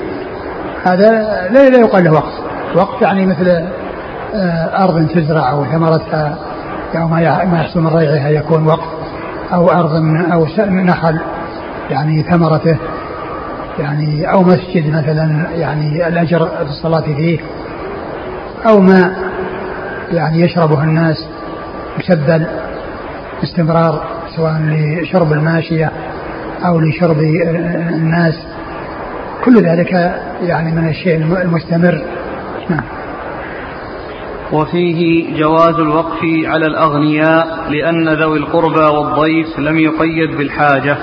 هذا 0.84 1.12
لا 1.52 1.70
لا 1.70 1.80
يقال 1.80 2.04
له 2.04 2.12
وقف. 2.12 2.34
وقف 2.76 3.02
يعني 3.02 3.26
مثل 3.26 3.48
آه، 4.36 4.84
أرض 4.84 5.08
تزرع 5.08 5.52
أو 5.52 5.66
ثمرتها 5.66 6.53
أو 6.96 7.08
ما 7.08 7.22
يحصل 7.22 7.82
من 7.82 7.88
ريعها 7.88 8.30
يكون 8.30 8.66
وقف 8.66 8.90
أو 9.54 9.72
أرض 9.72 9.96
أو 10.32 10.48
نخل 10.60 11.20
يعني 11.90 12.24
ثمرته 12.24 12.78
يعني 13.80 14.32
أو 14.32 14.44
مسجد 14.44 14.90
مثلا 14.90 15.48
يعني 15.56 16.08
الأجر 16.08 16.46
في 16.46 16.70
الصلاة 16.70 17.02
فيه 17.02 17.40
أو 18.68 18.80
ماء 18.80 19.12
يعني 20.12 20.42
يشربه 20.42 20.84
الناس 20.84 21.28
مسبل 22.00 22.46
باستمرار 23.42 24.04
سواء 24.36 24.62
لشرب 24.62 25.34
الماشية 25.34 25.92
أو 26.66 26.80
لشرب 26.80 27.20
الناس. 27.20 28.40
كل 29.46 29.64
ذلك 29.64 30.22
يعني 30.42 30.72
من 30.72 30.90
الشيء 30.90 31.16
المستمر. 31.16 32.02
نعم. 32.70 32.84
وفيه 34.54 35.34
جواز 35.38 35.76
الوقف 35.76 36.20
على 36.24 36.66
الأغنياء 36.66 37.70
لأن 37.70 38.10
ذوي 38.10 38.38
القربى 38.38 38.84
والضيف 38.84 39.60
لم 39.60 39.78
يقيد 39.78 40.38
بالحاجة. 40.38 40.98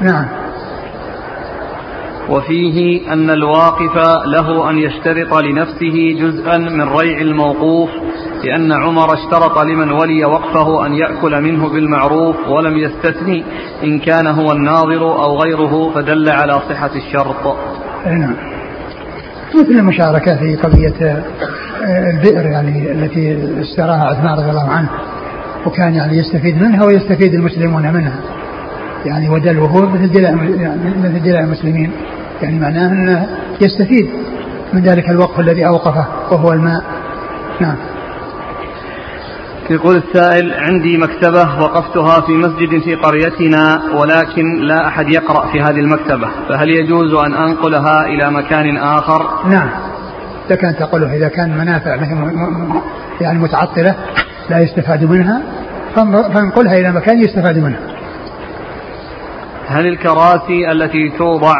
نعم. 0.00 0.26
وفيه 2.28 3.12
أن 3.12 3.30
الواقف 3.30 3.96
له 4.26 4.70
أن 4.70 4.78
يشترط 4.78 5.34
لنفسه 5.34 6.16
جزءا 6.20 6.58
من 6.58 6.88
ريع 6.88 7.20
الموقوف 7.20 7.90
لأن 8.44 8.72
عمر 8.72 9.14
اشترط 9.14 9.58
لمن 9.58 9.90
ولي 9.90 10.24
وقفه 10.24 10.86
أن 10.86 10.94
يأكل 10.94 11.40
منه 11.40 11.68
بالمعروف 11.68 12.36
ولم 12.48 12.78
يستثني 12.78 13.44
إن 13.84 13.98
كان 13.98 14.26
هو 14.26 14.52
الناظر 14.52 15.02
أو 15.02 15.38
غيره 15.38 15.90
فدل 15.94 16.28
على 16.28 16.52
صحة 16.52 16.90
الشرط. 16.96 17.56
نعم. 18.06 18.36
مثل 19.54 19.72
المشاركة 19.72 20.36
في 20.38 20.56
قضية 20.56 21.24
البئر 21.84 22.46
يعني 22.46 22.92
التي 22.92 23.38
اشتراها 23.60 24.04
عثمان 24.04 24.38
رضي 24.38 24.50
الله 24.50 24.68
عنه 24.68 24.88
وكان 25.66 25.94
يعني 25.94 26.18
يستفيد 26.18 26.62
منها 26.62 26.84
ويستفيد 26.84 27.34
المسلمون 27.34 27.82
منها. 27.82 28.20
يعني 29.04 29.28
ودلوه 29.28 29.90
مثل 29.90 30.12
دلاء 30.12 30.34
مثل 31.04 31.22
دلاء 31.22 31.40
المسلمين. 31.40 31.90
يعني 32.42 32.58
معناه 32.58 32.92
أنه 32.92 33.26
يستفيد 33.60 34.08
من 34.72 34.82
ذلك 34.82 35.10
الوقف 35.10 35.40
الذي 35.40 35.66
أوقفه 35.66 36.06
وهو 36.30 36.52
الماء. 36.52 36.84
نعم. 37.60 37.76
يقول 39.70 39.96
السائل 39.96 40.54
عندي 40.54 40.98
مكتبة 40.98 41.62
وقفتها 41.62 42.20
في 42.20 42.32
مسجد 42.32 42.82
في 42.82 42.94
قريتنا 42.94 43.82
ولكن 43.94 44.56
لا 44.60 44.86
أحد 44.86 45.08
يقرأ 45.08 45.46
في 45.52 45.60
هذه 45.60 45.80
المكتبة 45.80 46.28
فهل 46.48 46.70
يجوز 46.70 47.14
أن 47.14 47.34
أنقلها 47.34 48.06
إلى 48.06 48.30
مكان 48.30 48.76
آخر؟ 48.76 49.48
نعم. 49.48 49.93
كان 50.52 50.76
تقوله 50.76 51.14
إذا 51.16 51.28
كان 51.28 51.58
منافع 51.58 51.96
يعني 53.20 53.38
متعطلة 53.38 53.94
لا 54.50 54.58
يستفاد 54.58 55.04
منها 55.04 55.42
فانقلها 56.34 56.78
إلى 56.78 56.92
مكان 56.92 57.18
يستفاد 57.18 57.58
منها. 57.58 57.80
هل 59.68 59.86
الكراسي 59.86 60.72
التي 60.72 61.12
توضع 61.18 61.54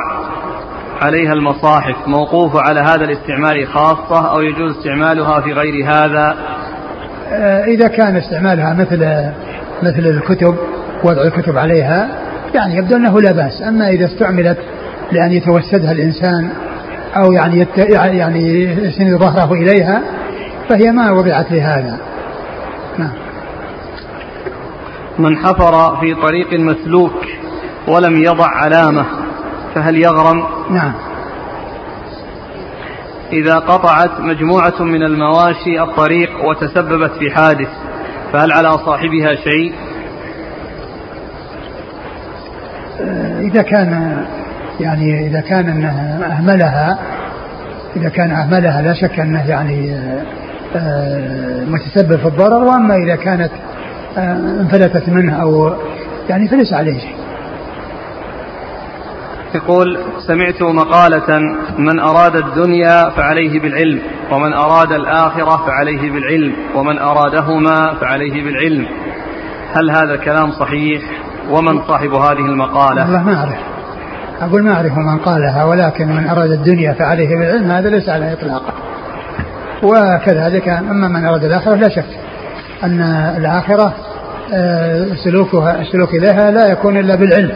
عليها 1.02 1.32
المصاحف 1.32 2.08
موقوفة 2.08 2.60
على 2.60 2.80
هذا 2.80 3.04
الاستعمال 3.04 3.66
خاصة 3.66 4.30
أو 4.30 4.40
يجوز 4.40 4.76
استعمالها 4.76 5.40
في 5.40 5.52
غير 5.52 5.86
هذا؟ 5.86 6.36
آه، 7.32 7.64
إذا 7.64 7.88
كان 7.88 8.16
استعمالها 8.16 8.74
مثل 8.74 8.98
مثل 9.82 10.06
الكتب 10.06 10.56
وضع 11.04 11.22
الكتب 11.22 11.58
عليها 11.58 12.08
يعني 12.54 12.76
يبدو 12.76 12.96
أنه 12.96 13.20
لا 13.20 13.32
بأس. 13.32 13.62
أما 13.68 13.88
إذا 13.88 14.04
استعملت 14.06 14.58
لأن 15.12 15.32
يتوسدها 15.32 15.92
الإنسان 15.92 16.50
أو 17.16 17.32
يعني 17.32 17.58
يت... 17.58 17.78
يعني 17.88 18.64
يسند 18.64 19.18
ظهره 19.18 19.52
إليها 19.52 20.02
فهي 20.68 20.90
ما 20.90 21.10
وضعت 21.10 21.52
لهذا 21.52 21.98
نعم 22.98 23.12
من 25.18 25.36
حفر 25.36 25.96
في 26.00 26.14
طريق 26.14 26.52
مسلوك 26.52 27.14
ولم 27.88 28.16
يضع 28.16 28.46
علامة 28.46 29.06
فهل 29.74 29.96
يغرم؟ 29.96 30.46
نعم 30.70 30.92
إذا 33.32 33.54
قطعت 33.54 34.20
مجموعة 34.20 34.82
من 34.82 35.02
المواشي 35.02 35.82
الطريق 35.82 36.44
وتسببت 36.44 37.10
في 37.18 37.30
حادث 37.30 37.68
فهل 38.32 38.52
على 38.52 38.72
صاحبها 38.72 39.34
شيء؟ 39.34 39.74
إذا 43.40 43.62
كان 43.62 44.16
يعني 44.80 45.26
إذا 45.26 45.40
كان 45.40 45.68
أنه 45.68 45.90
أهملها 46.26 46.98
إذا 47.96 48.08
كان 48.08 48.30
أهملها 48.30 48.82
لا 48.82 48.94
شك 48.94 49.20
أنه 49.20 49.48
يعني 49.48 49.96
آه، 50.76 51.64
متسبب 51.64 52.16
في 52.16 52.26
الضرر. 52.26 52.64
وأما 52.64 52.96
إذا 52.96 53.16
كانت 53.16 53.50
آه، 54.18 54.60
انفلتت 54.60 55.08
منه 55.08 55.42
أو 55.42 55.72
يعني 56.28 56.48
فليس 56.48 56.72
عليه 56.72 56.98
شيء. 56.98 57.16
يقول 59.54 59.98
سمعت 60.26 60.62
مقالة 60.62 61.38
من 61.78 62.00
أراد 62.00 62.36
الدنيا 62.36 63.10
فعليه 63.10 63.60
بالعلم 63.60 64.00
ومن 64.32 64.52
أراد 64.52 64.92
الآخرة 64.92 65.66
فعليه 65.66 66.10
بالعلم 66.10 66.52
ومن 66.74 66.98
أرادهما 66.98 67.94
فعليه 68.00 68.44
بالعلم. 68.44 68.86
هل 69.74 69.90
هذا 69.90 70.14
الكلام 70.14 70.50
صحيح؟ 70.50 71.02
ومن 71.50 71.82
صاحب 71.82 72.14
هذه 72.14 72.46
المقالة؟ 72.46 73.02
والله 73.02 73.22
ما 73.22 73.36
أعرف. 73.36 73.73
أقول 74.44 74.62
ما 74.62 74.72
أعرف 74.72 74.92
من 74.92 75.18
قالها 75.18 75.64
ولكن 75.64 76.08
من 76.08 76.28
أراد 76.28 76.50
الدنيا 76.50 76.92
فعليه 76.92 77.36
بالعلم 77.36 77.70
هذا 77.70 77.88
ليس 77.88 78.08
على 78.08 78.32
إطلاقه 78.32 78.72
وكذلك 79.82 80.68
أما 80.68 81.08
من 81.08 81.24
أراد 81.24 81.44
الآخرة 81.44 81.74
لا 81.74 81.88
شك 81.88 82.06
أن 82.84 83.00
الآخرة 83.36 83.94
آه، 84.52 85.06
سلوكها 85.24 85.80
السلوك 85.80 86.14
إليها 86.14 86.50
لا 86.50 86.72
يكون 86.72 86.96
إلا 86.96 87.14
بالعلم 87.14 87.52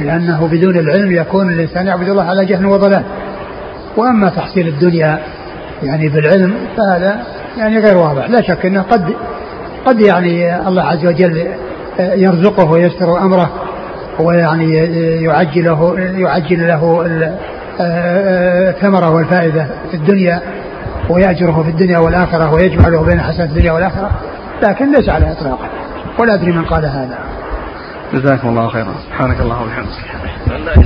لأنه 0.00 0.48
بدون 0.52 0.78
العلم 0.78 1.12
يكون 1.12 1.48
الإنسان 1.48 1.86
يعبد 1.86 2.08
الله 2.08 2.24
على 2.24 2.44
جهل 2.44 2.66
وضلال. 2.66 3.02
وأما 3.96 4.28
تحصيل 4.28 4.68
الدنيا 4.68 5.18
يعني 5.82 6.08
بالعلم 6.08 6.54
فهذا 6.76 7.22
يعني 7.58 7.78
غير 7.78 7.96
واضح. 7.96 8.30
لا 8.30 8.42
شك 8.42 8.66
أنه 8.66 8.82
قد 8.82 9.14
قد 9.86 10.00
يعني 10.00 10.68
الله 10.68 10.82
عز 10.82 11.06
وجل 11.06 11.46
يرزقه 11.98 12.70
ويستر 12.70 13.18
أمره. 13.18 13.63
ويعني 14.20 14.74
يعجله 15.24 15.94
يعجل 15.98 16.68
له 16.68 17.04
الثمرة 17.80 19.10
والفائدة 19.10 19.66
في 19.90 19.96
الدنيا 19.96 20.42
ويأجره 21.10 21.62
في 21.62 21.70
الدنيا 21.70 21.98
والآخرة 21.98 22.54
ويجمع 22.54 22.88
له 22.88 23.02
بين 23.02 23.20
حسنات 23.20 23.48
الدنيا 23.48 23.72
والآخرة. 23.72 24.10
لكن 24.62 24.92
ليس 24.92 25.08
على 25.08 25.32
إطلاقه 25.32 25.68
ولا 26.18 26.34
أدري 26.34 26.52
من 26.52 26.64
قال 26.64 26.84
هذا. 26.84 27.18
جزاكم 28.12 28.48
الله 28.48 28.68
خيرا. 28.68 28.94
سبحانك 29.06 29.40
اللهم 29.40 29.62
وبحمدك. 29.62 30.78